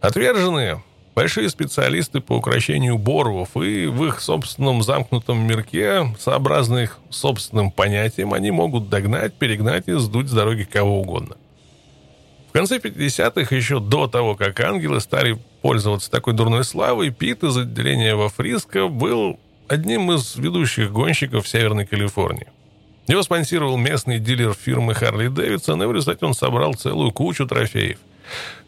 Отверженные, 0.00 0.84
Большие 1.20 1.50
специалисты 1.50 2.22
по 2.22 2.36
укрощению 2.36 2.96
боровов, 2.96 3.54
и 3.54 3.84
в 3.84 4.06
их 4.06 4.22
собственном 4.22 4.82
замкнутом 4.82 5.46
мирке, 5.46 6.14
сообразно 6.18 6.78
их 6.78 6.98
собственным 7.10 7.70
понятиям, 7.70 8.32
они 8.32 8.50
могут 8.50 8.88
догнать, 8.88 9.34
перегнать 9.34 9.86
и 9.86 9.92
сдуть 9.98 10.28
с 10.28 10.32
дороги 10.32 10.62
кого 10.62 11.02
угодно. 11.02 11.36
В 12.48 12.52
конце 12.52 12.78
50-х, 12.78 13.54
еще 13.54 13.80
до 13.80 14.06
того, 14.06 14.34
как 14.34 14.60
ангелы 14.60 14.98
стали 15.02 15.38
пользоваться 15.60 16.10
такой 16.10 16.32
дурной 16.32 16.64
славой, 16.64 17.10
Пит 17.10 17.44
из 17.44 17.54
отделения 17.54 18.14
во 18.14 18.30
Фриско 18.30 18.88
был 18.88 19.38
одним 19.68 20.10
из 20.12 20.36
ведущих 20.36 20.90
гонщиков 20.90 21.46
Северной 21.46 21.84
Калифорнии. 21.84 22.46
Его 23.08 23.22
спонсировал 23.22 23.76
местный 23.76 24.20
дилер 24.20 24.54
фирмы 24.54 24.94
Харли 24.94 25.28
Дэвидсон, 25.28 25.82
и 25.82 25.86
в 25.86 25.92
результате 25.92 26.24
он 26.24 26.32
собрал 26.32 26.72
целую 26.72 27.12
кучу 27.12 27.46
трофеев. 27.46 27.98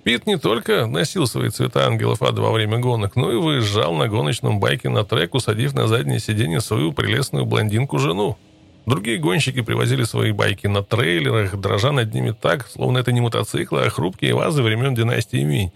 Пит 0.04 0.26
не 0.26 0.36
только 0.36 0.86
носил 0.86 1.26
свои 1.28 1.50
цвета 1.50 1.86
ангелов 1.86 2.22
ада 2.22 2.42
во 2.42 2.50
время 2.50 2.78
гонок, 2.78 3.14
но 3.14 3.30
и 3.30 3.36
выезжал 3.36 3.94
на 3.94 4.08
гоночном 4.08 4.58
байке 4.58 4.88
на 4.88 5.04
трек, 5.04 5.34
усадив 5.34 5.74
на 5.74 5.86
заднее 5.86 6.18
сиденье 6.18 6.60
свою 6.60 6.92
прелестную 6.92 7.46
блондинку-жену. 7.46 8.36
Другие 8.84 9.18
гонщики 9.18 9.62
привозили 9.62 10.02
свои 10.02 10.32
байки 10.32 10.66
на 10.66 10.82
трейлерах, 10.82 11.56
дрожа 11.56 11.92
над 11.92 12.12
ними 12.12 12.32
так, 12.32 12.66
словно 12.66 12.98
это 12.98 13.12
не 13.12 13.20
мотоциклы, 13.20 13.82
а 13.82 13.90
хрупкие 13.90 14.34
вазы 14.34 14.62
времен 14.62 14.94
династии 14.96 15.44
Минь. 15.44 15.70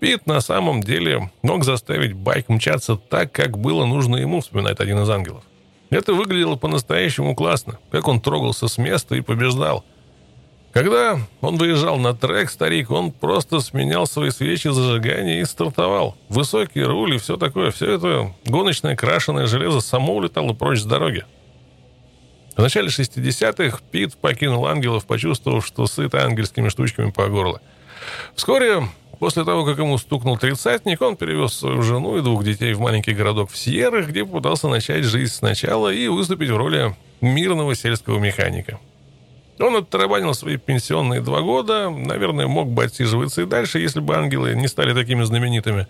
Пит 0.00 0.26
на 0.26 0.42
самом 0.42 0.82
деле 0.82 1.30
мог 1.40 1.64
заставить 1.64 2.12
байк 2.12 2.50
мчаться 2.50 2.96
так, 2.96 3.32
как 3.32 3.56
было 3.56 3.86
нужно 3.86 4.16
ему, 4.16 4.42
вспоминает 4.42 4.80
один 4.82 4.98
из 4.98 5.08
ангелов. 5.08 5.42
Это 5.88 6.12
выглядело 6.12 6.56
по-настоящему 6.56 7.34
классно, 7.34 7.78
как 7.90 8.06
он 8.06 8.20
трогался 8.20 8.68
с 8.68 8.76
места 8.76 9.14
и 9.14 9.22
побеждал– 9.22 9.82
когда 10.76 11.18
он 11.40 11.56
выезжал 11.56 11.96
на 11.96 12.12
трек, 12.14 12.50
старик, 12.50 12.90
он 12.90 13.10
просто 13.10 13.60
сменял 13.60 14.06
свои 14.06 14.28
свечи 14.28 14.68
зажигания 14.68 15.40
и 15.40 15.44
стартовал. 15.46 16.18
Высокий 16.28 16.82
руль 16.82 17.14
и 17.14 17.18
все 17.18 17.38
такое. 17.38 17.70
Все 17.70 17.92
это 17.92 18.34
гоночное 18.44 18.94
крашеное 18.94 19.46
железо 19.46 19.80
само 19.80 20.14
улетало 20.14 20.52
прочь 20.52 20.80
с 20.80 20.84
дороги. 20.84 21.24
В 22.58 22.60
начале 22.60 22.88
60-х 22.88 23.78
Пит 23.90 24.18
покинул 24.18 24.66
ангелов, 24.66 25.06
почувствовав, 25.06 25.66
что 25.66 25.86
сыт 25.86 26.14
ангельскими 26.14 26.68
штучками 26.68 27.10
по 27.10 27.26
горло. 27.28 27.62
Вскоре, 28.34 28.86
после 29.18 29.44
того, 29.44 29.64
как 29.64 29.78
ему 29.78 29.96
стукнул 29.96 30.36
тридцатник, 30.36 31.00
он 31.00 31.16
перевез 31.16 31.54
свою 31.54 31.80
жену 31.80 32.18
и 32.18 32.20
двух 32.20 32.44
детей 32.44 32.74
в 32.74 32.80
маленький 32.80 33.14
городок 33.14 33.50
в 33.50 33.56
Сьеррах, 33.56 34.08
где 34.08 34.26
попытался 34.26 34.68
начать 34.68 35.04
жизнь 35.04 35.32
сначала 35.32 35.90
и 35.90 36.06
выступить 36.08 36.50
в 36.50 36.56
роли 36.58 36.94
мирного 37.22 37.74
сельского 37.74 38.18
механика. 38.18 38.78
Он 39.58 39.76
оттарабанил 39.76 40.34
свои 40.34 40.56
пенсионные 40.56 41.20
два 41.20 41.40
года, 41.40 41.88
наверное, 41.88 42.46
мог 42.46 42.68
бы 42.68 42.84
отсиживаться 42.84 43.42
и 43.42 43.46
дальше, 43.46 43.78
если 43.78 44.00
бы 44.00 44.14
ангелы 44.14 44.54
не 44.54 44.68
стали 44.68 44.92
такими 44.92 45.24
знаменитыми. 45.24 45.86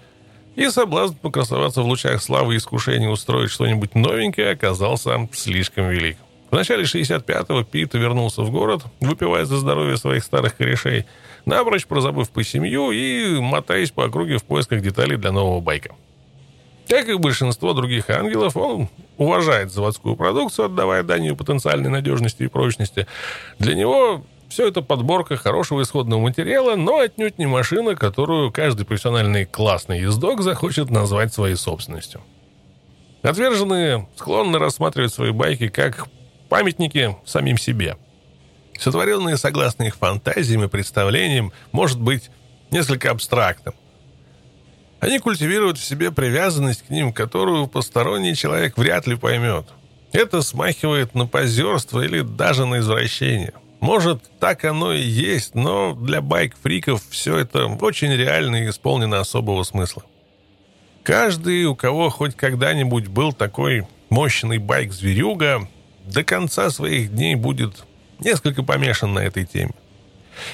И 0.55 0.69
соблазн 0.71 1.15
покрасоваться 1.17 1.83
в 1.83 1.87
лучах 1.87 2.23
славы 2.23 2.55
и 2.55 2.57
искушения 2.59 3.09
устроить 3.09 3.51
что-нибудь 3.51 3.95
новенькое 3.95 4.53
оказался 4.53 5.29
слишком 5.33 5.89
велик. 5.89 6.17
В 6.51 6.55
начале 6.55 6.85
65-го 6.85 7.65
Пит 7.65 7.95
вернулся 7.95 8.43
в 8.43 8.51
город, 8.51 8.85
выпивая 9.01 9.45
за 9.45 9.57
здоровье 9.57 9.97
своих 9.97 10.23
старых 10.23 10.57
корешей, 10.57 11.05
напрочь 11.45 11.87
прозабыв 11.87 12.31
по 12.31 12.45
семью 12.45 12.93
и 12.93 13.41
мотаясь 13.41 13.91
по 13.91 14.05
округе 14.05 14.39
в 14.39 14.45
поисках 14.45 14.81
деталей 14.81 15.17
для 15.17 15.33
нового 15.33 15.61
байка. 15.61 15.95
Как 16.89 17.09
и 17.09 17.15
большинство 17.15 17.73
других 17.73 18.11
ангелов, 18.11 18.57
он 18.57 18.89
уважает 19.19 19.73
заводскую 19.73 20.15
продукцию, 20.15 20.67
отдавая 20.67 21.03
дань 21.03 21.25
ее 21.25 21.37
потенциальной 21.37 21.91
надежности 21.91 22.45
и 22.45 22.49
прочности. 22.49 23.07
Для 23.59 23.75
него 23.75 24.23
все 24.49 24.69
это 24.69 24.83
подборка 24.83 25.37
хорошего 25.37 25.83
исходного 25.83 26.21
материала, 26.21 26.77
но 26.77 26.99
отнюдь 26.99 27.39
не 27.39 27.47
машина, 27.47 27.97
которую 27.97 28.53
каждый 28.53 28.87
профессиональный 28.87 29.45
классный 29.45 30.01
ездок 30.01 30.43
захочет 30.43 30.91
назвать 30.91 31.35
своей 31.35 31.57
собственностью. 31.57 32.21
Отверженные 33.23 34.07
склонны 34.15 34.59
рассматривать 34.59 35.13
свои 35.13 35.33
байки 35.33 35.67
как 35.67 36.07
памятники 36.49 37.17
самим 37.25 37.59
себе. 37.59 37.97
Сотворенные 38.79 39.37
согласно 39.37 39.85
их 39.85 39.97
фантазиям 39.97 40.63
и 40.63 40.69
представлениям 40.69 41.53
может 41.73 42.01
быть 42.01 42.31
несколько 42.71 43.11
абстрактным. 43.11 43.75
Они 45.01 45.19
культивируют 45.19 45.79
в 45.79 45.85
себе 45.85 46.11
привязанность 46.11 46.87
к 46.87 46.91
ним, 46.91 47.13
которую 47.13 47.67
посторонний 47.67 48.35
человек 48.35 48.79
вряд 48.79 49.07
ли 49.07 49.17
поймет. 49.17 49.67
Это 50.13 50.41
смахивает 50.43 51.15
на 51.15 51.27
позерство 51.27 52.01
или 52.01 52.23
даже 52.23 52.65
на 52.65 52.79
извращение. 52.79 53.53
Может, 53.81 54.23
так 54.41 54.65
оно 54.65 54.95
и 54.95 55.03
есть, 55.03 55.55
но 55.55 55.95
для 55.95 56.23
байк-фриков 56.23 57.03
все 57.11 57.37
это 57.39 57.67
очень 57.67 58.13
реально 58.13 58.65
и 58.65 58.71
исполнено 58.71 59.21
особого 59.21 59.63
смысла. 59.65 60.03
Каждый, 61.03 61.67
у 61.67 61.77
кого 61.77 62.09
хоть 62.09 62.35
когда-нибудь 62.35 63.09
был 63.09 63.33
такой 63.33 63.87
мощный 64.09 64.59
байк-зверюга, 64.59 65.69
до 66.05 66.25
конца 66.25 66.71
своих 66.71 67.13
дней 67.13 67.35
будет 67.35 67.85
несколько 68.19 68.63
помешан 68.63 69.13
на 69.13 69.21
этой 69.21 69.45
теме. 69.45 69.75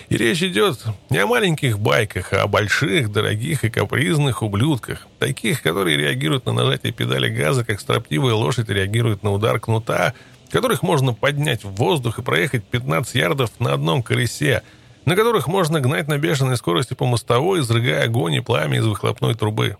И 0.08 0.16
речь 0.16 0.42
идет 0.42 0.84
не 1.10 1.18
о 1.18 1.26
маленьких 1.26 1.78
байках, 1.78 2.32
а 2.32 2.42
о 2.42 2.46
больших, 2.46 3.10
дорогих 3.10 3.64
и 3.64 3.70
капризных 3.70 4.42
ублюдках. 4.42 5.06
Таких, 5.18 5.62
которые 5.62 5.96
реагируют 5.96 6.46
на 6.46 6.52
нажатие 6.52 6.92
педали 6.92 7.28
газа, 7.28 7.64
как 7.64 7.80
строптивая 7.80 8.34
лошадь 8.34 8.68
реагирует 8.68 9.22
на 9.22 9.32
удар 9.32 9.58
кнута, 9.60 10.14
которых 10.50 10.82
можно 10.82 11.14
поднять 11.14 11.64
в 11.64 11.70
воздух 11.70 12.18
и 12.18 12.22
проехать 12.22 12.64
15 12.64 13.14
ярдов 13.14 13.50
на 13.58 13.72
одном 13.72 14.02
колесе, 14.02 14.62
на 15.04 15.16
которых 15.16 15.46
можно 15.46 15.80
гнать 15.80 16.08
на 16.08 16.18
бешеной 16.18 16.56
скорости 16.56 16.94
по 16.94 17.06
мостовой, 17.06 17.60
изрыгая 17.60 18.04
огонь 18.04 18.34
и 18.34 18.40
пламя 18.40 18.78
из 18.78 18.86
выхлопной 18.86 19.34
трубы. 19.34 19.76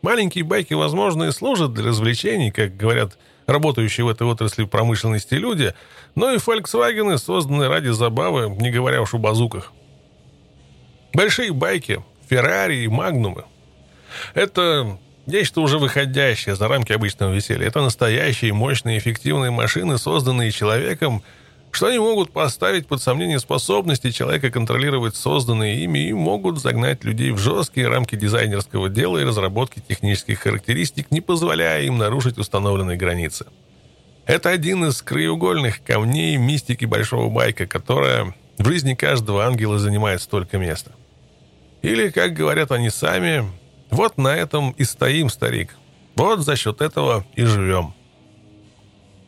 Маленькие 0.00 0.44
байки, 0.44 0.74
возможно, 0.74 1.24
и 1.24 1.32
служат 1.32 1.74
для 1.74 1.84
развлечений, 1.84 2.50
как 2.50 2.76
говорят 2.76 3.18
работающие 3.46 4.04
в 4.04 4.08
этой 4.08 4.26
отрасли 4.26 4.64
промышленности 4.64 5.34
люди, 5.34 5.74
но 6.14 6.32
и 6.32 6.38
«Фольксвагены» 6.38 7.18
созданы 7.18 7.68
ради 7.68 7.88
забавы, 7.88 8.48
не 8.48 8.70
говоря 8.70 9.02
уж 9.02 9.14
о 9.14 9.18
базуках. 9.18 9.72
Большие 11.12 11.52
байки, 11.52 12.02
«Феррари» 12.28 12.84
и 12.84 12.88
«Магнумы»— 12.88 13.44
это 14.34 14.98
нечто 15.26 15.60
уже 15.60 15.78
выходящее 15.78 16.56
за 16.56 16.68
рамки 16.68 16.92
обычного 16.92 17.32
веселья. 17.32 17.66
Это 17.66 17.80
настоящие, 17.80 18.52
мощные, 18.52 18.98
эффективные 18.98 19.50
машины, 19.50 19.98
созданные 19.98 20.50
человеком— 20.50 21.22
что 21.72 21.86
они 21.86 21.98
могут 21.98 22.32
поставить 22.32 22.86
под 22.86 23.02
сомнение 23.02 23.40
способности 23.40 24.10
человека 24.10 24.50
контролировать 24.50 25.16
созданные 25.16 25.82
ими 25.82 26.06
и 26.06 26.12
могут 26.12 26.60
загнать 26.60 27.02
людей 27.02 27.30
в 27.30 27.38
жесткие 27.38 27.88
рамки 27.88 28.14
дизайнерского 28.14 28.90
дела 28.90 29.18
и 29.18 29.24
разработки 29.24 29.80
технических 29.80 30.38
характеристик, 30.40 31.10
не 31.10 31.22
позволяя 31.22 31.82
им 31.82 31.96
нарушить 31.96 32.36
установленные 32.36 32.98
границы. 32.98 33.46
Это 34.26 34.50
один 34.50 34.84
из 34.84 35.00
краеугольных 35.00 35.82
камней 35.82 36.36
мистики 36.36 36.84
Большого 36.84 37.30
Байка, 37.30 37.66
которая 37.66 38.34
в 38.58 38.66
жизни 38.66 38.94
каждого 38.94 39.44
ангела 39.44 39.78
занимает 39.78 40.20
столько 40.20 40.58
места. 40.58 40.92
Или, 41.80 42.10
как 42.10 42.34
говорят 42.34 42.70
они 42.70 42.90
сами, 42.90 43.50
вот 43.90 44.18
на 44.18 44.36
этом 44.36 44.72
и 44.72 44.84
стоим, 44.84 45.30
старик. 45.30 45.74
Вот 46.16 46.40
за 46.40 46.54
счет 46.54 46.82
этого 46.82 47.24
и 47.34 47.44
живем. 47.44 47.94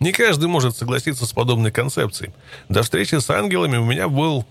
Не 0.01 0.13
каждый 0.13 0.49
может 0.49 0.77
согласиться 0.77 1.27
с 1.27 1.33
подобной 1.33 1.71
концепцией. 1.71 2.33
До 2.69 2.83
встречи 2.83 3.15
с 3.17 3.31
ангелами 3.31 3.77
у 3.77 3.85
меня 3.85 4.09
был 4.09 4.45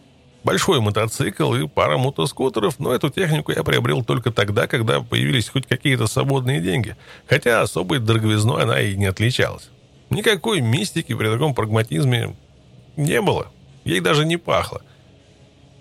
большой 0.44 0.82
мотоцикл 0.82 1.54
и 1.54 1.68
пара 1.68 1.98
мотоскутеров, 1.98 2.80
но 2.80 2.94
эту 2.94 3.10
технику 3.10 3.52
я 3.52 3.64
приобрел 3.64 4.04
только 4.04 4.32
тогда, 4.32 4.68
когда 4.68 5.02
появились 5.02 5.50
хоть 5.50 5.68
какие-то 5.68 6.08
свободные 6.08 6.62
деньги, 6.62 6.96
хотя 7.28 7.62
особой 7.62 8.00
дороговизной 8.00 8.64
она 8.64 8.82
и 8.82 8.96
не 8.96 9.06
отличалась. 9.06 9.70
Никакой 10.10 10.62
мистики 10.62 11.14
при 11.14 11.28
таком 11.28 11.56
прагматизме 11.56 12.36
не 12.98 13.22
было, 13.22 13.48
ей 13.84 14.00
даже 14.00 14.26
не 14.26 14.38
пахло. 14.38 14.82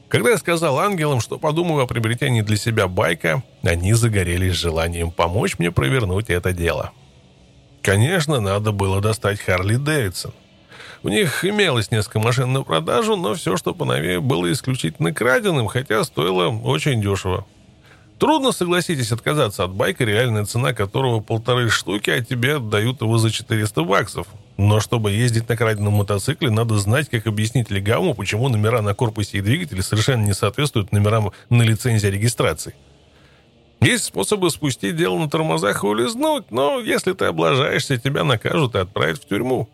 Когда 0.08 0.30
я 0.30 0.38
сказал 0.38 0.78
ангелам, 0.78 1.20
что 1.20 1.38
подумаю 1.38 1.84
о 1.84 1.86
приобретении 1.86 2.42
для 2.42 2.56
себя 2.56 2.86
байка, 2.86 3.42
они 3.62 3.94
загорелись 3.94 4.52
желанием 4.52 5.10
помочь 5.10 5.58
мне 5.58 5.70
провернуть 5.70 6.28
это 6.28 6.52
дело. 6.52 6.92
Конечно, 7.82 8.40
надо 8.40 8.70
было 8.70 9.00
достать 9.00 9.40
Харли 9.40 9.74
Дэвидсон. 9.74 10.32
У 11.02 11.08
них 11.08 11.44
имелось 11.44 11.90
несколько 11.90 12.20
машин 12.20 12.52
на 12.52 12.62
продажу, 12.62 13.16
но 13.16 13.34
все, 13.34 13.56
что 13.56 13.74
поновее, 13.74 14.20
было 14.20 14.50
исключительно 14.52 15.12
краденым, 15.12 15.66
хотя 15.66 16.04
стоило 16.04 16.48
очень 16.48 17.02
дешево. 17.02 17.44
Трудно, 18.20 18.52
согласитесь, 18.52 19.10
отказаться 19.10 19.64
от 19.64 19.72
байка, 19.72 20.04
реальная 20.04 20.44
цена 20.44 20.72
которого 20.72 21.18
полторы 21.18 21.68
штуки, 21.70 22.08
а 22.10 22.22
тебе 22.22 22.58
отдают 22.58 23.00
его 23.00 23.18
за 23.18 23.32
400 23.32 23.82
баксов. 23.82 24.28
Но 24.56 24.78
чтобы 24.78 25.10
ездить 25.10 25.48
на 25.48 25.56
краденом 25.56 25.94
мотоцикле, 25.94 26.50
надо 26.50 26.78
знать, 26.78 27.08
как 27.08 27.26
объяснить 27.26 27.68
легаму, 27.72 28.14
почему 28.14 28.48
номера 28.48 28.80
на 28.80 28.94
корпусе 28.94 29.38
и 29.38 29.40
двигателе 29.40 29.82
совершенно 29.82 30.24
не 30.24 30.34
соответствуют 30.34 30.92
номерам 30.92 31.32
на 31.50 31.62
лицензии 31.62 32.06
регистрации. 32.06 32.76
Есть 33.82 34.04
способы 34.04 34.50
спустить 34.50 34.96
дело 34.96 35.18
на 35.18 35.28
тормозах 35.28 35.82
и 35.82 35.86
улизнуть, 35.86 36.50
но 36.50 36.78
если 36.78 37.12
ты 37.12 37.24
облажаешься, 37.26 37.98
тебя 37.98 38.22
накажут 38.22 38.74
и 38.74 38.78
отправят 38.78 39.18
в 39.18 39.26
тюрьму. 39.26 39.68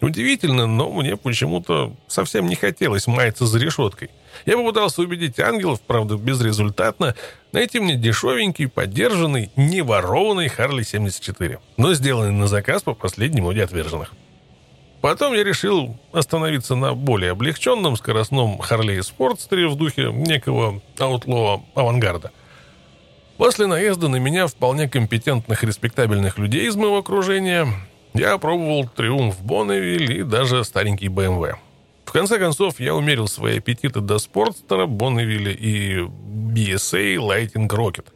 Удивительно, 0.00 0.66
но 0.66 0.90
мне 0.90 1.16
почему-то 1.18 1.94
совсем 2.08 2.46
не 2.46 2.54
хотелось 2.54 3.06
маяться 3.06 3.44
за 3.44 3.58
решеткой. 3.58 4.08
Я 4.46 4.56
попытался 4.56 5.02
убедить 5.02 5.38
ангелов, 5.38 5.82
правда, 5.82 6.16
безрезультатно, 6.16 7.14
найти 7.52 7.80
мне 7.80 7.96
дешевенький, 7.96 8.66
поддержанный, 8.66 9.50
не 9.56 9.82
ворованный 9.82 10.48
Харли 10.48 10.82
74, 10.82 11.58
но 11.76 11.92
сделанный 11.92 12.32
на 12.32 12.46
заказ 12.46 12.82
по 12.82 12.94
последнему 12.94 13.48
моде 13.48 13.62
отверженных. 13.62 14.12
Потом 15.02 15.34
я 15.34 15.44
решил 15.44 15.98
остановиться 16.12 16.76
на 16.76 16.94
более 16.94 17.32
облегченном 17.32 17.96
скоростном 17.96 18.58
Харли 18.58 19.00
Спортстере 19.00 19.68
в 19.68 19.76
духе 19.76 20.12
некого 20.12 20.80
аутлова 20.98 21.62
авангарда. 21.74 22.32
После 23.40 23.66
наезда 23.66 24.08
на 24.08 24.16
меня 24.16 24.46
вполне 24.46 24.86
компетентных 24.86 25.64
респектабельных 25.64 26.36
людей 26.36 26.68
из 26.68 26.76
моего 26.76 26.98
окружения 26.98 27.66
я 28.12 28.36
пробовал 28.36 28.86
Триумф 28.86 29.40
Бонневиль 29.40 30.18
и 30.18 30.22
даже 30.22 30.62
старенький 30.62 31.06
BMW. 31.06 31.54
В 32.04 32.12
конце 32.12 32.38
концов, 32.38 32.80
я 32.80 32.94
умерил 32.94 33.28
свои 33.28 33.56
аппетиты 33.56 34.02
до 34.02 34.18
Спортстера, 34.18 34.84
Бонневилля 34.84 35.52
и 35.52 36.00
BSA 36.00 37.16
Lightning 37.16 37.66
Rocket. 37.66 38.08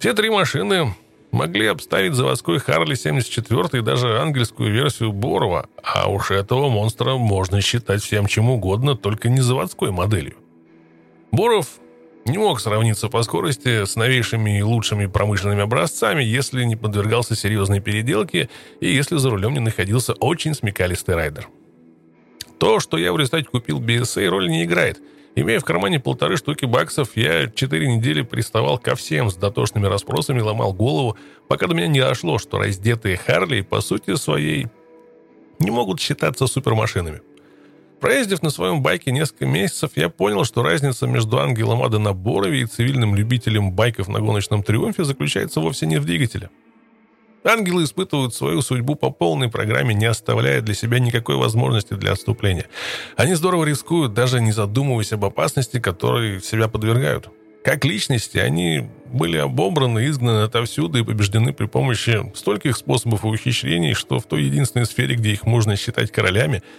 Все 0.00 0.14
три 0.14 0.30
машины 0.30 0.96
могли 1.30 1.68
обставить 1.68 2.14
заводской 2.14 2.58
Харли 2.58 2.96
74 2.96 3.68
и 3.74 3.82
даже 3.82 4.20
ангельскую 4.20 4.72
версию 4.72 5.12
Борова, 5.12 5.68
а 5.84 6.10
уж 6.10 6.32
этого 6.32 6.68
монстра 6.70 7.14
можно 7.14 7.60
считать 7.60 8.02
всем 8.02 8.26
чем 8.26 8.50
угодно, 8.50 8.96
только 8.96 9.28
не 9.28 9.42
заводской 9.42 9.92
моделью. 9.92 10.34
Боров 11.30 11.68
не 12.26 12.38
мог 12.38 12.60
сравниться 12.60 13.08
по 13.08 13.22
скорости 13.22 13.84
с 13.84 13.96
новейшими 13.96 14.58
и 14.58 14.62
лучшими 14.62 15.06
промышленными 15.06 15.62
образцами, 15.62 16.22
если 16.22 16.64
не 16.64 16.76
подвергался 16.76 17.36
серьезной 17.36 17.80
переделке 17.80 18.48
и 18.80 18.92
если 18.92 19.16
за 19.16 19.30
рулем 19.30 19.54
не 19.54 19.60
находился 19.60 20.12
очень 20.14 20.54
смекалистый 20.54 21.14
райдер. 21.14 21.48
То, 22.58 22.80
что 22.80 22.96
я 22.96 23.12
в 23.12 23.18
результате 23.18 23.44
купил 23.44 23.80
BSA, 23.80 24.28
роль 24.28 24.48
не 24.48 24.64
играет. 24.64 24.98
Имея 25.34 25.60
в 25.60 25.64
кармане 25.64 26.00
полторы 26.00 26.38
штуки 26.38 26.64
баксов, 26.64 27.10
я 27.14 27.48
четыре 27.48 27.94
недели 27.94 28.22
приставал 28.22 28.78
ко 28.78 28.96
всем 28.96 29.30
с 29.30 29.36
дотошными 29.36 29.86
расспросами, 29.86 30.40
ломал 30.40 30.72
голову, 30.72 31.16
пока 31.46 31.66
до 31.66 31.74
меня 31.74 31.88
не 31.88 32.00
дошло, 32.00 32.38
что 32.38 32.58
раздетые 32.58 33.18
Харли, 33.18 33.60
по 33.60 33.82
сути 33.82 34.16
своей, 34.16 34.68
не 35.58 35.70
могут 35.70 36.00
считаться 36.00 36.46
супермашинами. 36.46 37.20
Проездив 38.00 38.42
на 38.42 38.50
своем 38.50 38.82
байке 38.82 39.10
несколько 39.10 39.46
месяцев, 39.46 39.92
я 39.96 40.10
понял, 40.10 40.44
что 40.44 40.62
разница 40.62 41.06
между 41.06 41.38
ангелом 41.38 41.82
Ада 41.82 41.98
на 41.98 42.12
Борове 42.12 42.60
и 42.60 42.66
цивильным 42.66 43.14
любителем 43.14 43.72
байков 43.72 44.08
на 44.08 44.20
гоночном 44.20 44.62
триумфе 44.62 45.04
заключается 45.04 45.60
вовсе 45.60 45.86
не 45.86 45.96
в 45.98 46.04
двигателе. 46.04 46.50
Ангелы 47.42 47.84
испытывают 47.84 48.34
свою 48.34 48.60
судьбу 48.60 48.96
по 48.96 49.10
полной 49.10 49.48
программе, 49.48 49.94
не 49.94 50.04
оставляя 50.04 50.60
для 50.60 50.74
себя 50.74 50.98
никакой 50.98 51.36
возможности 51.36 51.94
для 51.94 52.12
отступления. 52.12 52.66
Они 53.16 53.34
здорово 53.34 53.64
рискуют, 53.64 54.12
даже 54.12 54.40
не 54.40 54.52
задумываясь 54.52 55.12
об 55.12 55.24
опасности, 55.24 55.80
которой 55.80 56.42
себя 56.42 56.68
подвергают. 56.68 57.30
Как 57.64 57.84
личности, 57.84 58.38
они 58.38 58.90
были 59.06 59.38
обобраны, 59.38 60.06
изгнаны 60.06 60.42
отовсюду 60.42 60.98
и 60.98 61.04
побеждены 61.04 61.52
при 61.52 61.66
помощи 61.66 62.30
стольких 62.34 62.76
способов 62.76 63.24
и 63.24 63.28
ухищрений, 63.28 63.94
что 63.94 64.18
в 64.18 64.24
той 64.24 64.42
единственной 64.42 64.86
сфере, 64.86 65.14
где 65.14 65.30
их 65.30 65.46
можно 65.46 65.76
считать 65.76 66.12
королями– 66.12 66.62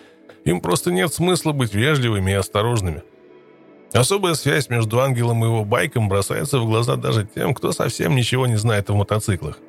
им 0.47 0.61
просто 0.61 0.91
нет 0.91 1.13
смысла 1.13 1.51
быть 1.51 1.73
вежливыми 1.73 2.31
и 2.31 2.35
осторожными. 2.35 3.03
Особая 3.93 4.33
связь 4.33 4.69
между 4.69 4.99
ангелом 4.99 5.43
и 5.43 5.47
его 5.47 5.63
байком 5.65 6.09
бросается 6.09 6.59
в 6.59 6.65
глаза 6.65 6.95
даже 6.95 7.27
тем, 7.33 7.53
кто 7.53 7.71
совсем 7.71 8.15
ничего 8.15 8.47
не 8.47 8.57
знает 8.57 8.89
о 8.89 8.95
мотоциклах. 8.95 9.59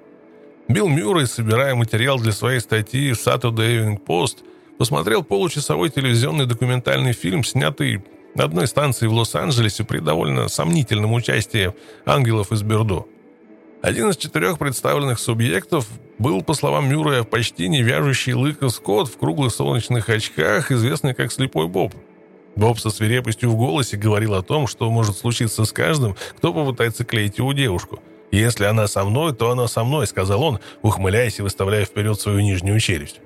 Билл 0.69 0.88
Мюррей, 0.88 1.27
собирая 1.27 1.75
материал 1.75 2.19
для 2.19 2.33
своей 2.33 2.61
статьи 2.61 3.12
в 3.12 3.17
Saturday 3.17 3.79
Evening 3.79 4.05
Post, 4.05 4.38
посмотрел 4.77 5.23
получасовой 5.23 5.88
телевизионный 5.88 6.47
документальный 6.47 7.12
фильм, 7.12 7.43
снятый 7.43 8.05
одной 8.37 8.67
станции 8.67 9.07
в 9.07 9.12
Лос-Анджелесе 9.12 9.85
при 9.85 9.99
довольно 9.99 10.49
сомнительном 10.49 11.12
участии 11.12 11.73
ангелов 12.05 12.53
из 12.53 12.62
Бердо. 12.62 13.07
Один 13.81 14.11
из 14.11 14.17
четырех 14.17 14.59
представленных 14.59 15.21
субъектов 15.21 15.87
был, 16.19 16.43
по 16.43 16.55
словам 16.55 16.88
Мюррея, 16.88 17.23
почти 17.23 17.69
не 17.69 17.83
вяжущий 17.83 18.33
лыка 18.33 18.71
Скотт 18.71 19.09
в 19.09 19.19
круглых 19.19 19.55
солнечных 19.55 20.09
очках, 20.09 20.73
известный 20.73 21.14
как 21.14 21.31
Слепой 21.31 21.69
Боб. 21.69 21.95
Боб 22.57 22.81
со 22.81 22.91
свирепостью 22.91 23.51
в 23.51 23.57
голосе 23.57 23.97
говорил 23.97 24.35
о 24.35 24.43
том, 24.43 24.67
что 24.67 24.91
может 24.91 25.17
случиться 25.17 25.64
с 25.64 25.73
каждым, 25.73 26.17
кто 26.37 26.53
попытается 26.53 27.05
клеить 27.05 27.38
его 27.38 27.53
девушку. 27.53 28.01
«Если 28.33 28.64
она 28.64 28.88
со 28.88 29.05
мной, 29.05 29.33
то 29.33 29.53
она 29.53 29.69
со 29.69 29.85
мной»,— 29.85 30.07
сказал 30.09 30.43
он, 30.43 30.59
ухмыляясь 30.83 31.38
и 31.38 31.43
выставляя 31.43 31.85
вперед 31.85 32.21
свою 32.21 32.41
нижнюю 32.41 32.81
челюсть. 32.81 33.21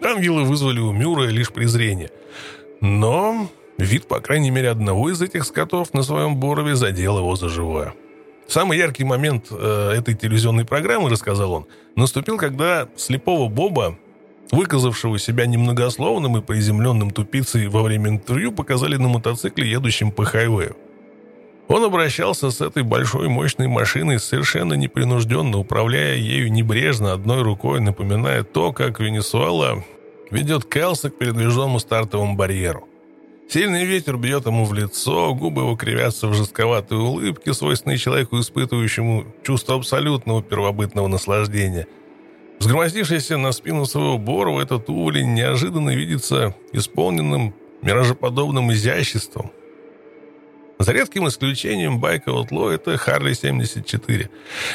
Ангелы 0.00 0.44
вызвали 0.44 0.78
у 0.78 0.92
Мюррея 0.92 1.30
лишь 1.30 1.52
презрение. 1.52 2.10
Но 2.80 3.50
вид, 3.78 4.06
по 4.06 4.20
крайней 4.20 4.50
мере, 4.50 4.70
одного 4.70 5.10
из 5.10 5.20
этих 5.20 5.44
скотов 5.44 5.92
на 5.92 6.02
своем 6.02 6.36
борове 6.36 6.76
задел 6.76 7.18
его 7.18 7.34
за 7.34 7.48
живое. 7.48 7.94
Самый 8.50 8.78
яркий 8.78 9.04
момент 9.04 9.46
э, 9.52 9.94
этой 9.96 10.14
телевизионной 10.14 10.64
программы, 10.64 11.08
рассказал 11.08 11.52
он, 11.52 11.66
наступил, 11.94 12.36
когда 12.36 12.88
слепого 12.96 13.48
Боба, 13.48 13.96
выказавшего 14.50 15.20
себя 15.20 15.46
немногословным 15.46 16.36
и 16.36 16.40
приземленным 16.42 17.12
тупицей 17.12 17.68
во 17.68 17.84
время 17.84 18.10
интервью, 18.10 18.50
показали 18.50 18.96
на 18.96 19.06
мотоцикле, 19.06 19.70
едущем 19.70 20.10
по 20.10 20.24
хайвею. 20.24 20.76
Он 21.68 21.84
обращался 21.84 22.50
с 22.50 22.60
этой 22.60 22.82
большой 22.82 23.28
мощной 23.28 23.68
машиной 23.68 24.18
совершенно 24.18 24.74
непринужденно, 24.74 25.56
управляя 25.58 26.16
ею 26.16 26.50
небрежно, 26.50 27.12
одной 27.12 27.42
рукой, 27.42 27.78
напоминая 27.78 28.42
то, 28.42 28.72
как 28.72 28.98
Венесуэла 28.98 29.84
ведет 30.32 30.64
Келса 30.64 31.10
к 31.10 31.18
передвижному 31.18 31.78
стартовому 31.78 32.34
барьеру. 32.34 32.89
Сильный 33.52 33.84
ветер 33.84 34.16
бьет 34.16 34.46
ему 34.46 34.64
в 34.64 34.72
лицо, 34.72 35.34
губы 35.34 35.62
его 35.62 35.74
кривятся 35.74 36.28
в 36.28 36.34
жестковатой 36.34 36.98
улыбке, 36.98 37.52
свойственной 37.52 37.98
человеку, 37.98 38.38
испытывающему 38.38 39.26
чувство 39.42 39.74
абсолютного 39.74 40.40
первобытного 40.40 41.08
наслаждения. 41.08 41.88
Взгромоздившийся 42.60 43.38
на 43.38 43.50
спину 43.50 43.86
своего 43.86 44.18
Борова, 44.18 44.60
этот 44.60 44.88
уволень 44.88 45.34
неожиданно 45.34 45.90
видится 45.96 46.54
исполненным 46.72 47.52
миражеподобным 47.82 48.72
изяществом. 48.72 49.50
За 50.78 50.92
редким 50.92 51.26
исключением 51.26 51.98
байка 51.98 52.30
Outlaw 52.30 52.70
это 52.70 52.94
Harley 52.94 53.34
74. 53.34 54.30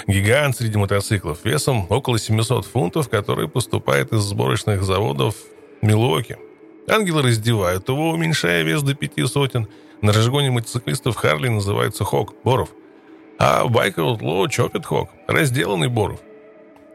Гигант 0.05 0.57
среди 0.57 0.77
мотоциклов 0.77 1.45
весом 1.45 1.85
около 1.89 2.19
700 2.19 2.65
фунтов, 2.65 3.07
который 3.07 3.47
поступает 3.47 4.11
из 4.11 4.19
сборочных 4.19 4.83
заводов 4.83 5.35
Милуоки. 5.81 6.37
Ангелы 6.87 7.23
раздевают 7.23 7.89
его, 7.89 8.11
уменьшая 8.11 8.63
вес 8.63 8.83
до 8.83 8.93
пяти 8.93 9.25
сотен. 9.25 9.67
На 10.01 10.13
разгоне 10.13 10.51
мотоциклистов 10.51 11.15
Харли 11.15 11.47
называется 11.47 12.03
Хок, 12.03 12.35
Боров. 12.43 12.69
А 13.39 13.65
байк 13.65 13.97
Outlaw 13.97 14.47
Чопит 14.49 14.85
Хок, 14.85 15.09
разделанный 15.27 15.89
Боров. 15.89 16.19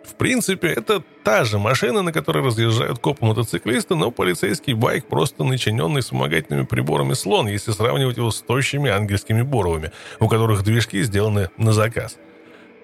В 0.05 0.15
принципе, 0.15 0.69
это 0.69 1.03
та 1.25 1.45
же 1.45 1.59
машина, 1.59 2.03
на 2.03 2.13
которой 2.13 2.45
разъезжают 2.45 2.99
копы-мотоциклисты, 2.99 3.95
но 3.95 4.11
полицейский 4.11 4.73
байк 4.73 5.07
просто 5.07 5.45
начиненный 5.45 6.01
вспомогательными 6.01 6.65
приборами 6.65 7.13
слон, 7.15 7.49
если 7.49 7.73
сравнивать 7.73 8.17
его 8.17 8.31
с 8.31 8.41
тощими 8.41 8.91
ангельскими 8.91 9.43
Боровыми, 9.43 9.93
у 10.19 10.29
которых 10.29 10.65
движки 10.65 11.03
сделаны 11.03 11.51
на 11.59 11.73
заказ. 11.73 12.17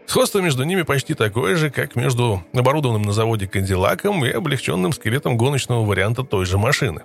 Сходство 0.07 0.39
между 0.39 0.63
ними 0.63 0.83
почти 0.83 1.15
такое 1.15 1.57
же, 1.57 1.71
как 1.71 1.97
между 1.97 2.43
оборудованным 2.53 3.03
на 3.03 3.13
заводе 3.13 3.49
Кадиллаком 3.49 4.25
и 4.25 4.31
облегченным 4.31 4.93
скелетом 4.93 5.37
гоночного 5.37 5.85
варианта 5.85 6.23
той 6.23 6.47
же 6.47 6.59
машины. 6.59 7.03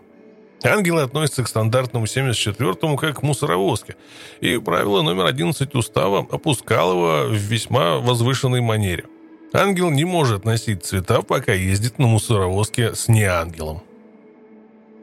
Ангелы 0.63 1.01
относятся 1.01 1.43
к 1.43 1.47
стандартному 1.47 2.05
74-му 2.05 2.95
как 2.95 3.19
к 3.19 3.23
мусоровозке, 3.23 3.95
и 4.41 4.57
правило 4.57 5.01
номер 5.01 5.25
11 5.25 5.73
устава 5.73 6.19
опускал 6.19 6.91
его 6.91 7.29
в 7.29 7.33
весьма 7.33 7.97
возвышенной 7.97 8.61
манере. 8.61 9.05
Ангел 9.53 9.89
не 9.89 10.05
может 10.05 10.45
носить 10.45 10.85
цвета, 10.85 11.23
пока 11.23 11.53
ездит 11.53 11.97
на 11.97 12.05
мусоровозке 12.05 12.93
с 12.93 13.07
неангелом. 13.07 13.81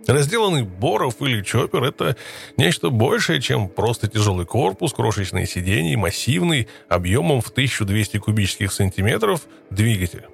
Разделанный 0.09 0.63
Боров 0.63 1.21
или 1.21 1.43
Чоппер– 1.43 1.85
это 1.85 2.17
нечто 2.57 2.89
большее, 2.89 3.43
чем 3.43 3.69
просто 3.69 4.09
тяжелый 4.09 4.47
корпус, 4.47 4.95
крошечные 4.95 5.47
сиденья 5.47 5.93
и 5.93 5.97
массивный, 5.97 6.67
объемом 6.89 7.43
в 7.43 7.51
1200 7.51 8.17
кубических 8.17 8.73
сантиметров 8.73 9.43
двигатель. 9.69 10.25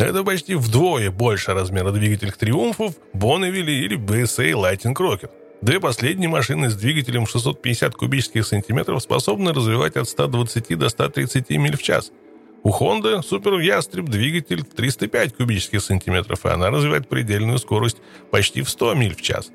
Это 0.00 0.24
почти 0.24 0.56
вдвое 0.56 1.12
больше 1.12 1.54
размера 1.54 1.92
двигателей 1.92 2.32
Триумфов, 2.32 2.94
Бонневилли 3.12 3.70
или 3.70 3.96
BSA 3.96 4.50
Lightning 4.50 4.96
Rocket. 4.96 5.30
Две 5.62 5.78
последние 5.78 6.28
машины 6.28 6.68
с 6.68 6.74
двигателем 6.74 7.28
650 7.28 7.94
кубических 7.94 8.44
сантиметров 8.44 9.00
способны 9.00 9.52
развивать 9.52 9.94
от 9.94 10.08
120 10.08 10.76
до 10.76 10.88
130 10.88 11.50
миль 11.50 11.76
в 11.76 11.82
час– 11.82 12.10
у 12.64 12.70
Honda 12.70 13.20
Super 13.20 13.62
Ястреб 13.62 14.06
двигатель 14.06 14.64
305 14.64 15.36
кубических 15.36 15.82
сантиметров, 15.82 16.44
и 16.44 16.48
она 16.48 16.70
развивает 16.70 17.08
предельную 17.08 17.58
скорость 17.58 17.98
почти 18.30 18.62
в 18.62 18.70
100 18.70 18.94
миль 18.94 19.14
в 19.14 19.22
час. 19.22 19.52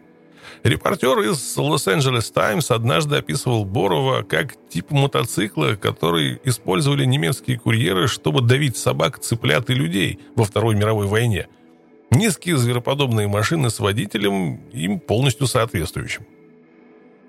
Репортер 0.64 1.20
из 1.20 1.58
Лос-Анджелес 1.58 2.32
Таймс 2.32 2.70
однажды 2.70 3.18
описывал 3.18 3.66
Борова 3.66 4.24
как 4.24 4.56
тип 4.70 4.92
мотоцикла, 4.92 5.76
который 5.76 6.40
использовали 6.44 7.06
немецкие 7.06 7.58
курьеры, 7.58 8.08
чтобы 8.08 8.42
давить 8.42 8.78
собак, 8.78 9.20
цыплят 9.20 9.70
и 9.70 9.74
людей 9.74 10.20
во 10.36 10.44
Второй 10.44 10.76
мировой 10.76 11.08
войне. 11.08 11.48
Низкие 12.12 12.58
звероподобные 12.58 13.28
машины 13.28 13.70
с 13.70 13.80
водителем 13.80 14.58
им 14.72 15.00
полностью 15.00 15.48
соответствующим. 15.48 16.26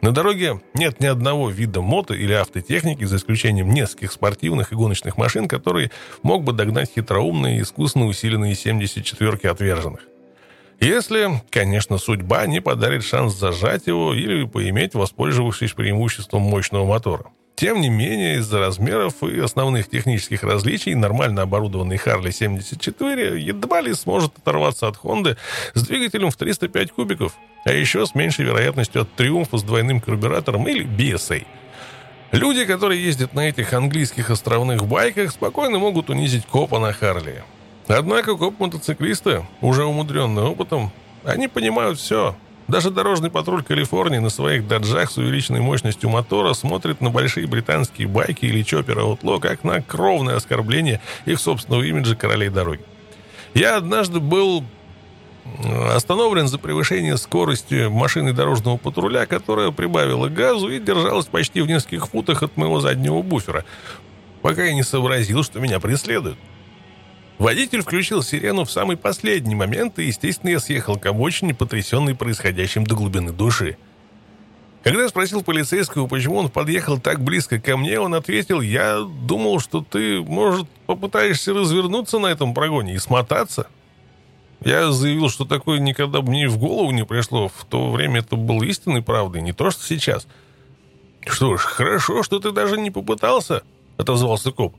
На 0.00 0.12
дороге 0.12 0.60
нет 0.72 1.00
ни 1.00 1.06
одного 1.06 1.50
вида 1.50 1.82
мото 1.82 2.14
или 2.14 2.32
автотехники, 2.32 3.04
за 3.04 3.16
исключением 3.16 3.70
нескольких 3.70 4.12
спортивных 4.12 4.72
и 4.72 4.74
гоночных 4.74 5.18
машин, 5.18 5.46
которые 5.46 5.90
мог 6.22 6.42
бы 6.42 6.52
догнать 6.52 6.90
хитроумные 6.94 7.58
и 7.58 7.62
искусно 7.62 8.06
усиленные 8.06 8.54
74-ки 8.54 9.46
отверженных. 9.46 10.00
Если, 10.80 11.42
конечно, 11.50 11.98
судьба 11.98 12.46
не 12.46 12.60
подарит 12.60 13.04
шанс 13.04 13.34
зажать 13.34 13.86
его 13.86 14.14
или 14.14 14.46
поиметь, 14.46 14.94
воспользовавшись 14.94 15.74
преимуществом 15.74 16.40
мощного 16.42 16.86
мотора. 16.86 17.26
Тем 17.60 17.82
не 17.82 17.90
менее, 17.90 18.38
из-за 18.38 18.58
размеров 18.58 19.22
и 19.22 19.38
основных 19.38 19.90
технических 19.90 20.44
различий 20.44 20.94
нормально 20.94 21.42
оборудованный 21.42 21.96
Harley 21.96 22.32
74 22.32 23.38
едва 23.38 23.82
ли 23.82 23.92
сможет 23.92 24.38
оторваться 24.38 24.88
от 24.88 24.96
Honda 24.96 25.36
с 25.74 25.82
двигателем 25.82 26.30
в 26.30 26.36
305 26.36 26.92
кубиков, 26.92 27.34
а 27.66 27.72
еще 27.72 28.06
с 28.06 28.14
меньшей 28.14 28.46
вероятностью 28.46 29.02
от 29.02 29.12
Триумфа 29.12 29.58
с 29.58 29.62
двойным 29.62 30.00
карбюратором 30.00 30.66
или 30.68 30.86
BSA. 30.86 31.46
Люди, 32.32 32.64
которые 32.64 33.04
ездят 33.04 33.34
на 33.34 33.46
этих 33.50 33.74
английских 33.74 34.30
островных 34.30 34.86
байках, 34.86 35.30
спокойно 35.30 35.78
могут 35.78 36.08
унизить 36.08 36.46
копа 36.46 36.78
на 36.78 36.94
Харли. 36.94 37.44
Однако 37.88 38.38
коп-мотоциклисты, 38.38 39.44
уже 39.60 39.84
умудренные 39.84 40.46
опытом, 40.46 40.90
они 41.24 41.46
понимают 41.46 41.98
все– 41.98 42.34
даже 42.70 42.90
дорожный 42.90 43.30
патруль 43.30 43.62
Калифорнии 43.62 44.18
на 44.18 44.30
своих 44.30 44.66
даджах 44.66 45.10
с 45.10 45.18
увеличенной 45.18 45.60
мощностью 45.60 46.08
мотора 46.08 46.54
смотрит 46.54 47.00
на 47.00 47.10
большие 47.10 47.46
британские 47.46 48.06
байки 48.06 48.46
или 48.46 48.62
чопперы 48.62 49.02
Outlaw 49.02 49.40
как 49.40 49.64
на 49.64 49.82
кровное 49.82 50.36
оскорбление 50.36 51.00
их 51.26 51.40
собственного 51.40 51.82
имиджа 51.82 52.14
королей 52.14 52.48
дороги. 52.48 52.82
Я 53.54 53.76
однажды 53.76 54.20
был 54.20 54.64
остановлен 55.94 56.46
за 56.46 56.58
превышение 56.58 57.16
скорости 57.16 57.88
машины 57.88 58.32
дорожного 58.32 58.76
патруля, 58.76 59.26
которая 59.26 59.72
прибавила 59.72 60.28
газу 60.28 60.68
и 60.68 60.78
держалась 60.78 61.26
почти 61.26 61.60
в 61.60 61.66
нескольких 61.66 62.08
футах 62.08 62.42
от 62.42 62.56
моего 62.56 62.80
заднего 62.80 63.22
буфера, 63.22 63.64
пока 64.42 64.64
я 64.64 64.74
не 64.74 64.84
сообразил, 64.84 65.42
что 65.42 65.58
меня 65.58 65.80
преследуют. 65.80 66.38
Водитель 67.40 67.80
включил 67.80 68.22
сирену 68.22 68.66
в 68.66 68.70
самый 68.70 68.98
последний 68.98 69.54
момент, 69.54 69.98
и, 69.98 70.04
естественно, 70.04 70.50
я 70.50 70.60
съехал 70.60 70.98
к 70.98 71.06
обочине, 71.06 71.54
потрясенный 71.54 72.14
происходящим 72.14 72.84
до 72.84 72.94
глубины 72.94 73.32
души. 73.32 73.78
Когда 74.82 75.04
я 75.04 75.08
спросил 75.08 75.42
полицейского, 75.42 76.06
почему 76.06 76.36
он 76.36 76.50
подъехал 76.50 77.00
так 77.00 77.22
близко 77.22 77.58
ко 77.58 77.78
мне, 77.78 77.98
он 77.98 78.12
ответил, 78.12 78.60
«Я 78.60 79.00
думал, 79.00 79.58
что 79.58 79.80
ты, 79.80 80.20
может, 80.20 80.68
попытаешься 80.84 81.54
развернуться 81.54 82.18
на 82.18 82.26
этом 82.26 82.52
прогоне 82.52 82.92
и 82.92 82.98
смотаться». 82.98 83.68
Я 84.62 84.92
заявил, 84.92 85.30
что 85.30 85.46
такое 85.46 85.78
никогда 85.78 86.20
мне 86.20 86.46
в 86.46 86.58
голову 86.58 86.90
не 86.90 87.06
пришло. 87.06 87.48
В 87.48 87.64
то 87.64 87.90
время 87.90 88.20
это 88.20 88.36
было 88.36 88.62
истинной 88.64 89.00
правдой, 89.00 89.40
не 89.40 89.54
то, 89.54 89.70
что 89.70 89.82
сейчас. 89.82 90.26
«Что 91.26 91.56
ж, 91.56 91.60
хорошо, 91.62 92.22
что 92.22 92.38
ты 92.38 92.50
даже 92.50 92.78
не 92.78 92.90
попытался»,— 92.90 93.62
отозвался 93.96 94.52
коп. 94.52 94.76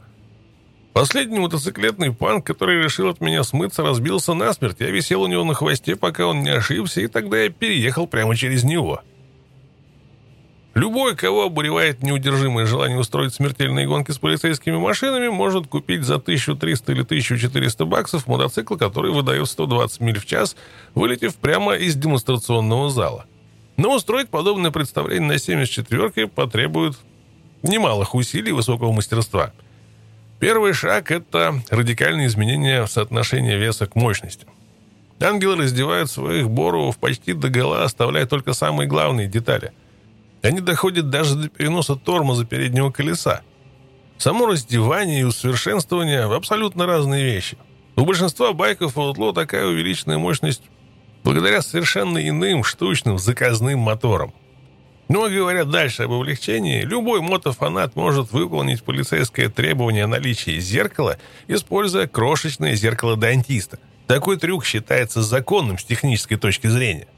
Последний 0.93 1.39
мотоциклетный 1.39 2.11
панк, 2.11 2.45
который 2.45 2.83
решил 2.83 3.07
от 3.07 3.21
меня 3.21 3.43
смыться, 3.43 3.81
разбился 3.81 4.33
насмерть. 4.33 4.81
Я 4.81 4.91
висел 4.91 5.21
у 5.21 5.27
него 5.27 5.45
на 5.45 5.53
хвосте, 5.53 5.95
пока 5.95 6.27
он 6.27 6.43
не 6.43 6.49
ошибся, 6.49 6.99
и 6.99 7.07
тогда 7.07 7.43
я 7.43 7.49
переехал 7.49 8.07
прямо 8.07 8.35
через 8.35 8.65
него. 8.65 9.01
Любой, 10.73 11.15
кого 11.15 11.45
обуревает 11.45 12.01
неудержимое 12.03 12.65
желание 12.65 12.97
устроить 12.97 13.33
смертельные 13.33 13.87
гонки 13.87 14.11
с 14.11 14.17
полицейскими 14.17 14.77
машинами, 14.77 15.29
может 15.29 15.67
купить 15.67 16.03
за 16.03 16.15
1300 16.15 16.91
или 16.91 17.01
1400 17.01 17.85
баксов 17.85 18.27
мотоцикл, 18.27 18.75
который 18.75 19.11
выдает 19.11 19.47
120 19.47 20.01
миль 20.01 20.19
в 20.19 20.25
час, 20.25 20.57
вылетев 20.93 21.35
прямо 21.35 21.73
из 21.75 21.95
демонстрационного 21.95 22.89
зала. 22.89 23.25
Но 23.77 23.95
устроить 23.95 24.29
подобное 24.29 24.71
представление 24.71 25.27
на 25.27 25.35
74-ке 25.35 26.27
потребует 26.27 26.97
немалых 27.63 28.13
усилий 28.13 28.49
и 28.49 28.53
высокого 28.53 28.91
мастерства– 28.91 29.53
Первый 30.41 30.73
шаг– 30.73 31.11
это 31.11 31.61
радикальное 31.69 32.25
изменение 32.25 32.87
соотношения 32.87 33.57
веса 33.57 33.85
к 33.85 33.93
мощности. 33.93 34.47
Ангелы 35.19 35.55
раздевают 35.55 36.09
своих 36.09 36.49
боровов 36.49 36.97
почти 36.97 37.33
до 37.33 37.49
гола, 37.49 37.83
оставляя 37.83 38.25
только 38.25 38.53
самые 38.53 38.87
главные 38.87 39.27
детали. 39.27 39.71
Они 40.41 40.59
доходят 40.59 41.11
даже 41.11 41.35
до 41.35 41.47
переноса 41.47 41.95
тормоза 41.95 42.43
переднего 42.43 42.89
колеса. 42.89 43.41
Само 44.17 44.47
раздевание 44.47 45.21
и 45.21 45.25
усовершенствование– 45.25 46.21
абсолютно 46.35 46.87
разные 46.87 47.23
вещи. 47.23 47.55
У 47.95 48.03
большинства 48.03 48.51
байков 48.51 48.97
Outlaw 48.97 49.35
такая 49.35 49.67
увеличенная 49.67 50.17
мощность 50.17 50.63
благодаря 51.23 51.61
совершенно 51.61 52.17
иным 52.17 52.63
штучным 52.63 53.19
заказным 53.19 53.77
моторам. 53.77 54.33
Но, 55.11 55.27
говоря 55.29 55.65
дальше 55.65 56.03
об 56.03 56.13
облегчении, 56.13 56.83
любой 56.83 57.19
мотофанат 57.19 57.97
может 57.97 58.31
выполнить 58.31 58.81
полицейское 58.81 59.49
требование 59.49 60.05
о 60.05 60.07
наличии 60.07 60.57
зеркала, 60.57 61.17
используя 61.49 62.07
крошечное 62.07 62.75
зеркало 62.75 63.17
дантиста. 63.17 63.77
Такой 64.07 64.37
трюк 64.37 64.63
считается 64.63 65.21
законным 65.21 65.77
с 65.77 65.83
технической 65.83 66.37
точки 66.37 66.67
зрения. 66.67 67.09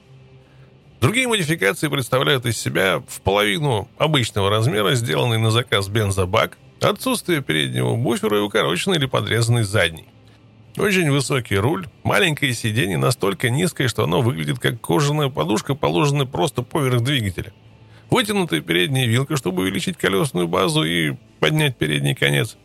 Другие 1.02 1.28
модификации 1.28 1.88
представляют 1.88 2.48
из 2.48 2.58
себя 2.58 3.04
в 3.08 3.22
половину 3.22 3.88
обычного 4.00 4.50
размера, 4.50 4.96
сделанный 4.96 5.38
на 5.38 5.52
заказ 5.52 5.88
бензобак, 5.88 6.58
отсутствие 6.82 7.44
переднего 7.44 7.96
буфера 7.96 8.40
и 8.40 8.42
укороченный 8.42 8.98
или 8.98 9.06
подрезанный 9.06 9.66
задний. 9.66 10.06
Очень 10.78 11.12
высокий 11.12 11.58
руль, 11.58 11.86
маленькое 12.02 12.56
сиденье 12.56 12.98
настолько 12.98 13.52
низкое, 13.52 13.88
что 13.88 14.06
оно 14.06 14.22
выглядит 14.22 14.58
как 14.58 14.82
кожаная 14.82 15.30
подушка, 15.30 15.76
положенная 15.76 16.26
просто 16.26 16.64
поверх 16.64 17.04
двигателя– 17.04 17.54
Вытянутая 18.14 18.62
передняя 18.62 19.08
вилка, 19.08 19.38
чтобы 19.38 19.64
увеличить 19.64 19.98
колесную 19.98 20.48
базу 20.48 20.84
и 20.84 21.16
поднять 21.40 21.76
передний 21.78 22.14
конец. 22.14 22.58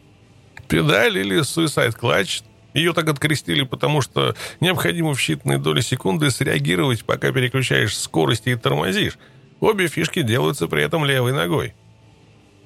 Педаль 0.68 1.16
или 1.16 1.40
Suicide 1.40 1.98
Clutch. 1.98 2.42
Ее 2.74 2.92
так 2.92 3.08
открестили, 3.08 3.62
потому 3.62 4.02
что 4.02 4.36
необходимо 4.60 5.14
в 5.14 5.18
считанные 5.18 5.56
доли 5.56 5.80
секунды 5.80 6.30
среагировать, 6.30 7.02
пока 7.02 7.32
переключаешь 7.32 7.96
скорости 7.96 8.50
и 8.50 8.56
тормозишь. 8.56 9.16
Обе 9.58 9.88
фишки 9.88 10.20
делаются 10.20 10.68
при 10.68 10.82
этом 10.82 11.06
левой 11.06 11.32
ногой. 11.32 11.72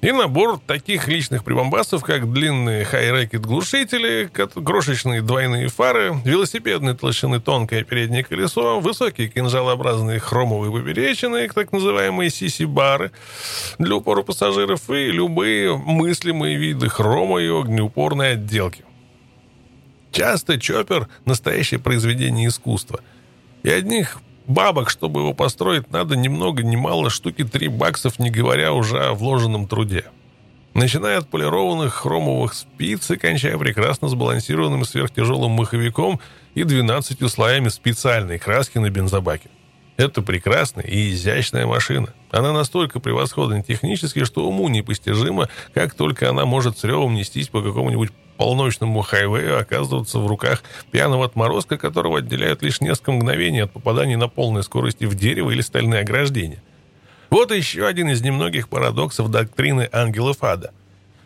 И 0.03 0.11
набор 0.11 0.59
таких 0.59 1.07
личных 1.07 1.45
прибамбасов, 1.45 2.03
как 2.03 2.33
длинные 2.33 2.83
хай-рэкет 2.83 3.45
глушители, 3.45 4.29
крошечные 4.29 5.21
двойные 5.21 5.69
фары, 5.69 6.13
велосипедной 6.25 6.93
толщины 6.93 7.39
тонкое 7.39 7.85
переднее 7.85 8.25
колесо, 8.25 8.81
высокие 8.81 9.29
кинжалообразные 9.29 10.19
хромовые 10.19 10.73
поперечины, 10.73 11.47
так 11.47 11.71
называемые 11.71 12.29
сиси-бары 12.29 13.13
для 13.79 13.95
упора 13.95 14.23
пассажиров 14.23 14.89
и 14.89 15.09
любые 15.09 15.77
мыслимые 15.77 16.57
виды 16.57 16.89
хрома 16.89 17.41
и 17.41 17.47
огнеупорной 17.47 18.33
отделки. 18.33 18.83
Часто 20.11 20.59
чоппер– 20.59 21.07
настоящее 21.25 21.79
произведение 21.79 22.49
искусства. 22.49 22.99
И 23.63 23.69
одних 23.69 24.19
Бабок, 24.47 24.89
чтобы 24.89 25.21
его 25.21 25.33
построить, 25.33 25.89
надо 25.91 26.15
ни 26.15 26.27
много 26.27 26.63
ни 26.63 26.75
мало 26.75 27.09
штуки 27.09 27.43
3 27.43 27.69
баксов, 27.69 28.19
не 28.19 28.29
говоря 28.29 28.73
уже 28.73 28.99
о 28.99 29.13
вложенном 29.13 29.67
труде. 29.67 30.05
начиная 30.73 31.19
от 31.19 31.29
полированных 31.29 31.93
хромовых 31.93 32.53
спиц 32.53 33.09
и 33.11 33.17
кончая 33.17 33.57
прекрасно 33.57 34.07
сбалансированным 34.07 34.85
сверхтяжелым 34.85 35.51
маховиком 35.51 36.19
и 36.55 36.63
12 36.63 37.31
слоями 37.31 37.69
специальной 37.69 38.39
краски 38.39 38.79
на 38.79 38.89
бензобаке. 38.89 39.49
Это 39.95 40.23
прекрасная 40.23 40.85
и 40.85 41.11
изящная 41.11 41.67
машина. 41.67 42.13
Она 42.31 42.51
настолько 42.51 42.99
превосходна 42.99 43.61
технически, 43.61 44.23
что 44.23 44.47
уму 44.47 44.67
непостижимо, 44.67 45.49
как 45.75 45.93
только 45.93 46.29
она 46.29 46.45
может 46.45 46.79
с 46.79 46.83
ревом 46.83 47.13
нестись 47.13 47.49
по 47.49 47.61
какому-нибудь 47.61 48.11
полночному 48.43 49.01
хайвею, 49.03 49.57
оказываться 49.57 50.19
в 50.19 50.27
руках 50.27 50.63
пьяного 50.91 51.27
отморозка, 51.27 51.77
которого 51.77 52.17
отделяют 52.17 52.61
лишь 52.61 52.81
несколько 52.81 53.13
мгновений 53.13 53.61
от 53.61 53.71
попадания 53.71 54.17
на 54.17 54.27
полной 54.27 54.63
скорости 54.63 55.05
в 55.05 55.15
дерево 55.15 55.51
или 55.51 55.61
стальные 55.61 56.01
ограждения. 56.01 56.61
Вот 57.29 57.53
еще 57.53 57.87
один 57.87 58.09
из 58.09 58.21
немногих 58.21 58.67
парадоксов 58.67 59.31
доктрины 59.31 59.87
ангелов 59.93 60.43
ада. 60.43 60.73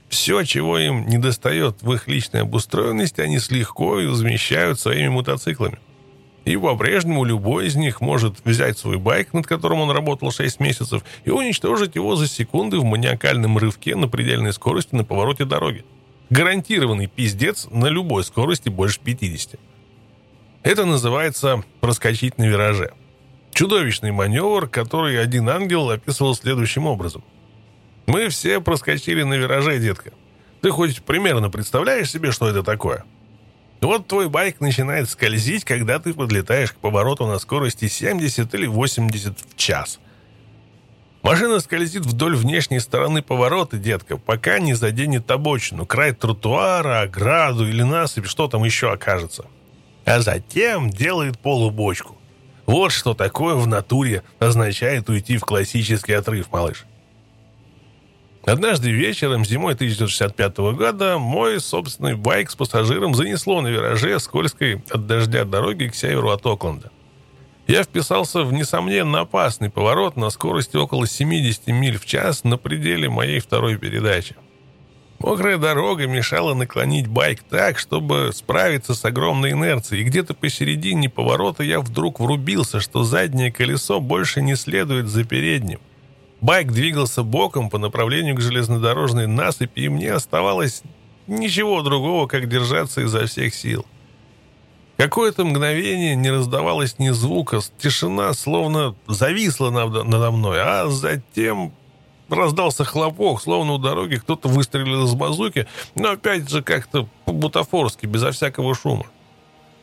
Все, 0.09 0.43
чего 0.43 0.77
им 0.77 1.07
недостает 1.07 1.81
в 1.81 1.91
их 1.91 2.07
личной 2.07 2.41
обустроенности, 2.41 3.19
они 3.19 3.39
с 3.39 3.49
легко 3.49 3.99
замещают 4.13 4.79
своими 4.79 5.07
мотоциклами. 5.07 5.79
И 6.45 6.55
по-прежнему 6.55 7.23
любой 7.23 7.65
из 7.65 7.75
них 7.75 7.99
может 7.99 8.35
взять 8.45 8.77
свой 8.77 8.99
байк, 8.99 9.33
над 9.33 9.47
которым 9.47 9.79
он 9.79 9.89
работал 9.89 10.31
6 10.31 10.59
месяцев, 10.59 11.03
и 11.25 11.31
уничтожить 11.31 11.95
его 11.95 12.15
за 12.15 12.27
секунды 12.27 12.77
в 12.77 12.83
маниакальном 12.83 13.57
рывке 13.57 13.95
на 13.95 14.07
предельной 14.07 14.53
скорости 14.53 14.93
на 14.93 15.03
повороте 15.03 15.45
дороги. 15.45 15.83
Гарантированный 16.29 17.07
пиздец 17.07 17.67
на 17.71 17.87
любой 17.87 18.23
скорости 18.23 18.67
больше 18.67 18.99
50. 18.99 19.59
Это 20.63 20.85
называется 20.85 21.63
проскочить 21.79 22.37
на 22.37 22.43
вираже. 22.43 22.91
Чудовищный 23.51 24.11
маневр, 24.11 24.67
который 24.67 25.21
один 25.21 25.49
ангел 25.49 25.89
описывал 25.89 26.35
следующим 26.35 26.85
образом. 26.85 27.23
«Мы 28.05 28.29
все 28.29 28.59
проскочили 28.59 29.23
на 29.23 29.35
вираже, 29.35 29.79
детка. 29.79 30.11
Ты 30.61 30.71
хоть 30.71 31.01
примерно 31.01 31.49
представляешь 31.49 32.11
себе, 32.11 32.31
что 32.31 32.47
это 32.47 32.61
такое?» 32.61 33.05
Вот 33.79 34.07
твой 34.07 34.27
байк 34.27 34.59
начинает 34.59 35.09
скользить, 35.09 35.63
когда 35.63 35.99
ты 35.99 36.13
подлетаешь 36.13 36.71
к 36.71 36.77
повороту 36.77 37.27
на 37.27 37.37
скорости 37.37 37.87
70 37.87 38.53
или 38.55 38.65
80 38.65 39.39
в 39.39 39.55
час. 39.55 39.99
Машина 41.27 41.59
скользит 41.59 42.05
вдоль 42.05 42.37
внешней 42.37 42.79
стороны 42.79 43.21
поворота, 43.21 43.75
детка, 43.75 44.15
пока 44.15 44.59
не 44.59 44.73
заденет 44.75 45.29
обочину, 45.29 45.85
край 45.85 46.13
тротуара, 46.13 47.01
ограду 47.01 47.67
или 47.67 47.81
насыпь, 47.81 48.27
что 48.27 48.47
там 48.47 48.63
еще 48.63 48.93
окажется. 48.93 49.45
А 50.05 50.21
затем 50.21 50.89
делает 50.89 51.37
полубочку. 51.37 52.15
Вот 52.65 52.93
что 52.93 53.13
такое 53.13 53.55
в 53.55 53.67
натуре 53.67 54.23
означает 54.39 55.09
уйти 55.09 55.35
в 55.35 55.41
классический 55.41 56.13
отрыв, 56.13 56.49
малыш. 56.49 56.85
Однажды 58.45 58.91
вечером, 58.91 59.43
зимой 59.43 59.73
1965 59.73 60.57
года, 60.77 61.17
мой 61.17 61.59
собственный 61.59 62.15
байк 62.15 62.51
с 62.51 62.55
пассажиром 62.55 63.13
занесло 63.13 63.59
на 63.59 63.67
вираже 63.67 64.17
скользкой 64.21 64.81
от 64.89 65.07
дождя 65.07 65.43
дороги 65.43 65.87
к 65.87 65.95
северу 65.95 66.29
от 66.29 66.45
Окленда. 66.45 66.89
Я 67.67 67.83
вписался 67.83 68.43
в, 68.43 68.53
несомненно, 68.53 69.19
опасный 69.19 69.69
поворот 69.69 70.15
на 70.15 70.29
скорости 70.29 70.77
около 70.77 71.05
70 71.05 71.67
миль 71.67 71.99
в 71.99 72.05
час 72.05 72.45
на 72.45 72.57
пределе 72.57 73.09
моей 73.09 73.39
второй 73.39 73.77
передачи. 73.77 74.37
Мокрая 75.19 75.57
дорога 75.57 76.07
мешала 76.07 76.53
наклонить 76.53 77.07
байк 77.07 77.43
так, 77.43 77.77
чтобы 77.77 78.31
справиться 78.33 78.93
с 78.93 79.03
огромной 79.03 79.51
инерцией, 79.51 80.03
и 80.03 80.05
где-то 80.05 80.33
посередине 80.33 81.09
поворота 81.09 81.63
я 81.63 81.81
вдруг 81.81 82.21
врубился, 82.21 82.79
что 82.79 83.03
заднее 83.03 83.51
колесо 83.51 83.99
больше 83.99 84.41
не 84.41 84.55
следует 84.55 85.09
за 85.09 85.25
передним. 85.25 85.79
Байк 86.39 86.71
двигался 86.71 87.23
боком 87.23 87.69
по 87.69 87.79
направлению 87.79 88.35
к 88.35 88.41
железнодорожной 88.41 89.27
насыпи, 89.27 89.81
и 89.81 89.89
мне 89.89 90.13
оставалось 90.13 90.83
ничего 91.25 91.81
другого, 91.81 92.27
как 92.27 92.47
держаться 92.47 93.01
изо 93.01 93.25
всех 93.25 93.53
сил. 93.53 93.85
Какое-то 94.97 95.45
мгновение 95.45 96.15
не 96.15 96.31
раздавалось 96.31 96.97
ни 96.97 97.09
звука, 97.11 97.59
тишина 97.77 98.33
словно 98.33 98.95
зависла 99.07 99.69
надо 99.69 100.31
мной, 100.31 100.59
а 100.59 100.87
затем 100.89 101.71
раздался 102.29 102.83
хлопок, 102.83 103.39
словно 103.39 103.73
у 103.73 103.77
дороги 103.77 104.15
кто-то 104.15 104.47
выстрелил 104.47 105.05
из 105.05 105.13
базуки, 105.13 105.67
но 105.93 106.11
опять 106.11 106.49
же 106.49 106.63
как-то 106.63 107.07
по-бутафорски, 107.25 108.07
безо 108.07 108.31
всякого 108.31 108.73
шума. 108.73 109.05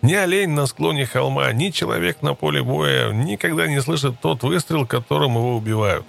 Ни 0.02 0.14
олень 0.14 0.50
на 0.50 0.66
склоне 0.66 1.06
холма, 1.06 1.52
ни 1.52 1.70
человек 1.70 2.20
на 2.20 2.34
поле 2.34 2.62
боя 2.62 3.12
никогда 3.12 3.68
не 3.68 3.80
слышит 3.80 4.20
тот 4.20 4.42
выстрел, 4.42 4.84
которым 4.84 5.36
его 5.36 5.56
убивают. 5.56 6.04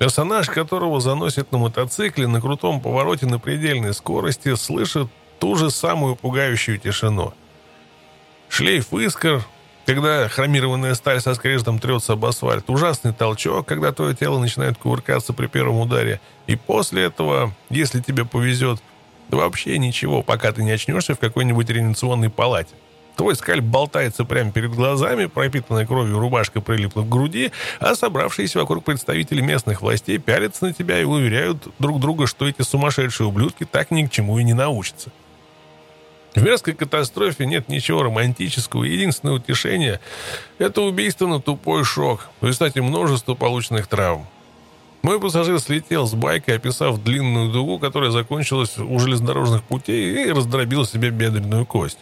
Персонаж, 0.00 0.48
которого 0.48 1.00
заносит 1.00 1.52
на 1.52 1.58
мотоцикле 1.58 2.26
на 2.26 2.40
крутом 2.40 2.80
повороте 2.80 3.26
на 3.26 3.38
предельной 3.38 3.94
скорости, 3.94 4.54
слышит 4.56 5.08
ту 5.38 5.54
же 5.54 5.70
самую 5.70 6.16
пугающую 6.16 6.78
тишину. 6.78 7.34
Шлейф 8.50 8.92
искр, 8.92 9.44
когда 9.86 10.28
хромированная 10.28 10.94
сталь 10.94 11.20
со 11.20 11.34
скрежетом 11.34 11.78
трется 11.78 12.14
об 12.14 12.24
асфальт, 12.24 12.68
ужасный 12.68 13.14
толчок, 13.14 13.64
когда 13.64 13.92
твое 13.92 14.14
тело 14.14 14.40
начинает 14.40 14.76
кувыркаться 14.76 15.32
при 15.32 15.46
первом 15.46 15.78
ударе, 15.78 16.20
и 16.48 16.56
после 16.56 17.04
этого, 17.04 17.54
если 17.70 18.00
тебе 18.00 18.24
повезет, 18.24 18.82
вообще 19.30 19.78
ничего, 19.78 20.24
пока 20.24 20.50
ты 20.50 20.64
не 20.64 20.72
очнешься 20.72 21.14
в 21.14 21.20
какой-нибудь 21.20 21.70
реанимационной 21.70 22.28
палате. 22.28 22.74
Твой 23.16 23.36
скальп 23.36 23.62
болтается 23.64 24.24
прямо 24.24 24.50
перед 24.50 24.74
глазами, 24.74 25.26
пропитанная 25.26 25.86
кровью 25.86 26.18
рубашка 26.18 26.60
прилипла 26.60 27.02
к 27.02 27.08
груди, 27.08 27.52
а 27.78 27.94
собравшиеся 27.94 28.58
вокруг 28.58 28.84
представители 28.84 29.40
местных 29.40 29.80
властей 29.80 30.18
пялятся 30.18 30.64
на 30.64 30.72
тебя 30.72 31.00
и 31.00 31.04
уверяют 31.04 31.68
друг 31.78 32.00
друга, 32.00 32.26
что 32.26 32.48
эти 32.48 32.62
сумасшедшие 32.62 33.28
ублюдки 33.28 33.64
так 33.64 33.92
ни 33.92 34.04
к 34.06 34.10
чему 34.10 34.40
и 34.40 34.44
не 34.44 34.54
научатся. 34.54 35.12
В 36.34 36.42
мерзкой 36.42 36.74
катастрофе 36.74 37.44
нет 37.44 37.68
ничего 37.68 38.04
романтического. 38.04 38.84
Единственное 38.84 39.34
утешение– 39.34 40.00
это 40.58 40.82
убийство 40.82 41.26
на 41.26 41.40
тупой 41.40 41.84
шок, 41.84 42.28
в 42.40 42.46
результате 42.46 42.82
множества 42.82 43.34
полученных 43.34 43.88
травм. 43.88 44.26
Мой 45.02 45.18
пассажир 45.18 45.58
слетел 45.58 46.06
с 46.06 46.14
байка, 46.14 46.54
описав 46.54 47.02
длинную 47.02 47.50
дугу, 47.50 47.78
которая 47.78 48.10
закончилась 48.10 48.78
у 48.78 48.98
железнодорожных 48.98 49.64
путей 49.64 50.26
и 50.26 50.30
раздробил 50.30 50.84
себе 50.84 51.10
бедренную 51.10 51.66
кость. 51.66 51.98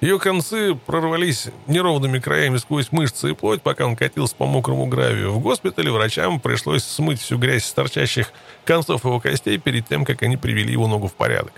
Ее 0.00 0.18
концы 0.18 0.74
прорвались 0.74 1.46
неровными 1.66 2.18
краями 2.18 2.58
сквозь 2.58 2.92
мышцы 2.92 3.30
и 3.30 3.34
плоть, 3.34 3.62
пока 3.62 3.86
он 3.86 3.96
катился 3.96 4.36
по 4.36 4.44
мокрому 4.44 4.86
гравию. 4.86 5.32
В 5.32 5.40
госпитале 5.40 5.90
врачам 5.90 6.38
пришлось 6.40 6.84
смыть 6.84 7.22
всю 7.22 7.38
грязь 7.38 7.64
с 7.64 7.72
торчащих 7.72 8.30
концов 8.66 9.04
его 9.04 9.18
костей 9.18 9.56
перед 9.56 9.88
тем, 9.88 10.04
как 10.04 10.22
они 10.22 10.36
привели 10.36 10.72
его 10.72 10.86
ногу 10.86 11.08
в 11.08 11.14
порядок. 11.14 11.54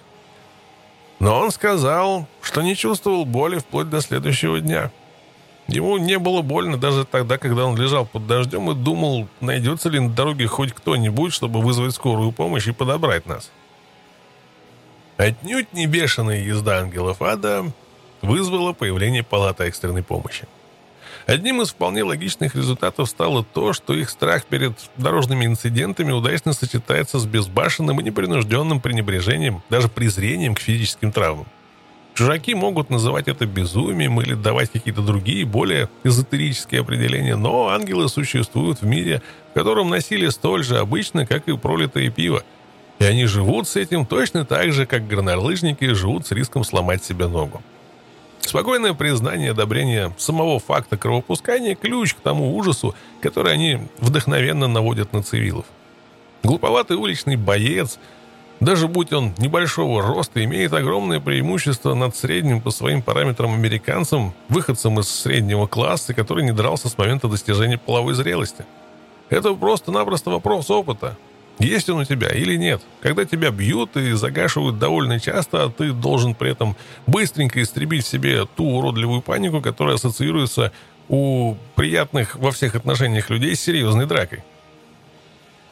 Но 1.18 1.40
он 1.40 1.50
сказал, 1.50 2.26
что 2.42 2.62
не 2.62 2.76
чувствовал 2.76 3.24
боли 3.24 3.58
вплоть 3.58 3.88
до 3.88 4.00
следующего 4.00 4.60
дня. 4.60 4.90
Ему 5.66 5.96
не 5.96 6.18
было 6.18 6.42
больно 6.42 6.76
даже 6.76 7.04
тогда, 7.04 7.38
когда 7.38 7.64
он 7.64 7.76
лежал 7.76 8.06
под 8.06 8.26
дождем 8.26 8.70
и 8.70 8.74
думал, 8.74 9.26
найдется 9.40 9.88
ли 9.88 9.98
на 9.98 10.10
дороге 10.10 10.46
хоть 10.46 10.72
кто-нибудь, 10.72 11.32
чтобы 11.32 11.60
вызвать 11.60 11.94
скорую 11.94 12.30
помощь 12.32 12.68
и 12.68 12.72
подобрать 12.72 13.26
нас. 13.26 13.50
Отнюдь 15.16 15.72
не 15.72 15.86
бешеная 15.86 16.42
езда 16.42 16.78
ангелов 16.78 17.22
ада 17.22 17.72
вызвало 18.22 18.74
появление 18.74 19.22
палаты 19.22 19.64
экстренной 19.64 20.02
помощи. 20.02 20.46
Одним 21.26 21.60
из 21.60 21.70
вполне 21.70 22.04
логичных 22.04 22.54
результатов 22.54 23.08
стало 23.08 23.42
то, 23.42 23.72
что 23.72 23.94
их 23.94 24.10
страх 24.10 24.46
перед 24.46 24.74
дорожными 24.96 25.44
инцидентами 25.44 26.12
удачно 26.12 26.52
сочетается 26.52 27.18
с 27.18 27.26
безбашенным 27.26 28.00
и 28.00 28.04
непринужденным 28.04 28.80
пренебрежением, 28.80 29.60
даже 29.68 29.88
презрением 29.88 30.54
к 30.54 30.60
физическим 30.60 31.10
травмам. 31.10 31.46
Чужаки 32.14 32.54
могут 32.54 32.90
называть 32.90 33.26
это 33.26 33.44
безумием 33.44 34.20
или 34.20 34.34
давать 34.34 34.70
какие-то 34.70 35.02
другие, 35.02 35.44
более 35.44 35.90
эзотерические 36.04 36.82
определения, 36.82 37.34
но 37.34 37.68
ангелы 37.68 38.08
существуют 38.08 38.80
в 38.80 38.86
мире, 38.86 39.20
в 39.50 39.54
котором 39.54 39.90
насилие 39.90 40.30
столь 40.30 40.62
же 40.62 40.78
обычно, 40.78 41.26
как 41.26 41.48
и 41.48 41.56
пролитое 41.56 42.08
пиво. 42.08 42.44
И 43.00 43.04
они 43.04 43.26
живут 43.26 43.66
с 43.66 43.74
этим 43.74 44.06
точно 44.06 44.44
так 44.44 44.72
же, 44.72 44.86
как 44.86 45.08
горнолыжники 45.08 45.92
живут 45.92 46.26
с 46.26 46.30
риском 46.30 46.62
сломать 46.62 47.04
себе 47.04 47.26
ногу. 47.26 47.62
Спокойное 48.46 48.94
признание 48.94 49.48
и 49.48 49.50
одобрение 49.50 50.12
самого 50.18 50.60
факта 50.60 50.96
кровопускания– 50.96 51.74
ключ 51.76 52.14
к 52.14 52.20
тому 52.20 52.56
ужасу, 52.56 52.94
который 53.20 53.52
они 53.52 53.80
вдохновенно 53.98 54.68
наводят 54.68 55.12
на 55.12 55.24
цивилов. 55.24 55.66
Глуповатый 56.44 56.96
уличный 56.96 57.34
боец, 57.34 57.98
даже 58.60 58.86
будь 58.86 59.12
он 59.12 59.34
небольшого 59.38 60.00
роста, 60.00 60.44
имеет 60.44 60.72
огромное 60.72 61.18
преимущество 61.18 61.94
над 61.94 62.14
средним 62.14 62.60
по 62.60 62.70
своим 62.70 63.02
параметрам 63.02 63.52
американцем, 63.52 64.32
выходцем 64.48 65.00
из 65.00 65.08
среднего 65.08 65.66
класса, 65.66 66.14
который 66.14 66.44
не 66.44 66.52
дрался 66.52 66.88
с 66.88 66.96
момента 66.96 67.26
достижения 67.26 67.78
половой 67.78 68.14
зрелости. 68.14 68.64
Это 69.28 69.54
просто-напросто 69.54 70.30
вопрос 70.30 70.70
опыта. 70.70 71.16
Есть 71.58 71.88
он 71.88 72.00
у 72.00 72.04
тебя 72.04 72.28
или 72.28 72.56
нет? 72.56 72.82
Когда 73.00 73.24
тебя 73.24 73.50
бьют 73.50 73.96
и 73.96 74.12
загашивают 74.12 74.78
довольно 74.78 75.18
часто, 75.18 75.64
а 75.64 75.70
ты 75.70 75.92
должен 75.92 76.34
при 76.34 76.50
этом 76.50 76.76
быстренько 77.06 77.62
истребить 77.62 78.04
в 78.04 78.08
себе 78.08 78.44
ту 78.44 78.64
уродливую 78.64 79.22
панику, 79.22 79.62
которая 79.62 79.94
ассоциируется 79.94 80.72
у 81.08 81.54
приятных 81.74 82.36
во 82.36 82.50
всех 82.50 82.74
отношениях 82.74 83.30
людей 83.30 83.56
с 83.56 83.60
серьезной 83.60 84.06
дракой. 84.06 84.42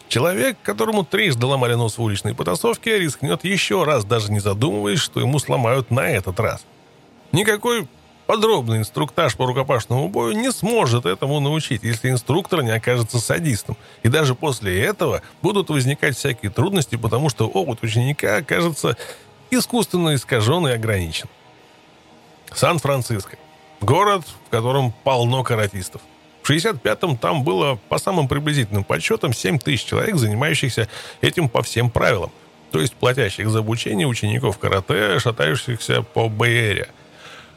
Человек, 0.09 0.57
которому 0.63 1.05
трижды 1.05 1.45
ломали 1.45 1.75
нос 1.75 1.99
в 1.99 2.03
уличной 2.03 2.35
потасовке, 2.35 2.99
рискнет 2.99 3.45
еще 3.45 3.85
раз, 3.85 4.05
даже 4.05 4.31
не 4.31 4.41
задумываясь, 4.41 5.01
что 5.01 5.21
ему 5.21 5.39
сломают 5.39 5.91
на 5.91 6.09
этот 6.09 6.39
раз. 6.41 6.65
Никакой 7.33 7.89
подробный 8.27 8.79
инструктаж 8.79 9.37
по 9.37 9.47
рукопашному 9.47 10.09
бою 10.09 10.37
не 10.37 10.51
сможет 10.53 11.07
этому 11.07 11.41
научить, 11.41 11.83
если 11.83 12.11
инструктор 12.11 12.63
не 12.63 12.71
окажется 12.71 13.19
садистом. 13.19 13.77
И 14.03 14.09
даже 14.09 14.35
после 14.35 14.83
этого 14.83 15.23
будут 15.43 15.71
возникать 15.71 16.17
всякие 16.17 16.51
трудности, 16.51 16.97
потому 16.97 17.29
что 17.29 17.47
опыт 17.47 17.83
ученика 17.83 18.37
окажется 18.37 18.97
искусственно 19.51 20.15
искажен 20.15 20.67
и 20.67 20.73
ограничен. 20.73 21.29
Сан-Франциско. 22.53 23.37
Город, 23.81 24.25
в 24.47 24.51
котором 24.51 24.93
полно 25.05 25.43
каратистов. 25.43 26.01
В 26.43 26.51
65-м 26.51 27.17
там 27.17 27.43
было, 27.43 27.79
по 27.89 27.99
самым 27.99 28.29
приблизительным 28.29 28.85
подсчетам, 28.85 29.33
7 29.33 29.59
тысяч 29.59 29.85
человек, 29.85 30.17
занимающихся 30.17 30.89
этим 31.21 31.49
по 31.49 31.63
всем 31.63 31.91
правилам. 31.91 32.31
То 32.71 32.81
есть 32.81 32.95
платящих 32.95 33.49
за 33.49 33.61
обучение 33.61 34.07
учеников 34.07 34.59
карате, 34.59 35.19
шатающихся 35.21 36.03
по 36.03 36.29
Бэйэре. 36.29 36.89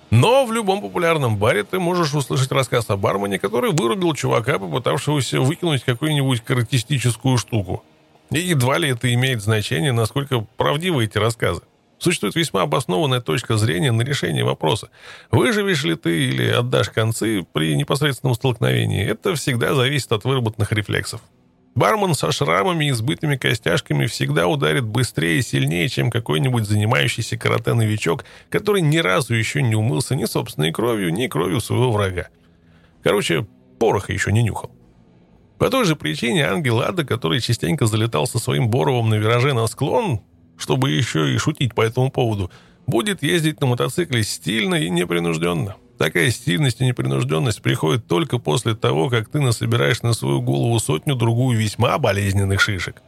Но 0.09 0.45
в 0.45 0.53
любом 0.53 0.81
популярном 0.81 1.37
баре 1.37 1.63
ты 1.63 1.79
можешь 1.79 2.13
услышать 2.13 2.51
рассказ 2.51 2.89
о 2.89 2.95
бармене, 2.95 3.39
который 3.39 3.71
вырубил 3.71 4.13
чувака, 4.13 4.57
попытавшегося 4.57 5.41
выкинуть 5.41 5.83
какую-нибудь 5.83 6.41
каратистическую 6.41 7.37
штуку. 7.37 7.83
И 8.31 8.39
едва 8.39 8.77
ли 8.77 8.89
это 8.89 9.13
имеет 9.13 9.41
значение, 9.41 9.91
насколько 9.91 10.45
правдивы 10.55 11.05
эти 11.05 11.17
рассказы. 11.17 11.61
Существует 11.99 12.35
весьма 12.35 12.61
обоснованная 12.61 13.21
точка 13.21 13.57
зрения 13.57 13.91
на 13.91 14.03
решение 14.03 14.43
вопроса. 14.43 14.89
Выживешь 15.31 15.83
ли 15.83 15.95
ты 15.95 16.25
или 16.25 16.47
отдашь 16.47 16.89
концы 16.89 17.45
при 17.53 17.75
непосредственном 17.75 18.35
столкновении, 18.35 19.05
это 19.05 19.35
всегда 19.35 19.73
зависит 19.73 20.11
от 20.11 20.23
выработанных 20.23 20.71
рефлексов. 20.71 21.21
Бармен 21.77 22.15
со 22.15 22.31
шрамами 22.31 22.85
и 22.85 22.91
сбытыми 22.91 23.35
костяшками 23.35 24.07
всегда 24.07 24.47
ударит 24.47 24.83
быстрее 24.83 25.37
и 25.37 25.43
сильнее, 25.43 25.87
чем 25.89 26.09
какой-нибудь 26.09 26.65
занимающийся 26.65 27.37
карате-новичок, 27.37 28.25
который 28.49 28.81
ни 28.81 28.97
разу 28.97 29.35
еще 29.35 29.61
не 29.61 29.75
умылся 29.75 30.15
ни 30.15 30.25
собственной 30.25 30.71
кровью, 30.71 31.13
ни 31.13 31.27
кровью 31.27 31.61
своего 31.61 31.91
врага. 31.91 32.29
Короче, 33.03 33.45
пороха 33.77 34.11
еще 34.11 34.31
не 34.31 34.41
нюхал. 34.41 34.71
По 35.59 35.69
той 35.69 35.85
же 35.85 35.95
причине 35.95 36.47
ангел 36.47 36.81
Ада, 36.81 37.05
который 37.05 37.41
частенько 37.41 37.85
залетал 37.85 38.25
со 38.25 38.39
своим 38.39 38.69
Боровым 38.69 39.09
на 39.09 39.15
вираже 39.15 39.53
на 39.53 39.67
склон, 39.67 40.21
чтобы 40.57 40.89
еще 40.89 41.31
и 41.31 41.37
шутить 41.37 41.75
по 41.75 41.81
этому 41.81 42.09
поводу, 42.09 42.49
будет 42.87 43.21
ездить 43.21 43.61
на 43.61 43.67
мотоцикле 43.67 44.23
стильно 44.23 44.73
и 44.73 44.89
непринужденно. 44.89 45.75
Такая 45.97 46.29
стильность 46.29 46.79
и 46.79 46.85
непринужденность 46.85 47.61
приходит 47.61 48.07
только 48.07 48.37
после 48.37 48.75
того, 48.75 49.09
как 49.09 49.29
ты 49.29 49.39
насобираешь 49.41 50.03
на 50.03 50.13
свою 50.13 50.41
голову 50.41 50.77
сотню-другую 50.79 51.57
весьма 51.57 51.97
болезненных 51.97 52.61
шишек. 52.61 53.01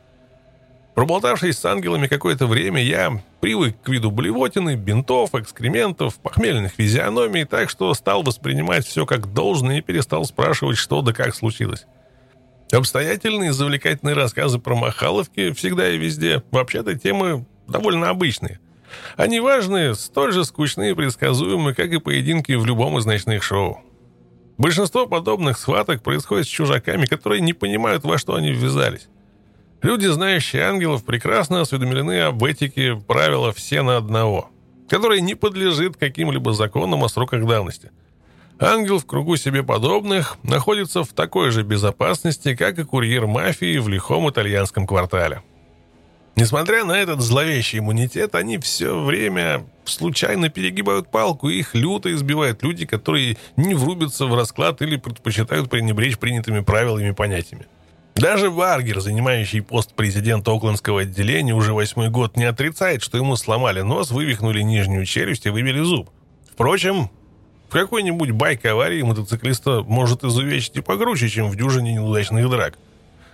Проболтавшись 0.96 1.58
с 1.58 1.66
ангелами 1.66 2.08
какое-то 2.08 2.48
время, 2.48 2.84
я 2.84 3.22
привык 3.40 3.82
к 3.82 3.90
виду 3.90 4.12
блевотины, 4.12 4.76
бинтов, 4.76 5.34
экскрементов, 5.36 6.20
похмельных 6.20 6.74
физиономий, 6.74 7.46
так 7.46 7.70
что 7.70 7.94
стал 7.94 8.24
воспринимать 8.24 8.86
все 8.86 9.06
как 9.06 9.32
должное 9.34 9.78
и 9.78 9.82
перестал 9.82 10.26
спрашивать, 10.26 10.78
что 10.78 11.02
да 11.02 11.14
как 11.14 11.36
случилось. 11.36 11.86
Обстоятельные 12.72 13.54
завлекательные 13.54 14.16
рассказы 14.16 14.60
про 14.60 14.76
махаловки 14.76 15.54
всегда 15.54 15.90
и 15.90 15.98
везде. 15.98 16.44
Вообще-то 16.52 16.98
темы 16.98 17.46
довольно 17.68 18.10
обычные. 18.10 18.60
Они 19.18 19.40
важные, 19.40 19.96
столь 19.96 20.34
же 20.34 20.46
скучные 20.46 20.92
и 20.92 20.94
предсказуемые, 20.94 21.76
как 21.76 21.92
и 21.92 22.00
поединки 22.00 22.54
в 22.54 22.66
любом 22.66 22.98
из 22.98 23.06
ночных 23.06 23.44
шоу. 23.44 23.82
Большинство 24.58 25.08
подобных 25.08 25.58
схваток 25.58 26.04
происходит 26.04 26.46
с 26.46 26.50
чужаками, 26.50 27.06
которые 27.06 27.42
не 27.42 27.54
понимают, 27.54 28.04
во 28.04 28.18
что 28.18 28.36
они 28.36 28.52
ввязались. 28.52 29.08
Люди, 29.82 30.08
знающие 30.08 30.64
ангелов, 30.64 31.06
прекрасно 31.06 31.62
осведомлены 31.62 32.22
об 32.22 32.44
этике 32.44 32.96
правила 32.96 33.54
«все 33.54 33.82
на 33.82 33.98
одного», 33.98 34.50
которое 34.90 35.22
не 35.22 35.36
подлежит 35.36 35.96
каким-либо 35.96 36.54
законам 36.54 37.04
о 37.04 37.10
сроках 37.10 37.46
давности– 37.46 37.92
Ангел 38.62 39.00
в 39.00 39.06
кругу 39.06 39.38
себе 39.38 39.64
подобных 39.64 40.38
находится 40.44 41.06
в 41.06 41.14
такой 41.14 41.52
же 41.52 41.64
безопасности, 41.64 42.56
как 42.56 42.78
и 42.78 42.84
курьер 42.84 43.26
мафии 43.26 43.78
в 43.78 43.88
лихом 43.88 44.30
итальянском 44.30 44.86
квартале. 44.86 45.42
Несмотря 46.40 46.86
на 46.86 46.94
этот 46.94 47.20
зловещий 47.20 47.80
иммунитет, 47.80 48.34
они 48.34 48.60
все 48.60 48.98
время 48.98 49.66
случайно 49.84 50.48
перегибают 50.48 51.12
палку, 51.12 51.50
и 51.50 51.60
их 51.60 51.76
люто 51.76 52.14
избивают 52.14 52.64
люди, 52.64 52.86
которые 52.86 53.36
не 53.58 53.74
врубятся 53.74 54.26
в 54.26 54.34
расклад 54.34 54.82
или 54.82 54.96
предпочитают 54.96 55.70
пренебречь 55.70 56.18
принятыми 56.18 56.62
правилами 56.62 57.10
и 57.10 57.12
понятиями. 57.12 57.66
Даже 58.16 58.50
Варгер, 58.50 59.02
занимающий 59.02 59.62
пост 59.62 59.94
президента 59.94 60.52
Оклендского 60.52 61.02
отделения 61.02 61.54
уже 61.54 61.74
восьмой 61.74 62.10
год, 62.10 62.38
не 62.38 62.46
отрицает, 62.46 63.04
что 63.04 63.18
ему 63.18 63.36
сломали 63.36 63.82
нос, 63.82 64.10
вывихнули 64.12 64.62
нижнюю 64.62 65.06
челюсть 65.06 65.46
и 65.46 65.50
выбили 65.50 65.82
зуб. 65.82 66.10
Впрочем, 66.54 67.10
в 67.68 67.74
какой-нибудь 67.74 68.32
байке 68.32 68.70
аварии 68.70 69.02
мотоциклиста 69.02 69.84
может 69.84 70.24
изувечить 70.24 70.78
и 70.78 70.82
погруче, 70.82 71.28
чем 71.28 71.50
в 71.50 71.58
дюжине 71.58 71.96
неудачных 71.96 72.50
драк. 72.50 72.78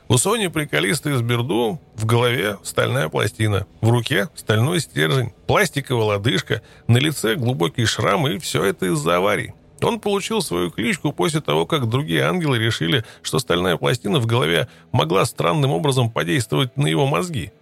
У 0.07 0.17
Сони 0.17 0.47
приколиста 0.47 1.09
из 1.09 1.21
Берду 1.21 1.81
в 1.95 2.05
голове 2.05 2.57
стальная 2.63 3.09
пластина, 3.09 3.65
в 3.81 3.89
руке 3.89 4.29
стальной 4.35 4.79
стержень, 4.79 5.33
пластиковая 5.47 6.05
лодыжка, 6.05 6.61
на 6.87 6.97
лице 6.97 7.35
глубокий 7.35 7.85
шрам, 7.85 8.27
и 8.27 8.37
все 8.37 8.63
это 8.63 8.85
из-за 8.87 9.17
аварии. 9.17 9.55
Он 9.81 9.99
получил 9.99 10.41
свою 10.41 10.69
кличку 10.69 11.11
после 11.11 11.41
того, 11.41 11.65
как 11.65 11.89
другие 11.89 12.23
ангелы 12.23 12.59
решили, 12.59 13.03
что 13.23 13.39
стальная 13.39 13.77
пластина 13.77 14.19
в 14.19 14.25
голове 14.25 14.67
могла 14.91 15.25
странным 15.25 15.71
образом 15.71 16.09
подействовать 16.11 16.77
на 16.77 16.87
его 16.87 17.07
мозги– 17.07 17.51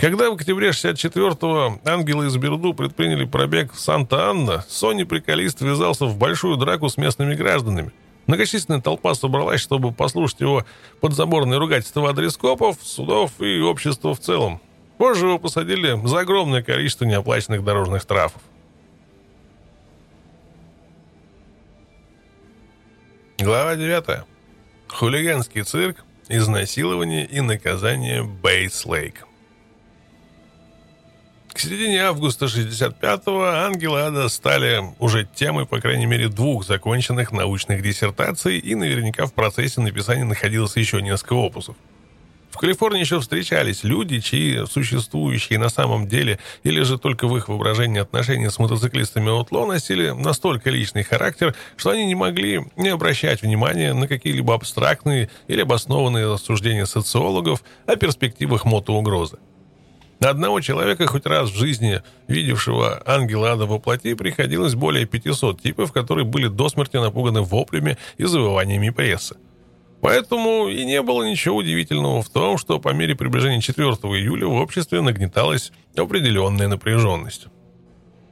когда 0.00 0.30
в 0.30 0.32
октябре 0.32 0.70
64-го 0.70 1.78
ангелы 1.84 2.28
из 2.28 2.36
Берду 2.38 2.72
предприняли 2.72 3.26
пробег 3.26 3.74
в 3.74 3.78
Санта-Анна, 3.78 4.64
Сони 4.66 5.02
приколист 5.02 5.60
ввязался 5.60 6.06
в 6.06 6.16
большую 6.16 6.56
драку 6.56 6.88
с 6.88 6.96
местными 6.96 7.34
гражданами. 7.34 7.92
Многочисленная 8.30 8.80
толпа 8.80 9.12
собралась, 9.14 9.60
чтобы 9.60 9.90
послушать 9.90 10.40
его 10.40 10.64
подзаборные 11.00 11.58
ругательства 11.58 12.08
адрес 12.10 12.36
копов, 12.36 12.76
судов 12.80 13.32
и 13.40 13.58
общества 13.58 14.14
в 14.14 14.20
целом. 14.20 14.60
Позже 14.98 15.26
его 15.26 15.40
посадили 15.40 16.00
за 16.06 16.20
огромное 16.20 16.62
количество 16.62 17.04
неоплаченных 17.04 17.64
дорожных 17.64 18.02
штрафов. 18.02 18.40
Глава 23.40 23.74
9. 23.74 24.24
Хулиганский 24.86 25.64
цирк, 25.64 26.04
изнасилование 26.28 27.26
и 27.26 27.40
наказание 27.40 28.22
Бейтс-Лейк. 28.22 29.24
К 31.52 31.58
середине 31.58 32.04
августа 32.04 32.46
65-го 32.46 33.42
ангелы 33.42 34.00
ада 34.00 34.28
стали 34.28 34.82
уже 35.00 35.28
темой, 35.34 35.66
по 35.66 35.80
крайней 35.80 36.06
мере, 36.06 36.28
двух 36.28 36.64
законченных 36.64 37.32
научных 37.32 37.82
диссертаций, 37.82 38.58
и 38.58 38.76
наверняка 38.76 39.26
в 39.26 39.34
процессе 39.34 39.80
написания 39.80 40.24
находилось 40.24 40.76
еще 40.76 41.02
несколько 41.02 41.34
опусов. 41.34 41.76
В 42.52 42.58
Калифорнии 42.58 43.00
еще 43.00 43.20
встречались 43.20 43.84
люди, 43.84 44.20
чьи 44.20 44.64
существующие 44.66 45.58
на 45.58 45.70
самом 45.70 46.06
деле 46.06 46.38
или 46.62 46.82
же 46.82 46.98
только 46.98 47.26
в 47.26 47.36
их 47.36 47.48
воображении 47.48 48.00
отношения 48.00 48.50
с 48.50 48.58
мотоциклистами 48.58 49.30
Утло 49.30 49.66
носили 49.66 50.10
настолько 50.10 50.70
личный 50.70 51.02
характер, 51.02 51.54
что 51.76 51.90
они 51.90 52.06
не 52.06 52.14
могли 52.14 52.64
не 52.76 52.90
обращать 52.90 53.42
внимания 53.42 53.92
на 53.92 54.06
какие-либо 54.06 54.54
абстрактные 54.54 55.30
или 55.48 55.62
обоснованные 55.62 56.32
рассуждения 56.32 56.86
социологов 56.86 57.62
о 57.86 57.96
перспективах 57.96 58.64
мотоугрозы. 58.64 59.38
Одного 60.20 60.60
человека, 60.60 61.06
хоть 61.06 61.24
раз 61.24 61.50
в 61.50 61.56
жизни 61.56 62.02
видевшего 62.28 63.02
ангела 63.06 63.52
ада 63.52 63.64
во 63.64 63.78
плоти, 63.78 64.12
приходилось 64.12 64.74
более 64.74 65.06
500 65.06 65.62
типов, 65.62 65.92
которые 65.92 66.26
были 66.26 66.48
до 66.48 66.68
смерти 66.68 66.98
напуганы 66.98 67.40
воплями 67.40 67.96
и 68.18 68.24
завываниями 68.24 68.90
прессы. 68.90 69.36
Поэтому 70.02 70.68
и 70.68 70.84
не 70.84 71.00
было 71.00 71.24
ничего 71.24 71.56
удивительного 71.56 72.22
в 72.22 72.28
том, 72.28 72.58
что 72.58 72.78
по 72.78 72.90
мере 72.90 73.14
приближения 73.14 73.60
4 73.60 73.88
июля 73.88 74.46
в 74.46 74.54
обществе 74.54 75.00
нагнеталась 75.00 75.72
определенная 75.96 76.68
напряженность. 76.68 77.46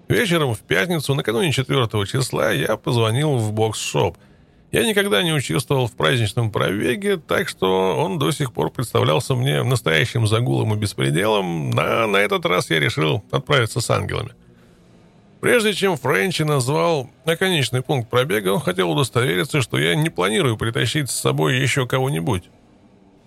Вечером 0.09 0.55
в 0.55 0.61
пятницу, 0.61 1.15
накануне 1.15 1.53
4 1.53 1.87
числа, 2.07 2.51
я 2.53 2.77
позвонил 2.77 3.37
в 3.37 3.53
бокс-шоп– 3.53 4.19
я 4.71 4.87
никогда 4.87 5.23
не 5.23 5.33
участвовал 5.33 5.87
в 5.87 5.93
праздничном 5.93 6.51
пробеге, 6.51 7.17
так 7.17 7.49
что 7.49 7.97
он 7.97 8.19
до 8.19 8.31
сих 8.33 8.53
пор 8.53 8.71
представлялся 8.71 9.35
мне 9.35 9.63
настоящим 9.63 10.27
загулом 10.27 10.75
и 10.75 10.77
беспределом, 10.77 11.73
а 11.79 12.07
на 12.07 12.19
этот 12.19 12.45
раз 12.45 12.69
я 12.71 12.79
решил 12.79 13.25
отправиться 13.31 13.81
с 13.81 13.91
ангелами. 13.91 14.33
Прежде 15.41 15.73
чем 15.73 15.97
Френчи 15.97 16.43
назвал 16.43 17.09
оконечный 17.25 17.81
пункт 17.81 18.11
пробега, 18.11 18.49
он 18.49 18.61
хотел 18.61 18.91
удостовериться, 18.91 19.63
что 19.63 19.79
я 19.79 19.95
не 19.95 20.11
планирую 20.11 20.57
притащить 20.57 21.11
с 21.11 21.15
собой 21.15 21.59
еще 21.59 21.87
кого-нибудь. 21.87 22.51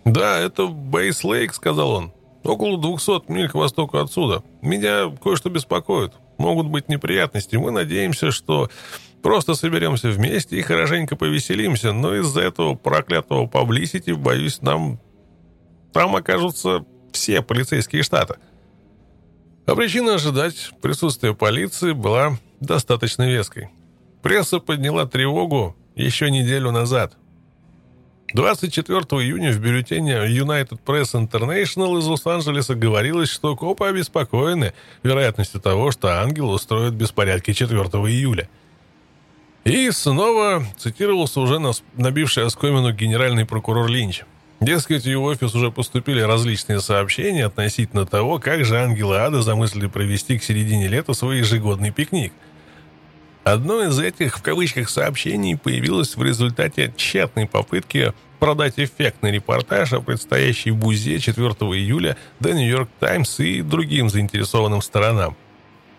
«Да, 0.04 0.40
это 0.40 0.68
Бейс 0.68 1.24
Лейк»,— 1.24 1.54
сказал 1.56 1.92
он. 1.92 2.12
«Около 2.44 2.78
200 2.78 3.32
миль 3.32 3.50
к 3.50 3.54
востоку 3.54 3.98
отсюда. 3.98 4.44
Меня 4.62 5.12
кое-что 5.24 5.50
беспокоит. 5.50 6.14
Могут 6.42 6.68
быть 6.68 6.90
неприятности. 6.90 7.56
Мы 7.56 7.72
надеемся, 7.72 8.32
что 8.32 8.70
Просто 9.22 9.54
соберемся 9.54 10.10
вместе 10.10 10.58
и 10.58 10.62
хорошенько 10.62 11.16
повеселимся, 11.16 11.94
но 11.94 12.16
из-за 12.16 12.42
этого 12.42 12.74
проклятого 12.74 13.46
паблисити, 13.46 14.12
боюсь, 14.12 14.62
нам 14.62 15.00
там 15.94 16.16
окажутся 16.16 16.86
все 17.12 17.42
полицейские 17.42 18.02
штаты. 18.02 18.36
А 19.68 19.76
причина 19.76 20.16
ожидать 20.16 20.72
присутствия 20.82 21.36
полиции 21.36 21.92
была 21.92 22.38
достаточно 22.60 23.30
веской. 23.30 23.70
Пресса 24.24 24.60
подняла 24.60 25.06
тревогу 25.06 25.76
еще 25.96 26.32
неделю 26.32 26.72
назад. 26.72 27.16
24 28.34 29.00
июня 29.22 29.52
в 29.52 29.60
бюллетене 29.60 30.14
United 30.14 30.80
Press 30.86 31.14
International 31.14 32.00
из 32.00 32.06
Лос-Анджелеса 32.06 32.76
говорилось, 32.76 33.30
что 33.30 33.56
копы 33.56 33.86
обеспокоены 33.86 34.74
вероятностью 35.04 35.60
того, 35.60 35.92
что 35.92 36.08
ангел 36.22 36.50
устроит 36.52 36.94
беспорядки 36.94 37.52
4 37.52 37.78
июля. 37.78 38.48
И 39.66 39.92
снова 39.92 40.64
цитировался 40.78 41.42
уже 41.42 41.60
набивший 41.96 42.46
оскомину 42.46 42.94
генеральный 42.94 43.46
прокурор 43.46 43.88
Линч. 43.88 44.22
Дескать, 44.62 45.04
в 45.04 45.10
его 45.10 45.26
офис 45.26 45.54
уже 45.54 45.72
поступили 45.72 46.22
различные 46.22 46.80
сообщения 46.82 47.46
относительно 47.46 48.06
того, 48.06 48.40
как 48.40 48.64
же 48.64 48.80
ангелы 48.80 49.18
ада 49.18 49.42
замыслили 49.42 49.88
провести 49.88 50.38
к 50.38 50.44
середине 50.44 50.88
лета 50.88 51.14
свой 51.14 51.40
ежегодный 51.40 51.92
пикник– 51.92 52.32
Одно 53.44 53.84
из 53.84 54.00
этих, 54.00 54.38
в 54.38 54.42
кавычках, 54.44 54.90
сообщений 54.90 55.58
появилось 55.58 56.16
в 56.16 56.24
результате 56.24 56.94
тщетной 56.96 57.48
попытки 57.48 58.14
продать 58.40 58.76
эффектный 58.78 59.32
репортаж 59.32 59.94
о 59.94 60.02
предстоящей 60.02 60.72
бузе 60.72 61.20
4 61.20 61.48
июля 61.48 62.18
The 62.40 62.54
New 62.54 62.70
York 62.70 62.90
Times 63.00 63.40
и 63.40 63.64
другим 63.64 64.10
заинтересованным 64.10 64.82
сторонам. 64.84 65.36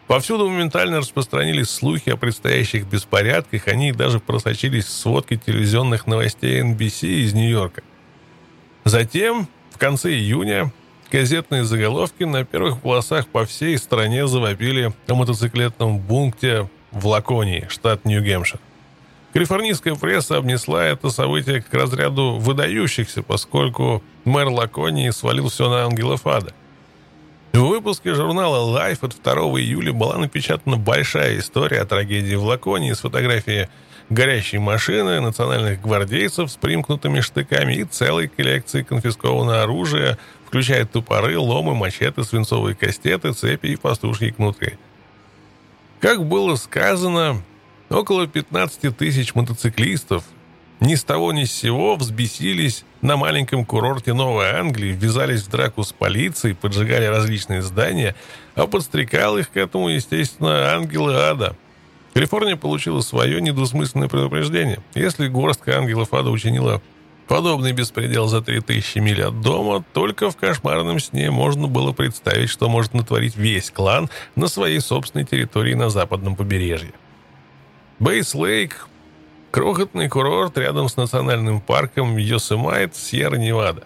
Повсюду 0.06 0.48
моментально 0.48 0.98
распространились 0.98 1.70
слухи 1.70 2.10
о 2.10 2.16
предстоящих 2.16 2.86
беспорядках, 2.86 3.66
они 3.66 3.92
даже 3.92 4.20
просочились 4.20 4.84
в 4.84 4.90
сводки 4.90 5.36
телевизионных 5.36 6.06
новостей 6.06 6.60
NBC 6.60 7.24
из 7.24 7.32
Нью-Йорка. 7.32 7.82
Затем, 8.84 9.48
в 9.70 9.78
конце 9.78 10.12
июня, 10.12 10.72
газетные 11.10 11.64
заголовки 11.64 12.22
на 12.24 12.44
первых 12.44 12.80
полосах 12.80 13.26
по 13.26 13.46
всей 13.46 13.78
стране 13.78 14.26
завопили 14.26 14.92
о 15.08 15.14
мотоциклетном 15.14 15.98
бункте 15.98 16.68
в 16.92 17.06
Лаконии, 17.06 17.66
штат 17.68 18.04
Нью-Гэмпшир. 18.04 18.58
Калифорнийская 19.32 19.94
пресса 19.94 20.36
обнесла 20.36 20.84
это 20.84 21.08
событие 21.08 21.62
к 21.62 21.72
разряду 21.72 22.36
выдающихся, 22.38 23.22
поскольку 23.22 24.02
мэр 24.24 24.48
Лаконии 24.48 25.10
свалил 25.10 25.48
все 25.48 25.70
на 25.70 25.84
ангелов 25.84 26.26
ада. 26.26 26.52
В 27.52 27.60
выпуске 27.60 28.14
журнала 28.14 28.78
Life 28.78 28.98
от 29.02 29.16
2 29.22 29.32
июля 29.60 29.92
была 29.92 30.18
напечатана 30.18 30.76
большая 30.76 31.38
история 31.38 31.80
о 31.80 31.86
трагедии 31.86 32.34
в 32.34 32.44
Лаконии 32.44 32.92
с 32.92 33.00
фотографией 33.00 33.68
горящей 34.10 34.58
машины, 34.58 35.20
национальных 35.20 35.80
гвардейцев 35.80 36.50
с 36.50 36.56
примкнутыми 36.56 37.20
штыками 37.20 37.74
и 37.74 37.84
целой 37.84 38.28
коллекцией 38.28 38.84
конфискованного 38.84 39.62
оружия, 39.62 40.18
включая 40.46 40.84
топоры, 40.84 41.38
ломы, 41.38 41.74
мачете, 41.74 42.22
свинцовые 42.22 42.74
кастеты, 42.74 43.32
цепи 43.32 43.68
и 43.68 43.76
пастушьи 43.76 44.30
кнуты. 44.30 44.78
Как 46.02 46.26
было 46.26 46.56
сказано, 46.56 47.40
около 47.88 48.26
15 48.26 48.96
тысяч 48.96 49.36
мотоциклистов 49.36 50.24
ни 50.80 50.96
с 50.96 51.04
того 51.04 51.32
ни 51.32 51.44
с 51.44 51.52
сего 51.52 51.94
взбесились 51.94 52.84
на 53.02 53.16
маленьком 53.16 53.64
курорте 53.64 54.12
Новой 54.12 54.50
Англии, 54.50 54.98
ввязались 55.00 55.42
в 55.42 55.48
драку 55.48 55.84
с 55.84 55.92
полицией, 55.92 56.56
поджигали 56.56 57.04
различные 57.04 57.62
здания, 57.62 58.16
а 58.56 58.66
подстрекал 58.66 59.38
их 59.38 59.52
к 59.52 59.56
этому, 59.56 59.90
естественно, 59.90 60.74
ангелы 60.74 61.14
ада. 61.14 61.56
Калифорния 62.14 62.56
получила 62.56 63.00
свое 63.00 63.40
недвусмысленное 63.40 64.08
предупреждение. 64.08 64.80
Если 64.96 65.28
горстка 65.28 65.78
ангелов 65.78 66.12
ада 66.12 66.30
учинила 66.30 66.82
Подобный 67.32 67.72
беспредел 67.72 68.26
за 68.26 68.42
3000 68.42 68.98
миль 68.98 69.22
от 69.22 69.40
дома, 69.40 69.82
только 69.94 70.30
в 70.30 70.36
кошмарном 70.36 71.00
сне 71.00 71.30
можно 71.30 71.66
было 71.66 71.92
представить, 71.92 72.50
что 72.50 72.68
может 72.68 72.92
натворить 72.92 73.36
весь 73.36 73.70
клан 73.70 74.10
на 74.36 74.48
своей 74.48 74.80
собственной 74.80 75.24
территории 75.24 75.72
на 75.72 75.88
западном 75.88 76.36
побережье. 76.36 76.92
Бейс-Лейк– 78.00 78.86
крохотный 79.50 80.10
курорт 80.10 80.58
рядом 80.58 80.90
с 80.90 80.98
национальным 80.98 81.62
парком 81.62 82.18
Йосемайт, 82.18 82.94
Сьерра-Невада. 82.94 83.84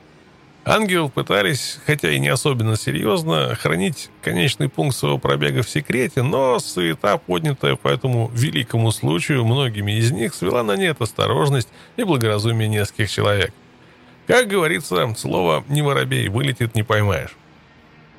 Ангелов 0.69 1.13
пытались, 1.13 1.79
хотя 1.87 2.11
и 2.11 2.19
не 2.19 2.27
особенно 2.27 2.75
серьезно, 2.75 3.55
хранить 3.55 4.11
конечный 4.21 4.69
пункт 4.69 4.97
своего 4.97 5.17
пробега 5.17 5.63
в 5.63 5.71
секрете, 5.71 6.23
но 6.23 6.59
суета, 6.59 7.19
поднятая 7.19 7.77
по 7.77 7.87
этому 7.87 8.33
великому 8.35 8.91
случаю 8.91 9.45
многими 9.45 9.93
из 9.93 10.11
них, 10.11 10.35
свела 10.35 10.65
на 10.65 10.77
нет 10.77 11.01
осторожность 11.01 11.69
и 11.97 12.03
благоразумие 12.03 12.69
нескольких 12.69 13.09
человек. 13.09 13.55
Как 14.27 14.49
говорится, 14.49 15.15
слово 15.17 15.63
«не 15.69 15.83
воробей» 15.83 16.29
вылетит 16.29 16.75
не 16.75 16.83
поймаешь. 16.83 17.37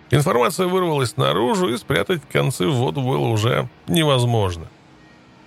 Информация 0.09 0.67
вырвалась 0.67 1.17
наружу, 1.17 1.67
и 1.67 1.75
спрятать 1.75 2.21
концы 2.31 2.65
в 2.65 2.75
воду 2.75 3.01
было 3.01 3.27
уже 3.27 3.67
невозможно. 3.89 4.69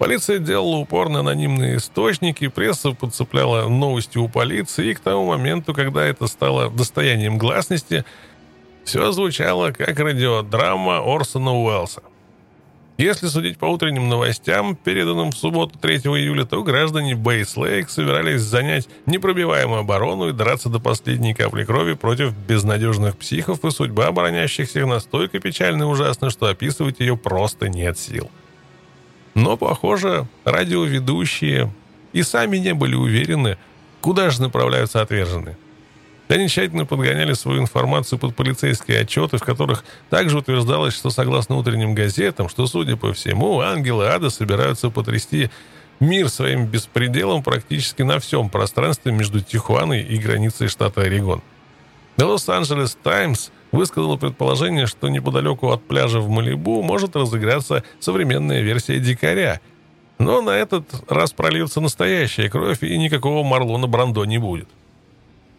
Полиция 0.01 0.39
делала 0.39 0.77
упор 0.77 1.11
на 1.11 1.21
анонимные 1.21 1.77
источники, 1.77 2.49
пресса 2.49 2.93
подцепляла 2.93 3.69
новости 3.69 4.17
у 4.17 4.29
полиции, 4.31 4.93
и 4.93 4.95
к 4.95 5.01
тому 5.01 5.27
моменту, 5.27 5.75
когда 5.75 6.07
это 6.07 6.27
стало 6.27 6.71
достоянием 6.71 7.37
гласности, 7.37 8.07
все 8.83 9.13
звучало 9.13 9.73
как 9.73 9.99
радиодрама 9.99 11.03
Орсона 11.05 11.53
Уэллса. 11.53 12.03
Если 12.97 13.27
судить 13.27 13.59
по 13.59 13.67
утренним 13.67 14.09
новостям, 14.09 14.75
переданным 14.75 15.33
в 15.33 15.37
субботу 15.37 15.79
3 15.79 15.97
июля, 15.97 16.47
то 16.47 16.63
граждане 16.63 17.15
Бейс-Лейк 17.15 17.91
собирались 17.91 18.41
занять 18.41 18.89
непробиваемую 19.05 19.81
оборону 19.81 20.31
и 20.31 20.33
драться 20.33 20.71
до 20.71 20.81
последней 20.81 21.35
капли 21.35 21.65
крови 21.65 21.93
против 21.93 22.35
безнадежных 22.35 23.19
психов, 23.19 23.63
и 23.67 23.71
судьба 23.71 24.07
оборонящихся 24.07 24.79
их 24.79 24.87
настолько 24.87 25.41
печальна 25.41 25.83
и 25.83 25.87
ужасна, 25.87 26.31
что 26.31 26.47
описывать 26.47 27.01
ее 27.01 27.19
просто 27.19 27.69
нет 27.69 27.99
сил. 27.99 28.31
Но, 29.41 29.57
похоже, 29.57 30.27
радиоведущие 30.45 31.73
и 32.13 32.23
сами 32.23 32.59
не 32.59 32.75
были 32.75 32.95
уверены, 32.95 33.57
куда 34.03 34.29
же 34.29 34.43
направляются 34.43 35.01
отверженные. 35.01 35.57
Они 36.29 36.47
тщательно 36.47 36.85
подгоняли 36.85 37.33
свою 37.33 37.63
информацию 37.63 38.19
под 38.19 38.37
полицейские 38.37 39.01
отчеты, 39.01 39.39
в 39.39 39.43
которых 39.43 39.83
также 40.11 40.37
утверждалось, 40.37 40.95
что 40.95 41.09
согласно 41.09 41.57
утренним 41.57 41.95
газетам, 41.95 42.51
что, 42.51 42.67
судя 42.67 42.97
по 42.97 43.15
всему, 43.15 43.61
ангелы 43.61 44.09
ада 44.09 44.29
собираются 44.29 44.91
потрясти 44.91 45.51
мир 46.01 46.29
своим 46.29 46.67
беспределом 46.67 47.43
практически 47.43 48.03
на 48.03 48.21
всем 48.21 48.51
пространстве 48.51 49.11
между 49.11 49.41
Тихуаной 49.41 50.03
и 50.03 50.19
границей 50.19 50.69
штата 50.69 51.01
Орегон. 51.01 51.41
Лос-Анджелес 52.19 52.95
Таймс 53.03 53.49
высказала 53.73 54.17
предположение, 54.17 54.87
что 54.87 55.09
неподалеку 55.09 55.71
от 55.71 55.83
пляжа 55.83 56.21
в 56.21 56.29
Малибу 56.29 56.83
может 56.83 57.17
разыграться 57.17 57.85
современная 57.99 58.63
версия 58.63 58.99
«Дикаря», 58.99 59.61
но 60.19 60.43
на 60.43 60.51
этот 60.51 60.85
раз 61.09 61.33
прольется 61.33 61.81
настоящая 61.81 62.51
кровь, 62.51 62.83
и 62.83 62.99
никакого 62.99 63.43
Марлона 63.43 63.87
Брандо 63.87 64.25
не 64.27 64.39
будет. 64.39 64.69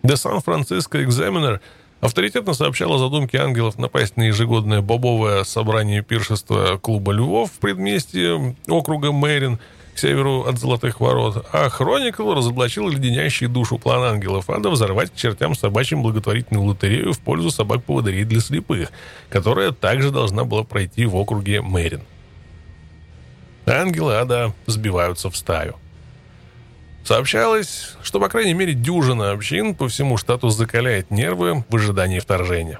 The 0.03 0.13
San 0.13 0.43
Francisco 0.43 1.03
Examiner 1.03 1.59
авторитетно 2.01 2.53
сообщал 2.53 2.93
о 2.93 2.97
задумке 2.97 3.37
ангелов 3.37 3.77
напасть 3.77 4.17
на 4.17 4.23
ежегодное 4.23 4.81
бобовое 4.81 5.43
собрание 5.45 6.01
пиршества 6.03 6.77
клуба 6.77 7.13
«Львов» 7.13 7.51
в 7.51 7.59
предместье 7.59 8.55
округа 8.67 9.11
Мэрин– 9.11 9.59
к 9.93 9.99
северу 9.99 10.43
от 10.43 10.57
Золотых 10.57 10.99
Ворот, 10.99 11.45
а 11.51 11.69
Хроникл 11.69 12.33
разоблачил 12.33 12.87
леденящий 12.87 13.47
душу 13.47 13.77
план 13.77 14.03
ангелов 14.03 14.49
ада 14.49 14.69
взорвать 14.69 15.11
к 15.11 15.15
чертям 15.15 15.55
собачьим 15.55 16.01
благотворительную 16.01 16.65
лотерею 16.65 17.13
в 17.13 17.19
пользу 17.19 17.51
собак-поводырей 17.51 18.23
для 18.23 18.39
слепых, 18.39 18.91
которая 19.29 19.71
также 19.71 20.11
должна 20.11 20.43
была 20.43 20.63
пройти 20.63 21.05
в 21.05 21.15
округе 21.15 21.61
Мэрин. 21.61 22.01
Ангелы 23.65 24.15
ада 24.15 24.53
сбиваются 24.65 25.29
в 25.29 25.37
стаю. 25.37 25.75
Сообщалось, 27.03 27.95
что 28.03 28.19
по 28.19 28.29
крайней 28.29 28.53
мере 28.53 28.73
дюжина 28.73 29.31
общин 29.31 29.75
по 29.75 29.87
всему 29.87 30.17
штату 30.17 30.49
закаляет 30.49 31.11
нервы 31.11 31.65
в 31.67 31.75
ожидании 31.75 32.19
вторжения. 32.19 32.79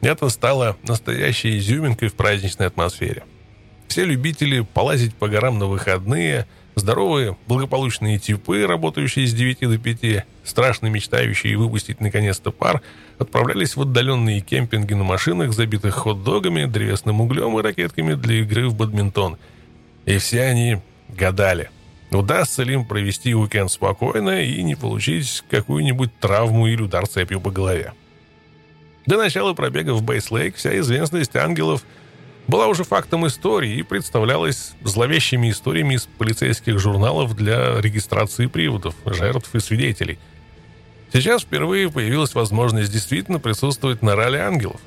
Это 0.00 0.28
стало 0.28 0.76
настоящей 0.82 1.58
изюминкой 1.58 2.08
в 2.08 2.14
праздничной 2.14 2.66
атмосфере– 2.66 3.24
все 3.94 4.04
любители 4.04 4.60
полазить 4.60 5.14
по 5.14 5.28
горам 5.28 5.60
на 5.60 5.66
выходные, 5.66 6.48
здоровые, 6.74 7.36
благополучные 7.46 8.18
типы, 8.18 8.66
работающие 8.66 9.24
с 9.24 9.32
9 9.32 9.60
до 9.60 9.78
5, 9.78 10.26
страшно 10.42 10.88
мечтающие 10.88 11.56
выпустить 11.56 12.00
наконец-то 12.00 12.50
пар, 12.50 12.82
отправлялись 13.18 13.76
в 13.76 13.82
отдаленные 13.82 14.40
кемпинги 14.40 14.94
на 14.94 15.04
машинах, 15.04 15.52
забитых 15.52 15.94
хот-догами, 15.94 16.64
древесным 16.64 17.20
углем 17.20 17.56
и 17.58 17.62
ракетками 17.62 18.14
для 18.14 18.40
игры 18.40 18.68
в 18.68 18.74
бадминтон. 18.74 19.36
И 20.06 20.18
все 20.18 20.42
они 20.42 20.78
гадали, 21.08 21.70
удастся 22.16 22.62
ли 22.62 22.74
им 22.74 22.84
провести 22.84 23.34
уикенд 23.34 23.70
спокойно 23.70 24.42
и 24.42 24.62
не 24.62 24.74
получить 24.74 25.44
какую-нибудь 25.50 26.18
травму 26.18 26.66
или 26.66 26.82
удар 26.82 27.06
цепью 27.06 27.40
по 27.40 27.50
голове. 27.50 27.92
До 29.06 29.16
начала 29.16 29.52
пробега 29.52 29.92
в 29.94 30.02
Бейс-Лейк 30.02 30.56
вся 30.56 30.78
известность 30.78 31.36
ангелов– 31.36 31.84
была 32.46 32.66
уже 32.68 32.84
фактом 32.84 33.26
истории 33.26 33.76
и 33.76 33.82
представлялась 33.82 34.72
зловещими 34.82 35.50
историями 35.50 35.94
из 35.94 36.06
полицейских 36.06 36.78
журналов 36.78 37.34
для 37.34 37.80
регистрации 37.80 38.46
приводов, 38.46 38.94
жертв 39.06 39.54
и 39.54 39.60
свидетелей. 39.60 40.18
Сейчас 41.12 41.42
впервые 41.42 41.90
появилась 41.90 42.34
возможность 42.34 42.92
действительно 42.92 43.38
присутствовать 43.38 44.02
на 44.02 44.16
роли 44.16 44.36
ангелов. 44.36 44.80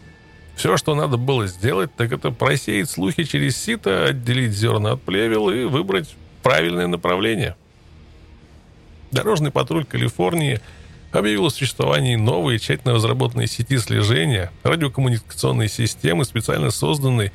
Все, 0.55 0.75
что 0.77 0.95
надо 0.95 1.17
было 1.17 1.47
сделать, 1.47 1.93
так 1.95 2.11
это 2.11 2.31
просеять 2.31 2.89
слухи 2.89 3.23
через 3.23 3.57
сито, 3.57 4.05
отделить 4.05 4.51
зерна 4.51 4.93
от 4.93 5.03
плевел 5.03 5.49
и 5.49 5.63
выбрать 5.63 6.15
правильное 6.47 6.87
направление. 6.87 7.57
Дорожный 9.11 9.51
патруль 9.51 9.83
Калифорнии 9.83 10.61
объявил 11.11 11.47
о 11.47 11.49
существовании 11.49 12.15
новой 12.15 12.57
тщательно 12.57 12.93
разработанной 12.93 13.47
сети 13.47 13.77
слежения, 13.77 14.49
радиокоммуникационной 14.63 15.67
системы, 15.67 16.23
специально 16.23 16.71
созданной 16.71 17.33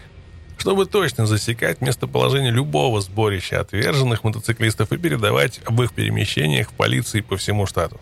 чтобы 0.57 0.87
точно 0.87 1.27
засекать 1.27 1.81
местоположение 1.81 2.53
любого 2.53 3.01
сборища 3.01 3.61
отверженных 3.61 4.23
мотоциклистов 4.23 4.93
и 4.93 4.97
передавать 4.97 5.61
об 5.67 5.83
их 5.83 5.93
перемещениях 5.93 6.71
в 6.71 6.73
полиции 6.73 7.21
по 7.21 7.37
всему 7.37 7.67
штату. 7.67 8.01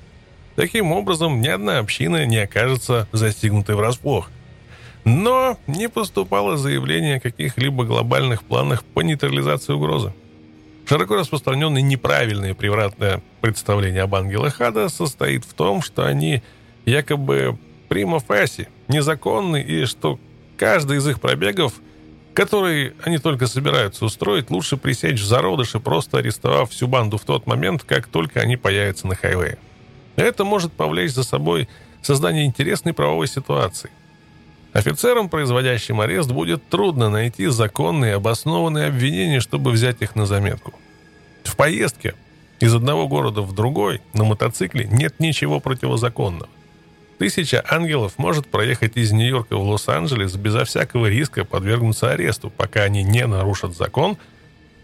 Таким 0.55 0.93
образом, 0.93 1.41
ни 1.41 1.49
одна 1.49 1.79
община 1.79 2.27
не 2.27 2.37
окажется 2.37 3.09
застигнутой 3.13 3.77
врасплох. 3.77 4.31
Но 5.05 5.59
не 5.67 5.89
поступало 5.89 6.57
заявление 6.59 7.17
о 7.17 7.21
каких-либо 7.21 7.85
глобальных 7.85 8.45
планах 8.45 8.85
по 8.85 9.01
нейтрализации 9.01 9.73
угрозы. 9.73 10.13
Широко 10.87 11.17
распространенное 11.17 11.83
неправильное 11.83 12.55
превратное 12.55 13.23
представление 13.41 14.03
об 14.03 14.15
ангелах 14.15 14.61
ада 14.61 14.89
состоит 14.89 15.45
в 15.45 15.55
том, 15.55 15.83
что 15.83 16.05
они 16.05 16.43
якобы 16.85 17.59
прима 17.89 18.19
фаси, 18.19 18.69
незаконны, 18.89 19.63
и 19.63 19.85
что 19.85 20.19
каждый 20.57 20.99
из 20.99 21.09
их 21.09 21.21
пробегов– 21.21 21.75
который 22.35 22.95
они 23.03 23.19
только 23.19 23.47
собираются 23.47 24.05
устроить, 24.05 24.51
лучше 24.51 24.77
пресечь 24.77 25.21
в 25.21 25.27
зародыше, 25.27 25.81
просто 25.81 26.19
арестовав 26.19 26.71
всю 26.71 26.87
банду 26.87 27.19
в 27.19 27.25
тот 27.25 27.47
момент, 27.47 27.83
как 27.85 28.07
только 28.07 28.41
они 28.41 28.57
появятся 28.57 29.07
на 29.07 29.15
хайвее. 29.15 29.59
Это 30.17 30.45
может 30.45 30.73
повлечь 30.73 31.13
за 31.13 31.25
собой 31.25 31.69
создание 32.03 32.45
интересной 32.45 32.93
правовой 32.93 33.27
ситуации. 33.27 33.91
Офицерам, 34.73 35.29
производящим 35.29 36.01
арест, 36.01 36.31
будет 36.31 36.69
трудно 36.69 37.09
найти 37.09 37.47
законные 37.49 38.15
обоснованные 38.15 38.87
обвинения, 38.87 39.41
чтобы 39.41 39.73
взять 39.73 40.01
их 40.01 40.15
на 40.15 40.27
заметку. 40.27 40.75
В 41.43 41.57
поездке 41.57 42.15
из 42.61 42.75
одного 42.75 43.09
города 43.09 43.43
в 43.43 43.53
другой 43.53 44.01
на 44.13 44.25
мотоцикле 44.25 44.87
нет 44.87 45.19
ничего 45.19 45.59
противозаконного. 45.59 46.49
Тысяча 47.19 47.65
ангелов 47.69 48.15
может 48.17 48.47
проехать 48.47 48.97
из 48.97 49.13
Нью-Йорка 49.13 49.57
в 49.57 49.63
Лос-Анджелес 49.69 50.37
безо 50.37 50.65
всякого 50.65 51.07
риска 51.07 51.45
подвергнуться 51.45 52.13
аресту, 52.13 52.49
пока 52.49 52.85
они 52.85 53.03
не 53.03 53.27
нарушат 53.27 53.77
закон, 53.77 54.17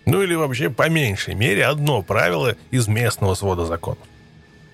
ну 0.05 0.22
или 0.22 0.34
вообще 0.34 0.68
по 0.68 0.89
меньшей 0.89 1.34
мере 1.34 1.64
одно 1.64 2.03
правило 2.03 2.57
из 2.70 2.89
местного 2.89 3.34
свода 3.34 3.66
законов. 3.66 4.07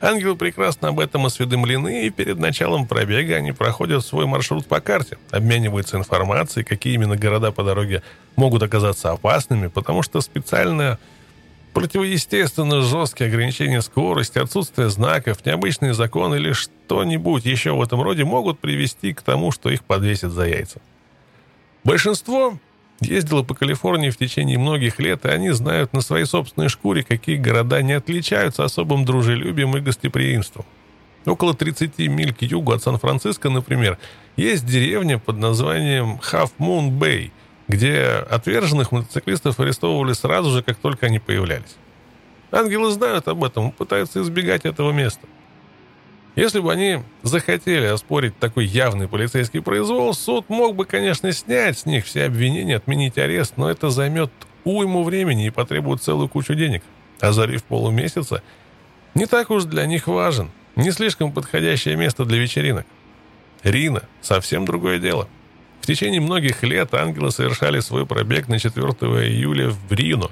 Ангелы 0.02 0.34
прекрасно 0.34 0.88
об 0.88 0.98
этом 0.98 1.26
осведомлены, 1.26 2.06
и 2.06 2.10
перед 2.10 2.36
началом 2.38 2.88
пробега 2.88 3.36
они 3.36 3.52
проходят 3.52 4.04
свой 4.04 4.26
маршрут 4.26 4.66
по 4.66 4.80
карте, 4.80 5.16
обмениваются 5.30 5.96
информацией, 5.96 6.64
какие 6.64 6.94
именно 6.94 7.16
города 7.16 7.52
по 7.52 7.62
дороге 7.62 8.02
могут 8.34 8.64
оказаться 8.64 9.12
опасными, 9.12 9.68
потому 9.68 10.02
что 10.02 10.20
специально 10.20 10.98
Противоестественно 11.72 12.82
жесткие 12.82 13.28
ограничения 13.28 13.80
скорости, 13.80 14.36
отсутствие 14.38 14.90
знаков, 14.90 15.44
необычные 15.46 15.94
законы 15.94 16.34
или 16.34 16.52
что-нибудь 16.52 17.46
еще 17.46 17.72
в 17.72 17.80
этом 17.80 18.02
роде 18.02 18.24
могут 18.24 18.58
привести 18.58 19.14
к 19.14 19.22
тому, 19.22 19.52
что 19.52 19.70
их 19.70 19.82
подвесят 19.82 20.32
за 20.32 20.44
яйца. 20.48 20.82
Большинство 21.82 22.58
ездило 23.02 23.42
по 23.42 23.54
Калифорнии 23.54 24.10
в 24.10 24.16
течение 24.16 24.58
многих 24.58 24.98
лет, 24.98 25.24
и 25.24 25.28
они 25.28 25.50
знают 25.50 25.92
на 25.92 26.00
своей 26.00 26.24
собственной 26.24 26.68
шкуре, 26.68 27.02
какие 27.02 27.36
города 27.36 27.82
не 27.82 27.92
отличаются 27.92 28.64
особым 28.64 29.04
дружелюбием 29.04 29.76
и 29.76 29.80
гостеприимством. 29.80 30.64
Около 31.24 31.54
30 31.54 31.98
миль 31.98 32.34
к 32.34 32.42
югу 32.42 32.72
от 32.72 32.82
Сан-Франциско, 32.82 33.48
например, 33.48 33.98
есть 34.36 34.66
деревня 34.66 35.18
под 35.18 35.36
названием 35.36 36.20
Half 36.22 36.52
Moon 36.58 36.90
Bay– 36.90 37.30
где 37.68 38.24
отверженных 38.30 38.92
мотоциклистов 38.92 39.58
арестовывали 39.60 40.12
сразу 40.12 40.50
же, 40.50 40.62
как 40.62 40.76
только 40.76 41.06
они 41.06 41.18
появлялись. 41.18 41.76
Ангелы 42.50 42.90
знают 42.90 43.28
об 43.28 43.44
этом 43.44 43.70
и 43.70 43.72
пытаются 43.72 44.20
избегать 44.20 44.66
этого 44.66 44.92
места. 44.92 45.26
Если 46.34 46.60
бы 46.60 46.72
они 46.72 47.02
захотели 47.22 47.86
оспорить 47.86 48.38
такой 48.38 48.64
явный 48.64 49.06
полицейский 49.06 49.60
произвол, 49.60 50.14
суд 50.14 50.48
мог 50.48 50.76
бы, 50.76 50.86
конечно, 50.86 51.30
снять 51.32 51.78
с 51.78 51.86
них 51.86 52.06
все 52.06 52.24
обвинения, 52.24 52.76
отменить 52.76 53.18
арест, 53.18 53.54
но 53.56 53.70
это 53.70 53.90
займет 53.90 54.30
уйму 54.64 55.02
времени 55.02 55.46
и 55.46 55.50
потребует 55.50 56.02
целую 56.02 56.28
кучу 56.28 56.54
денег. 56.54 56.82
А 57.20 57.32
залив 57.32 57.62
полумесяца 57.64 58.42
не 59.14 59.26
так 59.26 59.50
уж 59.50 59.64
для 59.64 59.84
них 59.86 60.06
важен, 60.06 60.50
не 60.74 60.90
слишком 60.90 61.32
подходящее 61.32 61.96
место 61.96 62.24
для 62.24 62.38
вечеринок. 62.38 62.86
Рина— 63.62 64.02
совсем 64.22 64.64
другое 64.64 64.98
дело— 64.98 65.28
в 65.82 65.86
течение 65.86 66.20
многих 66.20 66.62
лет 66.62 66.94
ангелы 66.94 67.32
совершали 67.32 67.80
свой 67.80 68.06
пробег 68.06 68.46
на 68.46 68.60
4 68.60 68.84
июля 69.28 69.70
в 69.70 69.92
Рино. 69.92 70.30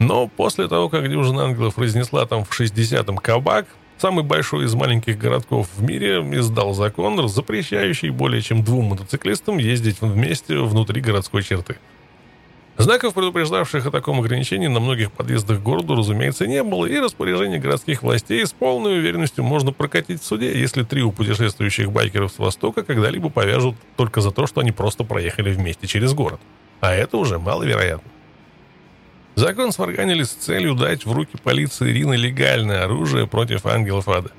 Но 0.00 0.26
после 0.26 0.66
того, 0.66 0.88
как 0.88 1.08
дюжина 1.08 1.44
ангелов 1.44 1.78
разнесла 1.78 2.26
там 2.26 2.44
в 2.44 2.50
60-м 2.50 3.16
кабак, 3.18 3.66
самый 4.00 4.24
большой 4.24 4.64
из 4.64 4.74
маленьких 4.74 5.18
городков 5.18 5.68
в 5.76 5.82
мире 5.82 6.20
издал 6.32 6.72
закон, 6.72 7.28
запрещающий 7.28 8.10
более 8.10 8.40
чем 8.40 8.64
двум 8.64 8.86
мотоциклистам 8.86 9.58
ездить 9.58 10.00
вместе 10.00 10.56
внутри 10.58 11.00
городской 11.00 11.42
черты. 11.42 11.76
Знаков, 12.78 13.12
предупреждавших 13.12 13.84
о 13.84 13.90
таком 13.90 14.20
ограничении, 14.20 14.66
на 14.66 14.80
многих 14.80 15.12
подъездах 15.12 15.58
к 15.58 15.62
городу, 15.62 15.96
разумеется, 15.96 16.46
не 16.46 16.62
было, 16.62 16.86
и 16.86 16.98
распоряжение 16.98 17.58
городских 17.58 18.02
властей 18.02 18.46
с 18.46 18.52
полной 18.52 19.00
уверенностью 19.00 19.44
можно 19.44 19.70
прокатить 19.70 20.22
в 20.22 20.24
суде, 20.24 20.58
если 20.58 20.82
трио 20.82 21.10
путешествующих 21.10 21.92
байкеров 21.92 22.32
с 22.32 22.38
Востока 22.38 22.82
когда-либо 22.82 23.28
повяжут 23.28 23.76
только 23.96 24.22
за 24.22 24.30
то, 24.30 24.46
что 24.46 24.62
они 24.62 24.72
просто 24.72 25.04
проехали 25.04 25.52
вместе 25.52 25.86
через 25.86 26.14
город. 26.14 26.40
А 26.80 26.94
это 26.94 27.18
уже 27.18 27.38
маловероятно. 27.38 28.10
Закон 29.34 29.72
сварганили 29.72 30.22
с 30.22 30.30
целью 30.30 30.74
дать 30.74 31.06
в 31.06 31.12
руки 31.12 31.36
полиции 31.42 31.92
Рины 31.92 32.14
легальное 32.14 32.84
оружие 32.84 33.26
против 33.26 33.66
ангелов 33.66 34.08
ада. 34.08 34.30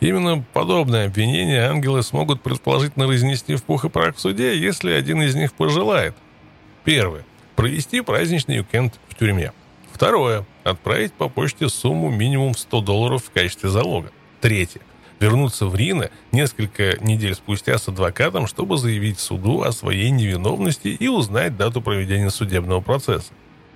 Именно 0.00 0.44
подобное 0.52 1.06
обвинение 1.06 1.66
ангелы 1.68 2.02
смогут 2.02 2.42
предположительно 2.42 3.06
разнести 3.06 3.54
в 3.56 3.64
пух 3.64 3.84
и 3.84 3.88
прах 3.88 4.16
в 4.16 4.20
суде, 4.20 4.56
если 4.58 4.92
один 4.92 5.22
из 5.22 5.34
них 5.34 5.52
пожелает. 5.52 6.14
Первое 6.84 7.24
провести 7.56 8.00
праздничный 8.00 8.58
уикенд 8.58 8.94
в 9.08 9.14
тюрьме. 9.14 9.52
Второе. 9.92 10.46
Отправить 10.64 11.12
по 11.12 11.28
почте 11.28 11.68
сумму 11.68 12.10
минимум 12.10 12.54
в 12.54 12.58
100 12.58 12.80
долларов 12.80 13.24
в 13.24 13.30
качестве 13.30 13.68
залога. 13.68 14.10
Третье. 14.40 14.80
Вернуться 15.20 15.66
в 15.66 15.76
Рино 15.76 16.10
несколько 16.32 16.96
недель 17.00 17.34
спустя 17.34 17.78
с 17.78 17.86
адвокатом, 17.86 18.48
чтобы 18.48 18.78
заявить 18.78 19.20
суду 19.20 19.62
о 19.62 19.70
своей 19.70 20.10
невиновности 20.10 20.88
и 20.88 21.06
узнать 21.06 21.56
дату 21.56 21.80
проведения 21.80 22.30
судебного 22.30 22.80
процесса. 22.80 23.32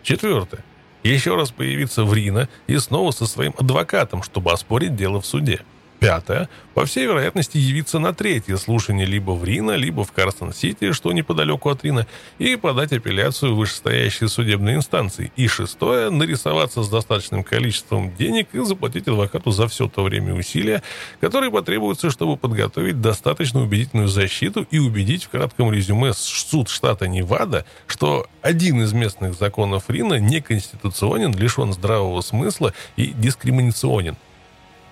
Четвертое. 0.07 0.65
Еще 1.03 1.35
раз 1.35 1.51
появиться 1.51 2.05
в 2.05 2.15
Рино 2.15 2.49
и 2.69 2.79
снова 2.79 3.11
со 3.11 3.27
своим 3.27 3.55
адвокатом, 3.59 4.23
чтобы 4.23 4.53
оспорить 4.53 4.95
дело 4.95 5.21
в 5.21 5.27
суде. 5.27 5.63
Пятое. 5.99 6.49
По 6.75 6.85
всей 6.85 7.07
вероятности 7.07 7.57
явиться 7.57 7.99
на 7.99 8.13
третье 8.13 8.57
слушание 8.59 9.07
либо 9.07 9.31
в 9.31 9.43
Рино, 9.45 9.73
либо 9.77 10.05
в 10.05 10.13
Карсон-Сити, 10.13 10.93
что 10.93 11.11
неподалеку 11.13 11.71
от 11.71 11.83
Рина, 11.85 12.07
и 12.39 12.57
подать 12.57 12.93
апелляцию 12.93 13.55
в 13.55 13.57
вышестоящей 13.57 14.29
судебной 14.29 14.75
инстанции. 14.75 15.33
И 15.37 15.49
шестое. 15.49 16.11
Нарисоваться 16.11 16.83
с 16.83 16.89
достаточным 16.91 17.43
количеством 17.43 18.15
денег 18.15 18.49
и 18.53 18.63
заплатить 18.63 19.09
адвокату 19.09 19.51
за 19.53 19.69
все 19.69 19.89
то 19.89 20.03
время 20.03 20.35
усилия, 20.35 20.83
которые 21.21 21.51
потребуются, 21.51 22.11
чтобы 22.11 22.37
подготовить 22.37 23.01
достаточно 23.01 23.63
убедительную 23.63 24.09
защиту 24.09 24.67
и 24.71 24.79
убедить 24.79 25.25
в 25.25 25.31
кратком 25.31 25.73
резюме 25.73 26.13
суд 26.13 26.69
штата 26.69 27.09
Невада, 27.09 27.65
что 27.87 28.27
один 28.43 28.83
из 28.83 28.93
местных 28.93 29.35
законов 29.35 29.85
Рина 29.89 30.19
неконституционен, 30.19 31.33
лишен 31.33 31.73
здравого 31.73 32.21
смысла 32.21 32.75
и 32.97 33.07
дискриминационен. 33.07 34.17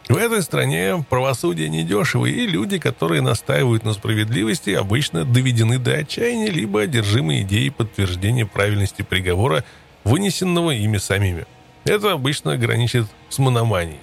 В 0.09 0.17
этой 0.17 0.43
стране 0.43 1.03
правосудие 1.09 1.71
недешево, 1.71 2.27
и 2.27 2.47
люди, 2.47 2.79
которые 2.79 3.23
настаивают 3.23 3.85
на 3.85 3.95
справедливости, 3.95 4.71
обычно 4.71 5.25
доведены 5.25 5.79
до 5.79 5.95
отчаяния, 5.95 6.51
либо 6.51 6.83
одержимы 6.83 7.41
идеей 7.41 7.71
подтверждения 7.71 8.45
правильности 8.45 9.01
приговора, 9.01 9.65
вынесенного 10.05 10.73
ими 10.73 10.99
самими. 10.99 11.47
Это 11.85 12.13
обычно 12.13 12.59
граничит 12.59 13.07
с 13.31 13.39
мономанией. 13.39 14.01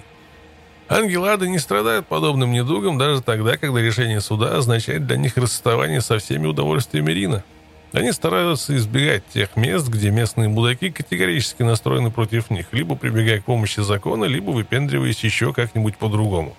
Ангелады 0.88 1.48
не 1.48 1.58
страдают 1.58 2.08
подобным 2.08 2.50
недугом 2.50 2.98
даже 2.98 3.22
тогда, 3.22 3.56
когда 3.56 3.80
решение 3.80 4.20
суда 4.20 4.56
означает 4.58 5.06
для 5.06 5.16
них 5.16 5.36
расставание 5.36 6.00
со 6.00 6.18
всеми 6.18 6.46
удовольствиями 6.46 7.12
Рина. 7.12 7.44
Они 7.92 8.10
стараются 8.12 8.74
избегать 8.76 9.26
тех 9.28 9.54
мест, 9.54 9.86
где 9.88 10.10
местные 10.10 10.48
мудаки 10.48 10.90
категорически 10.90 11.62
настроены 11.62 12.10
против 12.10 12.48
них, 12.48 12.66
либо 12.72 12.96
прибегая 12.96 13.40
к 13.40 13.44
помощи 13.44 13.80
закона, 13.80 14.24
либо 14.24 14.50
выпендриваясь 14.50 15.22
еще 15.22 15.52
как-нибудь 15.52 15.98
по-другому. 15.98 16.56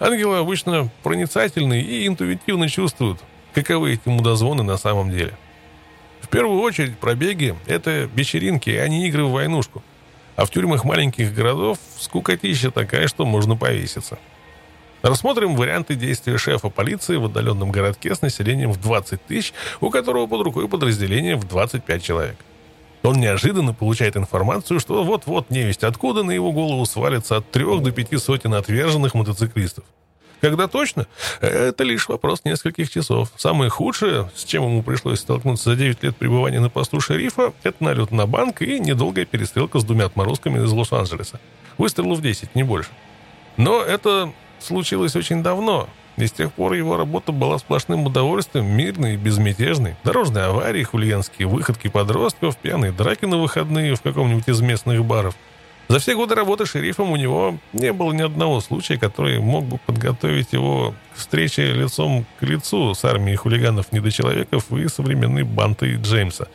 Ангелы 0.00 0.38
обычно 0.38 0.90
проницательны 1.04 1.80
и 1.80 2.06
интуитивно 2.06 2.68
чувствуют, 2.68 3.20
каковы 3.54 3.94
эти 3.94 4.08
мудозвоны 4.08 4.64
на 4.64 4.76
самом 4.76 5.10
деле. 5.12 5.34
В 6.20 6.28
первую 6.28 6.60
очередь 6.62 6.98
пробеги– 6.98 7.56
это 7.66 8.10
вечеринки, 8.14 8.70
а 8.70 8.88
не 8.88 9.06
игры 9.06 9.24
в 9.24 9.30
войнушку. 9.30 9.84
А 10.34 10.44
в 10.46 10.50
тюрьмах 10.50 10.84
маленьких 10.84 11.32
городов 11.32 11.78
скукотища 11.98 12.72
такая, 12.72 13.06
что 13.06 13.24
можно 13.24 13.56
повеситься. 13.56 14.18
Рассмотрим 15.02 15.54
варианты 15.54 15.94
действия 15.94 16.38
шефа 16.38 16.70
полиции 16.70 17.16
в 17.16 17.26
отдаленном 17.26 17.70
городке 17.70 18.14
с 18.14 18.22
населением 18.22 18.72
в 18.72 18.80
20 18.80 19.24
тысяч, 19.26 19.52
у 19.80 19.90
которого 19.90 20.26
под 20.26 20.42
рукой 20.42 20.68
подразделение 20.68 21.36
в 21.36 21.46
25 21.46 22.02
человек. 22.02 22.36
Он 23.04 23.20
неожиданно 23.20 23.72
получает 23.74 24.16
информацию, 24.16 24.80
что 24.80 25.04
вот-вот 25.04 25.50
невесть 25.50 25.84
откуда 25.84 26.24
на 26.24 26.32
его 26.32 26.50
голову 26.50 26.84
свалится 26.84 27.36
от 27.36 27.50
трех 27.50 27.82
до 27.82 27.92
пяти 27.92 28.16
сотен 28.16 28.54
отверженных 28.54 29.14
мотоциклистов. 29.14 29.84
Когда 30.40 30.66
точно? 30.68 31.06
Это 31.40 31.84
лишь 31.84 32.08
вопрос 32.08 32.44
нескольких 32.44 32.90
часов. 32.90 33.30
Самое 33.36 33.70
худшее, 33.70 34.30
с 34.34 34.44
чем 34.44 34.64
ему 34.64 34.82
пришлось 34.82 35.20
столкнуться 35.20 35.70
за 35.70 35.76
9 35.76 36.02
лет 36.02 36.16
пребывания 36.16 36.60
на 36.60 36.70
посту 36.70 37.00
шерифа, 37.00 37.52
это 37.62 37.82
налет 37.82 38.10
на 38.10 38.26
банк 38.26 38.62
и 38.62 38.78
недолгая 38.78 39.24
перестрелка 39.24 39.78
с 39.78 39.84
двумя 39.84 40.06
отморозками 40.06 40.64
из 40.64 40.70
Лос-Анджелеса. 40.70 41.40
Выстрелов 41.76 42.20
10, 42.20 42.54
не 42.54 42.62
больше. 42.62 42.90
Но 43.56 43.82
это 43.82 44.32
случилось 44.60 45.16
очень 45.16 45.42
давно, 45.42 45.88
и 46.16 46.26
с 46.26 46.32
тех 46.32 46.52
пор 46.52 46.72
его 46.72 46.96
работа 46.96 47.32
была 47.32 47.58
сплошным 47.58 48.06
удовольствием, 48.06 48.66
мирной 48.66 49.14
и 49.14 49.16
безмятежной. 49.16 49.96
Дорожные 50.04 50.44
аварии, 50.44 50.82
хулиганские 50.82 51.48
выходки 51.48 51.88
подростков, 51.88 52.56
пьяные 52.56 52.92
драки 52.92 53.24
на 53.24 53.38
выходные 53.38 53.94
в 53.94 54.02
каком-нибудь 54.02 54.48
из 54.48 54.60
местных 54.60 55.04
баров– 55.04 55.34
за 55.88 56.00
все 56.00 56.14
годы 56.14 56.34
работы 56.34 56.66
шерифом 56.66 57.12
у 57.12 57.16
него 57.16 57.58
не 57.72 57.94
было 57.94 58.12
ни 58.12 58.20
одного 58.20 58.60
случая, 58.60 58.98
который 58.98 59.38
мог 59.38 59.64
бы 59.64 59.78
подготовить 59.78 60.52
его 60.52 60.94
к 61.14 61.18
встрече 61.18 61.72
лицом 61.72 62.26
к 62.38 62.42
лицу 62.42 62.92
с 62.92 63.02
армией 63.06 63.36
хулиганов-недочеловеков 63.36 64.70
и 64.72 64.86
современной 64.88 65.44
бантой 65.44 65.94
Джеймса. 65.94 66.48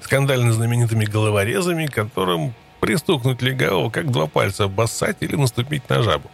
Скандально 0.00 0.52
знаменитыми 0.52 1.04
головорезами, 1.04 1.86
которым 1.86 2.54
пристукнуть 2.80 3.40
легавого 3.40 3.88
как 3.88 4.10
два 4.10 4.26
пальца, 4.26 4.64
обоссать 4.64 5.18
или 5.20 5.36
наступить 5.36 5.88
на 5.88 6.02
жабу. 6.02 6.28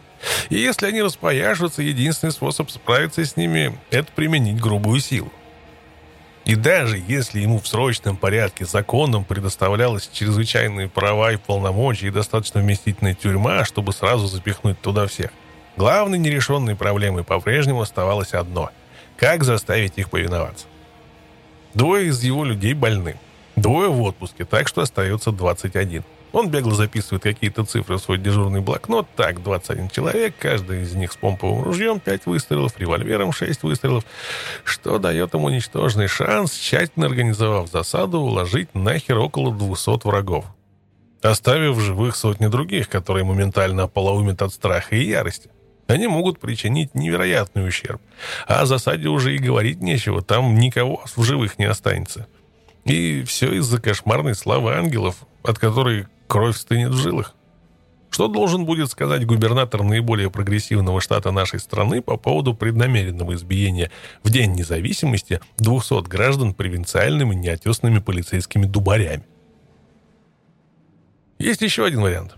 И 0.48 0.56
если 0.56 0.86
они 0.86 1.02
распояшутся, 1.02 1.82
единственный 1.82 2.32
способ 2.32 2.70
справиться 2.70 3.24
с 3.24 3.36
ними– 3.36 3.78
это 3.90 4.10
применить 4.12 4.60
грубую 4.60 5.00
силу. 5.00 5.32
И 6.44 6.54
даже 6.54 6.98
если 7.06 7.40
ему 7.40 7.60
в 7.60 7.68
срочном 7.68 8.16
порядке 8.16 8.64
законом 8.64 9.24
предоставлялось 9.24 10.10
чрезвычайные 10.12 10.88
права 10.88 11.32
и 11.32 11.36
полномочия 11.36 12.08
и 12.08 12.10
достаточно 12.10 12.60
вместительная 12.60 13.14
тюрьма, 13.14 13.64
чтобы 13.64 13.92
сразу 13.92 14.26
запихнуть 14.26 14.80
туда 14.80 15.06
всех, 15.06 15.30
главной 15.76 16.18
нерешенной 16.18 16.76
проблемой 16.76 17.24
по-прежнему 17.24 17.82
оставалось 17.82 18.34
одно– 18.34 18.70
как 19.16 19.44
заставить 19.44 19.98
их 19.98 20.08
повиноваться. 20.08 20.64
Двое 21.74 22.06
из 22.06 22.22
его 22.24 22.42
людей 22.42 22.72
больны, 22.72 23.16
двое 23.54 23.90
в 23.90 24.00
отпуске, 24.00 24.46
так 24.46 24.66
что 24.66 24.80
остается 24.80 25.30
21. 25.30 26.02
Он 26.32 26.48
бегло 26.48 26.74
записывает 26.74 27.22
какие-то 27.22 27.64
цифры 27.64 27.96
в 27.96 28.00
свой 28.00 28.18
дежурный 28.18 28.60
блокнот. 28.60 29.06
Так, 29.16 29.42
21 29.42 29.88
человек, 29.88 30.34
каждый 30.38 30.82
из 30.82 30.94
них 30.94 31.12
с 31.12 31.16
помповым 31.16 31.62
ружьем 31.62 31.98
5 31.98 32.26
выстрелов, 32.26 32.78
револьвером 32.78 33.32
6 33.32 33.62
выстрелов, 33.64 34.04
что 34.64 34.98
дает 34.98 35.34
ему 35.34 35.48
ничтожный 35.48 36.06
шанс, 36.06 36.52
тщательно 36.52 37.06
организовав 37.06 37.68
засаду, 37.68 38.18
уложить 38.20 38.74
нахер 38.74 39.18
около 39.18 39.52
200 39.52 40.06
врагов. 40.06 40.44
Оставив 41.22 41.78
живых 41.80 42.16
сотни 42.16 42.46
других, 42.46 42.88
которые 42.88 43.24
моментально 43.24 43.82
ополоумят 43.82 44.40
от 44.40 44.52
страха 44.52 44.96
и 44.96 45.04
ярости. 45.04 45.50
Они 45.86 46.06
могут 46.06 46.38
причинить 46.38 46.94
невероятный 46.94 47.66
ущерб. 47.66 48.00
А 48.46 48.60
о 48.60 48.66
засаде 48.66 49.08
уже 49.08 49.34
и 49.34 49.38
говорить 49.38 49.82
нечего, 49.82 50.22
там 50.22 50.54
никого 50.54 51.02
в 51.16 51.22
живых 51.24 51.58
не 51.58 51.64
останется. 51.64 52.28
И 52.84 53.24
все 53.24 53.52
из-за 53.54 53.80
кошмарной 53.80 54.34
славы 54.34 54.74
ангелов, 54.74 55.16
от 55.42 55.58
которой 55.58 56.06
кровь 56.30 56.56
стынет 56.56 56.92
в 56.92 56.96
жилах. 56.96 57.34
Что 58.10 58.28
должен 58.28 58.64
будет 58.64 58.88
сказать 58.90 59.26
губернатор 59.26 59.82
наиболее 59.82 60.30
прогрессивного 60.30 61.00
штата 61.00 61.32
нашей 61.32 61.58
страны 61.58 62.02
по 62.02 62.16
поводу 62.16 62.54
преднамеренного 62.54 63.34
избиения 63.34 63.90
в 64.22 64.30
День 64.30 64.52
независимости 64.52 65.40
200 65.58 66.08
граждан 66.08 66.54
провинциальными 66.54 67.34
неотесными 67.34 67.98
полицейскими 67.98 68.64
дубарями? 68.64 69.24
Есть 71.38 71.62
еще 71.62 71.84
один 71.84 72.00
вариант. 72.00 72.36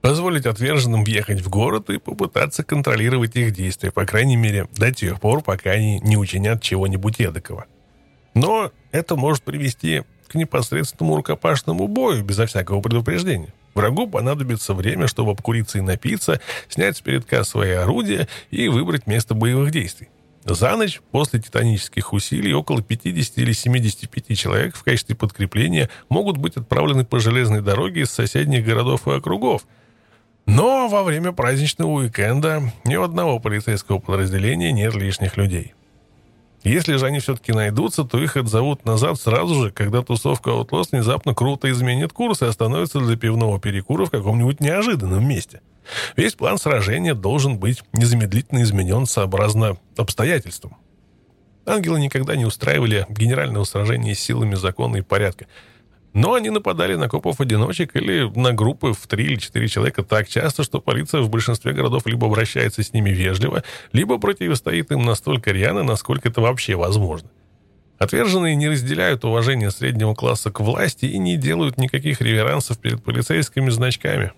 Позволить 0.00 0.46
отверженным 0.46 1.04
въехать 1.04 1.40
в 1.40 1.48
город 1.48 1.90
и 1.90 1.98
попытаться 1.98 2.62
контролировать 2.62 3.36
их 3.36 3.52
действия, 3.52 3.90
по 3.90 4.04
крайней 4.04 4.36
мере, 4.36 4.68
до 4.76 4.92
тех 4.92 5.20
пор, 5.20 5.42
пока 5.42 5.70
они 5.70 6.00
не 6.00 6.16
учинят 6.16 6.62
чего-нибудь 6.62 7.20
эдакого. 7.20 7.66
Но 8.34 8.70
это 8.90 9.16
может 9.16 9.42
привести 9.42 10.02
к 10.32 10.34
непосредственному 10.34 11.16
рукопашному 11.16 11.86
бою 11.88 12.24
безо 12.24 12.46
всякого 12.46 12.80
предупреждения. 12.80 13.52
Врагу 13.74 14.06
понадобится 14.06 14.74
время, 14.74 15.06
чтобы 15.06 15.32
обкуриться 15.32 15.78
и 15.78 15.82
напиться, 15.82 16.40
снять 16.68 16.96
с 16.96 17.00
передка 17.00 17.44
свои 17.44 17.72
орудия 17.72 18.28
и 18.50 18.68
выбрать 18.68 19.06
место 19.06 19.34
боевых 19.34 19.70
действий. 19.70 20.08
За 20.44 20.76
ночь 20.76 21.00
после 21.12 21.40
титанических 21.40 22.12
усилий 22.12 22.52
около 22.52 22.82
50 22.82 23.38
или 23.38 23.52
75 23.52 24.36
человек 24.36 24.74
в 24.74 24.82
качестве 24.82 25.14
подкрепления 25.14 25.88
могут 26.08 26.36
быть 26.36 26.56
отправлены 26.56 27.04
по 27.04 27.20
железной 27.20 27.62
дороге 27.62 28.02
из 28.02 28.10
соседних 28.10 28.64
городов 28.64 29.06
и 29.06 29.12
округов. 29.12 29.62
Но 30.46 30.88
во 30.88 31.04
время 31.04 31.30
праздничного 31.32 31.90
уикенда 31.90 32.72
ни 32.84 32.96
у 32.96 33.02
одного 33.02 33.38
полицейского 33.38 34.00
подразделения 34.00 34.72
нет 34.72 34.94
лишних 34.94 35.36
людей. 35.36 35.74
Если 36.64 36.96
же 36.96 37.06
они 37.06 37.18
все-таки 37.18 37.52
найдутся, 37.52 38.04
то 38.04 38.22
их 38.22 38.36
отзовут 38.36 38.84
назад 38.84 39.18
сразу 39.20 39.54
же, 39.62 39.70
когда 39.72 40.02
тусовка 40.02 40.50
Outlaws 40.50 40.88
внезапно 40.92 41.34
круто 41.34 41.70
изменит 41.70 42.12
курс 42.12 42.42
и 42.42 42.46
остановится 42.46 43.00
для 43.00 43.16
пивного 43.16 43.58
перекура 43.58 44.06
в 44.06 44.10
каком-нибудь 44.10 44.60
неожиданном 44.60 45.26
месте. 45.26 45.60
Весь 46.16 46.34
план 46.34 46.58
сражения 46.58 47.14
должен 47.14 47.58
быть 47.58 47.82
незамедлительно 47.92 48.62
изменен 48.62 49.06
сообразно 49.06 49.76
обстоятельствам. 49.96 50.76
Ангелы 51.66 52.00
никогда 52.00 52.36
не 52.36 52.44
устраивали 52.44 53.06
генерального 53.08 53.64
сражения 53.64 54.14
силами 54.14 54.54
закона 54.54 54.96
и 54.96 55.02
порядка. 55.02 55.46
Но 56.12 56.34
они 56.34 56.50
нападали 56.50 56.94
на 56.94 57.08
копов-одиночек 57.08 57.96
или 57.96 58.30
на 58.38 58.52
группы 58.52 58.92
в 58.92 59.06
три 59.06 59.24
или 59.24 59.36
четыре 59.36 59.68
человека 59.68 60.02
так 60.02 60.28
часто, 60.28 60.62
что 60.62 60.80
полиция 60.80 61.22
в 61.22 61.30
большинстве 61.30 61.72
городов 61.72 62.06
либо 62.06 62.26
обращается 62.26 62.82
с 62.82 62.92
ними 62.92 63.10
вежливо, 63.10 63.62
либо 63.92 64.18
противостоит 64.18 64.90
им 64.90 65.04
настолько 65.04 65.52
рьяно, 65.52 65.82
насколько 65.82 66.28
это 66.28 66.42
вообще 66.42 66.74
возможно. 66.74 67.30
Отверженные 67.98 68.56
не 68.56 68.68
разделяют 68.68 69.24
уважение 69.24 69.70
среднего 69.70 70.14
класса 70.14 70.50
к 70.50 70.60
власти 70.60 71.06
и 71.06 71.18
не 71.18 71.36
делают 71.36 71.78
никаких 71.78 72.20
реверансов 72.20 72.78
перед 72.78 73.02
полицейскими 73.02 73.70
значками. 73.70 74.32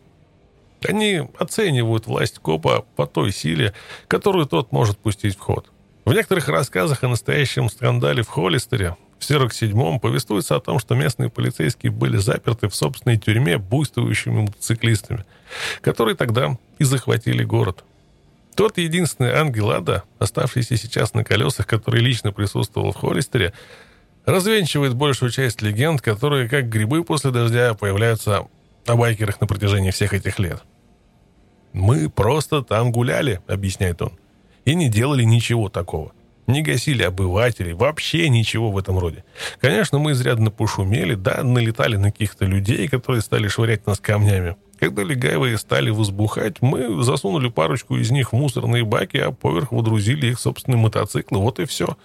Они 0.86 1.22
оценивают 1.38 2.06
власть 2.06 2.38
копа 2.38 2.84
по 2.94 3.06
той 3.06 3.32
силе, 3.32 3.72
которую 4.06 4.46
тот 4.46 4.70
может 4.70 4.98
пустить 4.98 5.36
в 5.36 5.40
ход. 5.40 5.72
В 6.04 6.12
некоторых 6.12 6.48
рассказах 6.48 7.02
о 7.02 7.08
настоящем 7.08 7.70
скандале 7.70 8.22
в 8.22 8.28
Холлистере 8.28 8.96
в 9.24 9.30
47-м 9.30 10.00
повествуется 10.00 10.56
о 10.56 10.60
том, 10.60 10.78
что 10.78 10.94
местные 10.94 11.30
полицейские 11.30 11.92
были 11.92 12.16
заперты 12.16 12.68
в 12.68 12.74
собственной 12.74 13.18
тюрьме 13.18 13.58
буйствующими 13.58 14.42
мотоциклистами, 14.42 15.24
которые 15.80 16.16
тогда 16.16 16.56
и 16.78 16.84
захватили 16.84 17.44
город. 17.44 17.84
Тот 18.54 18.78
единственный 18.78 19.32
ангел 19.32 19.70
ада, 19.70 20.04
оставшийся 20.18 20.76
сейчас 20.76 21.14
на 21.14 21.24
колесах, 21.24 21.66
который 21.66 22.00
лично 22.00 22.32
присутствовал 22.32 22.92
в 22.92 22.96
Холлистере, 22.96 23.52
развенчивает 24.24 24.94
большую 24.94 25.30
часть 25.30 25.60
легенд, 25.60 26.00
которые, 26.00 26.48
как 26.48 26.68
грибы 26.68 27.04
после 27.04 27.30
дождя, 27.30 27.74
появляются 27.74 28.46
о 28.86 28.96
байкерах 28.96 29.40
на 29.40 29.46
протяжении 29.46 29.90
всех 29.90 30.14
этих 30.14 30.38
лет. 30.38 30.62
«Мы 31.72 32.08
просто 32.08 32.62
там 32.62 32.92
гуляли»,— 32.92 33.40
объясняет 33.48 34.00
он,— 34.00 34.12
«и 34.64 34.74
не 34.74 34.88
делали 34.88 35.24
ничего 35.24 35.68
такого». 35.68 36.12
Не 36.46 36.62
гасили 36.62 37.02
обывателей, 37.02 37.72
вообще 37.72 38.28
ничего 38.28 38.70
в 38.70 38.76
этом 38.76 38.98
роде. 38.98 39.24
Конечно, 39.60 39.98
мы 39.98 40.12
изрядно 40.12 40.50
пошумели, 40.50 41.14
да, 41.14 41.42
налетали 41.42 41.96
на 41.96 42.12
каких-то 42.12 42.44
людей, 42.44 42.86
которые 42.88 43.22
стали 43.22 43.48
швырять 43.48 43.86
нас 43.86 43.98
камнями. 43.98 44.56
Когда 44.78 45.02
легавые 45.02 45.56
стали 45.56 45.88
возбухать, 45.88 46.60
мы 46.60 47.02
засунули 47.02 47.48
парочку 47.48 47.96
из 47.96 48.10
них 48.10 48.32
в 48.32 48.36
мусорные 48.36 48.84
баки, 48.84 49.16
а 49.16 49.32
поверх 49.32 49.72
водрузили 49.72 50.26
их 50.26 50.38
собственные 50.38 50.78
мотоциклы. 50.78 51.38
Вот 51.38 51.60
и 51.60 51.64
все. 51.64 51.96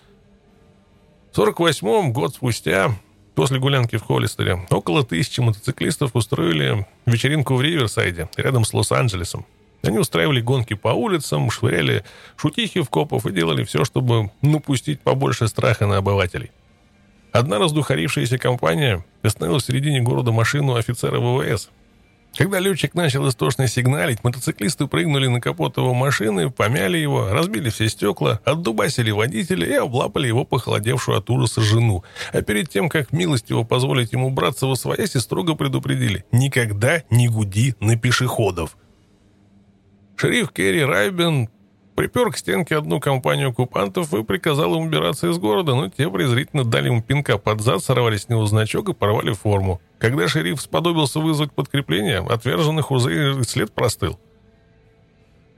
В 1.34 1.40
48-м, 1.40 2.14
год 2.14 2.36
спустя, 2.36 2.92
после 3.36 3.60
гулянки 3.60 3.98
в 3.98 4.04
Холлистере, 4.04 4.66
около 4.70 5.04
тысячи 5.04 5.42
мотоциклистов 5.42 6.12
устроили 6.16 6.88
вечеринку 7.06 7.56
в 7.56 7.62
Риверсайде, 7.62 8.30
рядом 8.38 8.64
с 8.64 8.74
Лос-Анджелесом. 8.74 9.46
Они 9.84 9.98
устраивали 9.98 10.42
гонки 10.42 10.74
по 10.74 10.90
улицам, 10.90 11.50
швыряли 11.50 12.04
шутихи 12.36 12.82
в 12.82 12.90
копов 12.90 13.26
и 13.26 13.32
делали 13.32 13.64
все, 13.64 13.86
чтобы 13.86 14.32
напустить 14.42 15.00
побольше 15.02 15.48
страха 15.48 15.88
на 15.88 15.98
обывателей. 15.98 16.52
Одна 17.32 17.60
раздухарившаяся 17.60 18.38
компания 18.38 19.06
остановила 19.22 19.60
в 19.60 19.64
середине 19.64 20.02
города 20.02 20.32
машину 20.32 20.76
офицера 20.76 21.20
ВВС. 21.20 21.70
Когда 22.36 22.60
летчик 22.60 22.94
начал 22.94 23.28
истошно 23.28 23.68
сигналить, 23.68 24.24
мотоциклисты 24.24 24.88
прыгнули 24.88 25.28
на 25.28 25.42
капот 25.42 25.78
его 25.78 25.94
машины, 25.94 26.50
помяли 26.52 26.98
его, 26.98 27.30
разбили 27.30 27.70
все 27.70 27.90
стекла, 27.90 28.40
отдубасили 28.46 29.12
водителя 29.12 29.66
и 29.66 29.74
облапали 29.74 30.28
его 30.28 30.46
похолодевшую 30.46 31.18
от 31.18 31.30
ужаса 31.30 31.62
жену. 31.62 32.04
А 32.32 32.42
перед 32.42 32.70
тем, 32.70 32.88
как 32.88 33.12
милостиво 33.12 33.64
позволить 33.64 34.14
ему 34.14 34.30
браться 34.30 34.68
во 34.68 34.76
своясь, 34.76 35.12
строго 35.12 35.56
предупредили 35.56 36.24
«Никогда 36.32 37.04
не 37.10 37.28
гуди 37.28 37.76
на 37.80 37.98
пешеходов». 37.98 38.78
Шериф 40.20 40.52
Керри 40.52 40.84
Райбен 40.84 41.48
припер 41.96 42.30
к 42.32 42.38
стенке 42.38 42.76
одну 42.76 43.00
компанию 43.00 43.52
оккупантов 43.52 44.14
и 44.14 44.22
приказал 44.22 44.76
им 44.76 44.88
убираться 44.88 45.30
из 45.30 45.38
города, 45.38 45.76
но 45.76 45.88
те 45.88 46.10
презрительно 46.10 46.66
дали 46.66 46.88
ему 46.88 47.02
пинка 47.02 47.38
под 47.38 47.62
зад, 47.62 47.82
сорвали 47.82 48.18
с 48.18 48.28
него 48.28 48.46
значок 48.46 48.90
и 48.90 48.94
порвали 48.94 49.32
форму. 49.32 49.80
Когда 49.98 50.28
шериф 50.28 50.60
сподобился 50.60 51.22
вызвать 51.22 51.54
подкрепление, 51.54 52.18
отверженных 52.18 52.92
уже 52.92 53.46
след 53.46 53.72
простыл. 53.72 54.20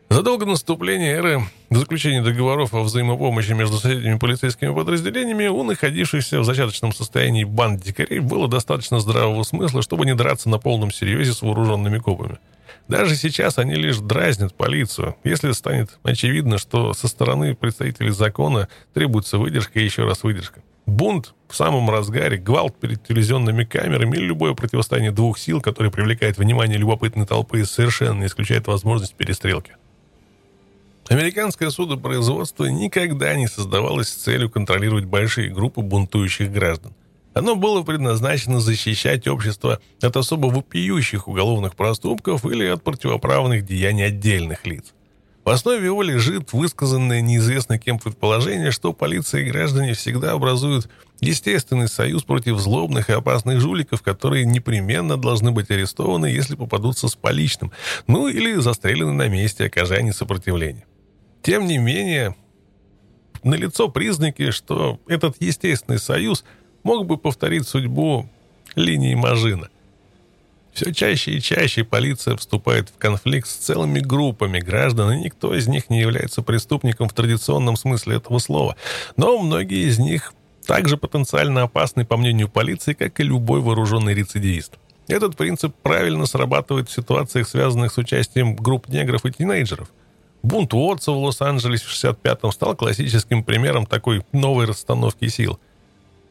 Задолго 0.09 0.45
до 0.45 0.51
наступления 0.51 1.15
эры 1.15 1.41
заключения 1.71 2.21
договоров 2.21 2.75
о 2.75 2.83
взаимопомощи 2.83 3.53
между 3.53 3.77
соседними 3.77 4.19
полицейскими 4.19 4.71
подразделениями 4.75 5.47
у 5.47 5.63
находившихся 5.63 6.39
в 6.39 6.43
зачаточном 6.43 6.93
состоянии 6.93 7.45
банд 7.45 7.81
дикарей 7.81 8.19
было 8.19 8.47
достаточно 8.47 8.99
здравого 8.99 9.41
смысла, 9.41 9.81
чтобы 9.81 10.05
не 10.05 10.13
драться 10.13 10.49
на 10.49 10.59
полном 10.59 10.91
серьезе 10.91 11.33
с 11.33 11.41
вооруженными 11.41 11.97
копами. 11.97 12.37
Даже 12.91 13.15
сейчас 13.15 13.57
они 13.57 13.75
лишь 13.75 13.99
дразнят 13.99 14.53
полицию, 14.53 15.15
если 15.23 15.53
станет 15.53 15.97
очевидно, 16.03 16.57
что 16.57 16.93
со 16.93 17.07
стороны 17.07 17.55
представителей 17.55 18.09
закона 18.09 18.67
требуется 18.93 19.37
выдержка 19.37 19.79
и 19.79 19.85
еще 19.85 20.03
раз 20.03 20.23
выдержка. 20.23 20.61
Бунт 20.85 21.33
в 21.47 21.55
самом 21.55 21.89
разгаре, 21.89 22.35
гвалт 22.35 22.77
перед 22.77 23.01
телевизионными 23.01 23.63
камерами 23.63 24.17
или 24.17 24.25
любое 24.25 24.55
противостояние 24.55 25.11
двух 25.11 25.39
сил, 25.39 25.61
которое 25.61 25.89
привлекает 25.89 26.37
внимание 26.37 26.77
любопытной 26.77 27.25
толпы 27.25 27.63
совершенно 27.63 28.25
исключает 28.25 28.67
возможность 28.67 29.15
перестрелки. 29.15 29.77
Американское 31.07 31.69
судопроизводство 31.69 32.65
никогда 32.65 33.35
не 33.35 33.47
создавалось 33.47 34.09
с 34.09 34.15
целью 34.15 34.49
контролировать 34.49 35.05
большие 35.05 35.49
группы 35.49 35.81
бунтующих 35.81 36.51
граждан. 36.51 36.93
Оно 37.33 37.55
было 37.55 37.81
предназначено 37.83 38.59
защищать 38.59 39.27
общество 39.27 39.79
от 40.01 40.17
особо 40.17 40.47
вопиющих 40.47 41.27
уголовных 41.27 41.75
проступков 41.75 42.45
или 42.45 42.65
от 42.65 42.83
противоправных 42.83 43.65
деяний 43.65 44.05
отдельных 44.05 44.65
лиц. 44.65 44.93
В 45.45 45.49
основе 45.49 45.85
его 45.85 46.03
лежит 46.03 46.53
высказанное 46.53 47.21
неизвестно 47.21 47.79
кем 47.79 47.97
предположение, 47.97 48.69
что 48.69 48.93
полиция 48.93 49.41
и 49.41 49.49
граждане 49.49 49.93
всегда 49.93 50.33
образуют 50.33 50.87
естественный 51.19 51.87
союз 51.87 52.23
против 52.23 52.59
злобных 52.59 53.09
и 53.09 53.13
опасных 53.13 53.59
жуликов, 53.59 54.03
которые 54.03 54.45
непременно 54.45 55.17
должны 55.17 55.51
быть 55.51 55.71
арестованы, 55.71 56.27
если 56.27 56.55
попадутся 56.55 57.07
с 57.07 57.15
поличным, 57.15 57.71
ну 58.05 58.27
или 58.27 58.59
застрелены 58.59 59.13
на 59.13 59.29
месте 59.29 59.65
оказания 59.65 60.13
сопротивления. 60.13 60.85
Тем 61.41 61.65
не 61.65 61.79
менее, 61.79 62.35
налицо 63.41 63.89
признаки, 63.89 64.51
что 64.51 64.99
этот 65.07 65.37
естественный 65.39 65.97
союз– 65.97 66.43
мог 66.83 67.05
бы 67.05 67.17
повторить 67.17 67.67
судьбу 67.67 68.27
линии 68.75 69.15
Мажина. 69.15 69.69
Все 70.73 70.93
чаще 70.93 71.31
и 71.31 71.41
чаще 71.41 71.83
полиция 71.83 72.37
вступает 72.37 72.89
в 72.89 72.97
конфликт 72.97 73.47
с 73.47 73.55
целыми 73.55 73.99
группами 73.99 74.59
граждан, 74.59 75.11
и 75.11 75.23
никто 75.25 75.53
из 75.53 75.67
них 75.67 75.89
не 75.89 75.99
является 75.99 76.41
преступником 76.41 77.09
в 77.09 77.13
традиционном 77.13 77.75
смысле 77.75 78.17
этого 78.17 78.39
слова. 78.39 78.77
Но 79.17 79.37
многие 79.37 79.89
из 79.89 79.99
них 79.99 80.33
также 80.65 80.95
потенциально 80.95 81.63
опасны, 81.63 82.05
по 82.05 82.15
мнению 82.15 82.47
полиции, 82.47 82.93
как 82.93 83.19
и 83.19 83.23
любой 83.23 83.59
вооруженный 83.59 84.13
рецидивист. 84.13 84.77
Этот 85.09 85.35
принцип 85.35 85.75
правильно 85.81 86.25
срабатывает 86.25 86.87
в 86.87 86.93
ситуациях, 86.93 87.49
связанных 87.49 87.91
с 87.91 87.97
участием 87.97 88.55
групп 88.55 88.87
негров 88.87 89.25
и 89.25 89.31
тинейджеров. 89.31 89.89
Бунт 90.41 90.73
Уотса 90.73 91.11
в 91.11 91.17
Лос-Анджелесе 91.17 91.85
в 91.85 91.91
65-м 91.91 92.51
стал 92.53 92.75
классическим 92.75 93.43
примером 93.43 93.85
такой 93.85 94.23
новой 94.31 94.65
расстановки 94.65 95.27
сил– 95.27 95.59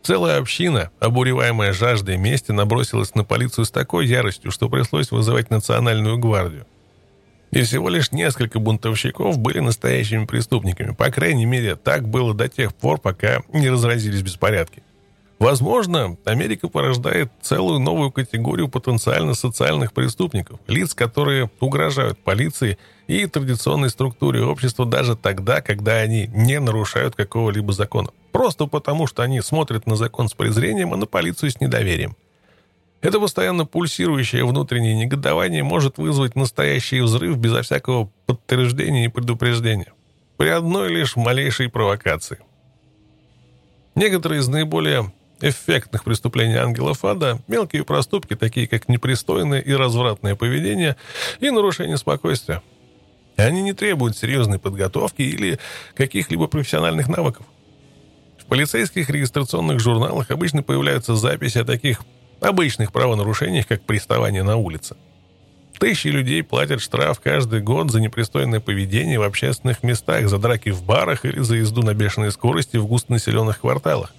Целая 0.03 0.39
община, 0.39 0.91
обуреваемая 0.99 1.73
жаждой 1.73 2.17
мести, 2.17 2.53
набросилась 2.53 3.15
на 3.15 3.25
полицию 3.25 3.67
с 3.67 3.71
такой 3.71 4.07
яростью, 4.07 4.51
что 4.51 4.69
пришлось 4.69 5.11
вызывать 5.11 5.51
национальную 5.51 6.19
гвардию. 6.19 6.67
И 7.51 7.63
всего 7.63 7.89
лишь 7.89 8.13
несколько 8.13 8.61
бунтовщиков 8.61 9.37
были 9.39 9.59
настоящими 9.59 10.25
преступниками. 10.25 10.95
По 10.95 11.11
крайней 11.11 11.47
мере, 11.47 11.77
так 11.77 12.09
было 12.09 12.33
до 12.33 12.49
тех 12.49 12.75
пор, 12.75 12.99
пока 12.99 13.43
не 13.53 13.69
разразились 13.69 14.23
беспорядки. 14.23 14.83
Возможно, 15.41 16.19
Америка 16.27 16.69
порождает 16.69 17.33
целую 17.41 17.81
новую 17.81 18.13
категорию 18.13 18.69
потенциально 18.69 19.33
социальных 19.33 19.95
преступников, 19.95 20.61
лиц, 20.67 20.93
которые 20.93 21.51
угрожают 21.61 22.19
полиции 22.19 22.77
и 23.07 23.25
традиционной 23.25 23.89
структуре 23.89 24.43
общества 24.43 24.85
даже 24.85 25.17
тогда, 25.17 25.63
когда 25.63 25.97
они 25.97 26.27
не 26.27 26.61
нарушают 26.61 27.17
какого-либо 27.17 27.73
закона. 27.73 28.11
Просто 28.33 28.67
потому, 28.67 29.07
что 29.07 29.23
они 29.23 29.41
смотрят 29.41 29.87
на 29.87 29.97
закон 29.97 30.29
с 30.29 30.35
презрением, 30.35 30.93
а 30.93 30.99
на 30.99 31.07
полицию 31.07 31.51
с 31.51 31.59
недоверием. 31.59 32.17
Это 33.01 33.19
постоянно 33.19 33.65
пульсирующее 33.65 34.45
внутреннее 34.45 34.95
негодование 34.95 35.63
может 35.63 35.97
вызвать 35.97 36.37
настоящий 36.37 37.01
взрыв 37.01 37.39
безо 37.39 37.63
всякого 37.63 38.11
подтверждения 38.27 39.07
и 39.07 39.09
предупреждения. 39.09 39.95
При 40.37 40.49
одной 40.49 40.91
лишь 40.91 41.17
малейшей 41.17 41.71
провокации. 41.71 42.41
Некоторые 43.95 44.41
из 44.41 44.49
наиболее 44.49 45.11
эффектных 45.43 46.05
преступлений 46.05 46.57
ангелов 46.57 47.05
ада, 47.05 47.41
мелкие 47.49 47.85
проступки, 47.85 48.35
такие 48.37 48.67
как 48.67 48.89
непристойное 48.89 49.61
и 49.61 49.73
развратное 49.73 50.35
поведение 50.35 50.97
и 51.41 51.51
нарушение 51.51 51.97
спокойствия. 51.97 52.63
Они 53.37 53.63
не 53.63 53.73
требуют 53.73 54.17
серьезной 54.17 54.59
подготовки 54.59 55.23
или 55.23 55.59
каких-либо 55.95 56.47
профессиональных 56.47 57.09
навыков. 57.09 57.47
В 58.39 58.45
полицейских 58.47 59.09
регистрационных 59.09 59.81
журналах 59.81 60.31
обычно 60.31 60.63
появляются 60.63 61.15
записи 61.17 61.59
о 61.59 61.65
таких 61.65 62.01
обычных 62.41 62.93
правонарушениях, 62.93 63.67
как 63.67 63.83
приставание 63.83 64.43
на 64.43 64.57
улице. 64.57 64.97
Тысячи 65.79 66.09
людей 66.09 66.43
платят 66.43 66.83
штраф 66.83 67.21
каждый 67.21 67.63
год 67.63 67.91
за 67.91 68.03
непристойное 68.03 68.61
поведение 68.61 69.19
в 69.19 69.23
общественных 69.23 69.83
местах, 69.83 70.29
за 70.29 70.37
драки 70.37 70.69
в 70.69 70.83
барах 70.83 71.25
или 71.25 71.41
за 71.41 71.57
езду 71.57 71.83
на 71.83 71.95
бешеной 71.95 72.33
скорости 72.33 72.77
в 72.77 72.87
густонаселенных 72.87 73.61
кварталах. 73.61 74.13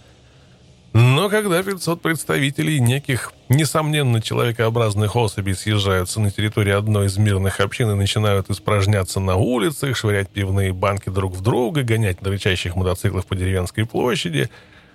Но 0.94 1.30
когда 1.30 1.64
500 1.64 2.02
представителей 2.02 2.82
неких, 2.82 3.32
несомненно, 3.48 4.22
человекообразных 4.22 5.16
особей 5.16 5.56
съезжаются 5.56 6.20
на 6.20 6.32
территории 6.32 6.74
одной 6.74 7.08
из 7.08 7.18
мирных 7.18 7.62
общин 7.62 7.92
и 7.92 7.96
начинают 7.96 8.50
испражняться 8.50 9.22
на 9.22 9.38
улицах, 9.38 9.96
швырять 9.96 10.30
пивные 10.30 10.74
банки 10.74 11.10
друг 11.10 11.34
в 11.34 11.42
друга, 11.42 11.84
гонять 11.84 12.22
на 12.22 12.30
рычащих 12.30 12.76
мотоциклах 12.76 13.26
по 13.26 13.38
деревенской 13.38 13.86
площади, 13.86 14.50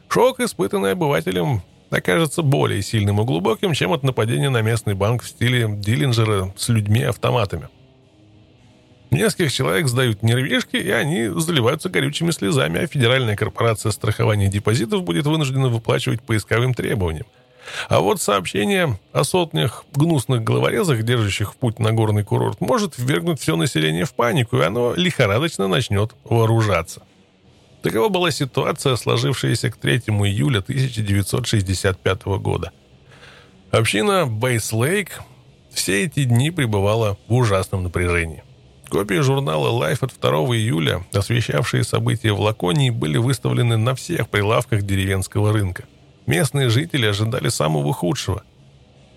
шок, 0.08 0.40
испытанный 0.40 0.92
обывателем, 0.92 1.62
окажется 1.88 2.42
более 2.42 2.82
сильным 2.82 3.22
и 3.22 3.24
глубоким, 3.24 3.72
чем 3.72 3.92
от 3.92 4.02
нападения 4.02 4.50
на 4.50 4.60
местный 4.60 4.94
банк 4.94 5.22
в 5.22 5.28
стиле 5.28 5.66
Диллинджера 5.66 6.52
с 6.58 6.68
людьми-автоматами. 6.68 7.70
Нескольких 9.16 9.50
человек 9.50 9.88
сдают 9.88 10.22
нервишки, 10.22 10.76
и 10.76 10.90
они 10.90 11.28
заливаются 11.28 11.88
горючими 11.88 12.32
слезами, 12.32 12.80
а 12.80 12.86
Федеральная 12.86 13.34
корпорация 13.34 13.90
страхования 13.90 14.48
депозитов 14.48 15.04
будет 15.04 15.24
вынуждена 15.24 15.68
выплачивать 15.68 16.20
поисковым 16.20 16.74
требованиям. 16.74 17.24
А 17.88 18.00
вот 18.00 18.20
сообщение 18.20 18.98
о 19.12 19.24
сотнях 19.24 19.86
гнусных 19.94 20.44
головорезах, 20.44 21.02
держащих 21.02 21.54
в 21.54 21.56
путь 21.56 21.78
на 21.78 21.92
горный 21.92 22.24
курорт, 22.24 22.60
может 22.60 22.98
ввергнуть 22.98 23.40
все 23.40 23.56
население 23.56 24.04
в 24.04 24.12
панику, 24.12 24.58
и 24.58 24.62
оно 24.62 24.92
лихорадочно 24.94 25.66
начнет 25.66 26.14
вооружаться. 26.24 27.02
Такова 27.80 28.10
была 28.10 28.30
ситуация, 28.30 28.96
сложившаяся 28.96 29.70
к 29.70 29.76
3 29.76 29.96
июля 29.96 30.58
1965 30.58 32.24
года. 32.26 32.70
Община 33.70 34.26
Бейс-Лейк 34.26 35.08
все 35.72 36.04
эти 36.04 36.24
дни 36.24 36.50
пребывала 36.50 37.16
в 37.28 37.32
ужасном 37.32 37.84
напряжении. 37.84 38.42
Копии 38.88 39.20
журнала 39.20 39.68
Life 39.68 39.98
от 40.02 40.12
2 40.20 40.30
июля, 40.56 41.04
освещавшие 41.12 41.82
события 41.82 42.32
в 42.32 42.40
Лаконии, 42.40 42.90
были 42.90 43.18
выставлены 43.18 43.76
на 43.76 43.94
всех 43.94 44.28
прилавках 44.28 44.82
деревенского 44.82 45.52
рынка. 45.52 45.84
Местные 46.26 46.70
жители 46.70 47.06
ожидали 47.06 47.48
самого 47.48 47.92
худшего. 47.92 48.42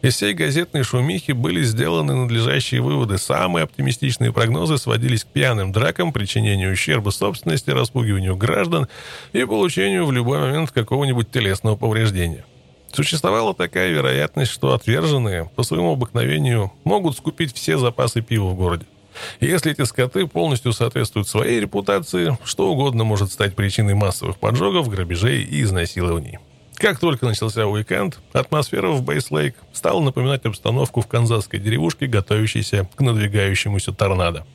Из 0.01 0.15
всей 0.15 0.34
газетной 0.34 0.84
шумихи 0.84 1.34
были 1.34 1.61
сделаны 1.61 2.13
надлежащие 2.13 2.82
выводы. 2.82 3.17
Самые 3.17 3.63
оптимистичные 3.63 4.32
прогнозы 4.32 4.78
сводились 4.78 5.24
к 5.24 5.28
пьяным 5.28 5.72
дракам, 5.72 6.13
причинению 6.13 6.72
ущерба 6.72 7.09
собственности, 7.09 7.70
распугиванию 7.70 8.38
граждан 8.38 8.88
и 9.34 9.43
получению 9.43 10.05
в 10.05 10.11
любой 10.11 10.39
момент 10.39 10.72
какого-нибудь 10.72 11.32
телесного 11.32 11.76
повреждения. 11.76 12.45
Существовала 12.93 13.53
такая 13.53 13.89
вероятность, 13.89 14.51
что 14.51 14.74
отверженные 14.74 15.51
по 15.55 15.63
своему 15.63 15.93
обыкновению 15.93 16.72
могут 16.86 17.17
скупить 17.17 17.53
все 17.53 17.78
запасы 17.78 18.22
пива 18.22 18.47
в 18.47 18.55
городе. 18.55 18.86
Если 19.39 19.72
эти 19.72 19.84
скоты 19.84 20.28
полностью 20.28 20.74
соответствуют 20.74 21.28
своей 21.28 21.60
репутации, 21.60 22.38
что 22.43 22.72
угодно 22.72 23.03
может 23.03 23.32
стать 23.32 23.55
причиной 23.55 23.95
массовых 23.95 24.38
поджогов, 24.38 24.89
грабежей 24.89 25.43
и 25.43 25.62
изнасилований. 25.62 26.39
Как 26.76 26.97
только 26.99 27.26
начался 27.26 27.68
уикенд, 27.68 28.20
атмосфера 28.32 28.91
в 28.91 29.03
Бейс-Лейк 29.03 29.55
стала 29.74 29.99
напоминать 30.01 30.45
обстановку 30.45 31.01
в 31.01 31.07
канзасской 31.07 31.60
деревушке, 31.60 32.07
готовящейся 32.07 32.88
к 32.95 33.01
надвигающемуся 33.01 33.91
торнадо. 33.91 34.45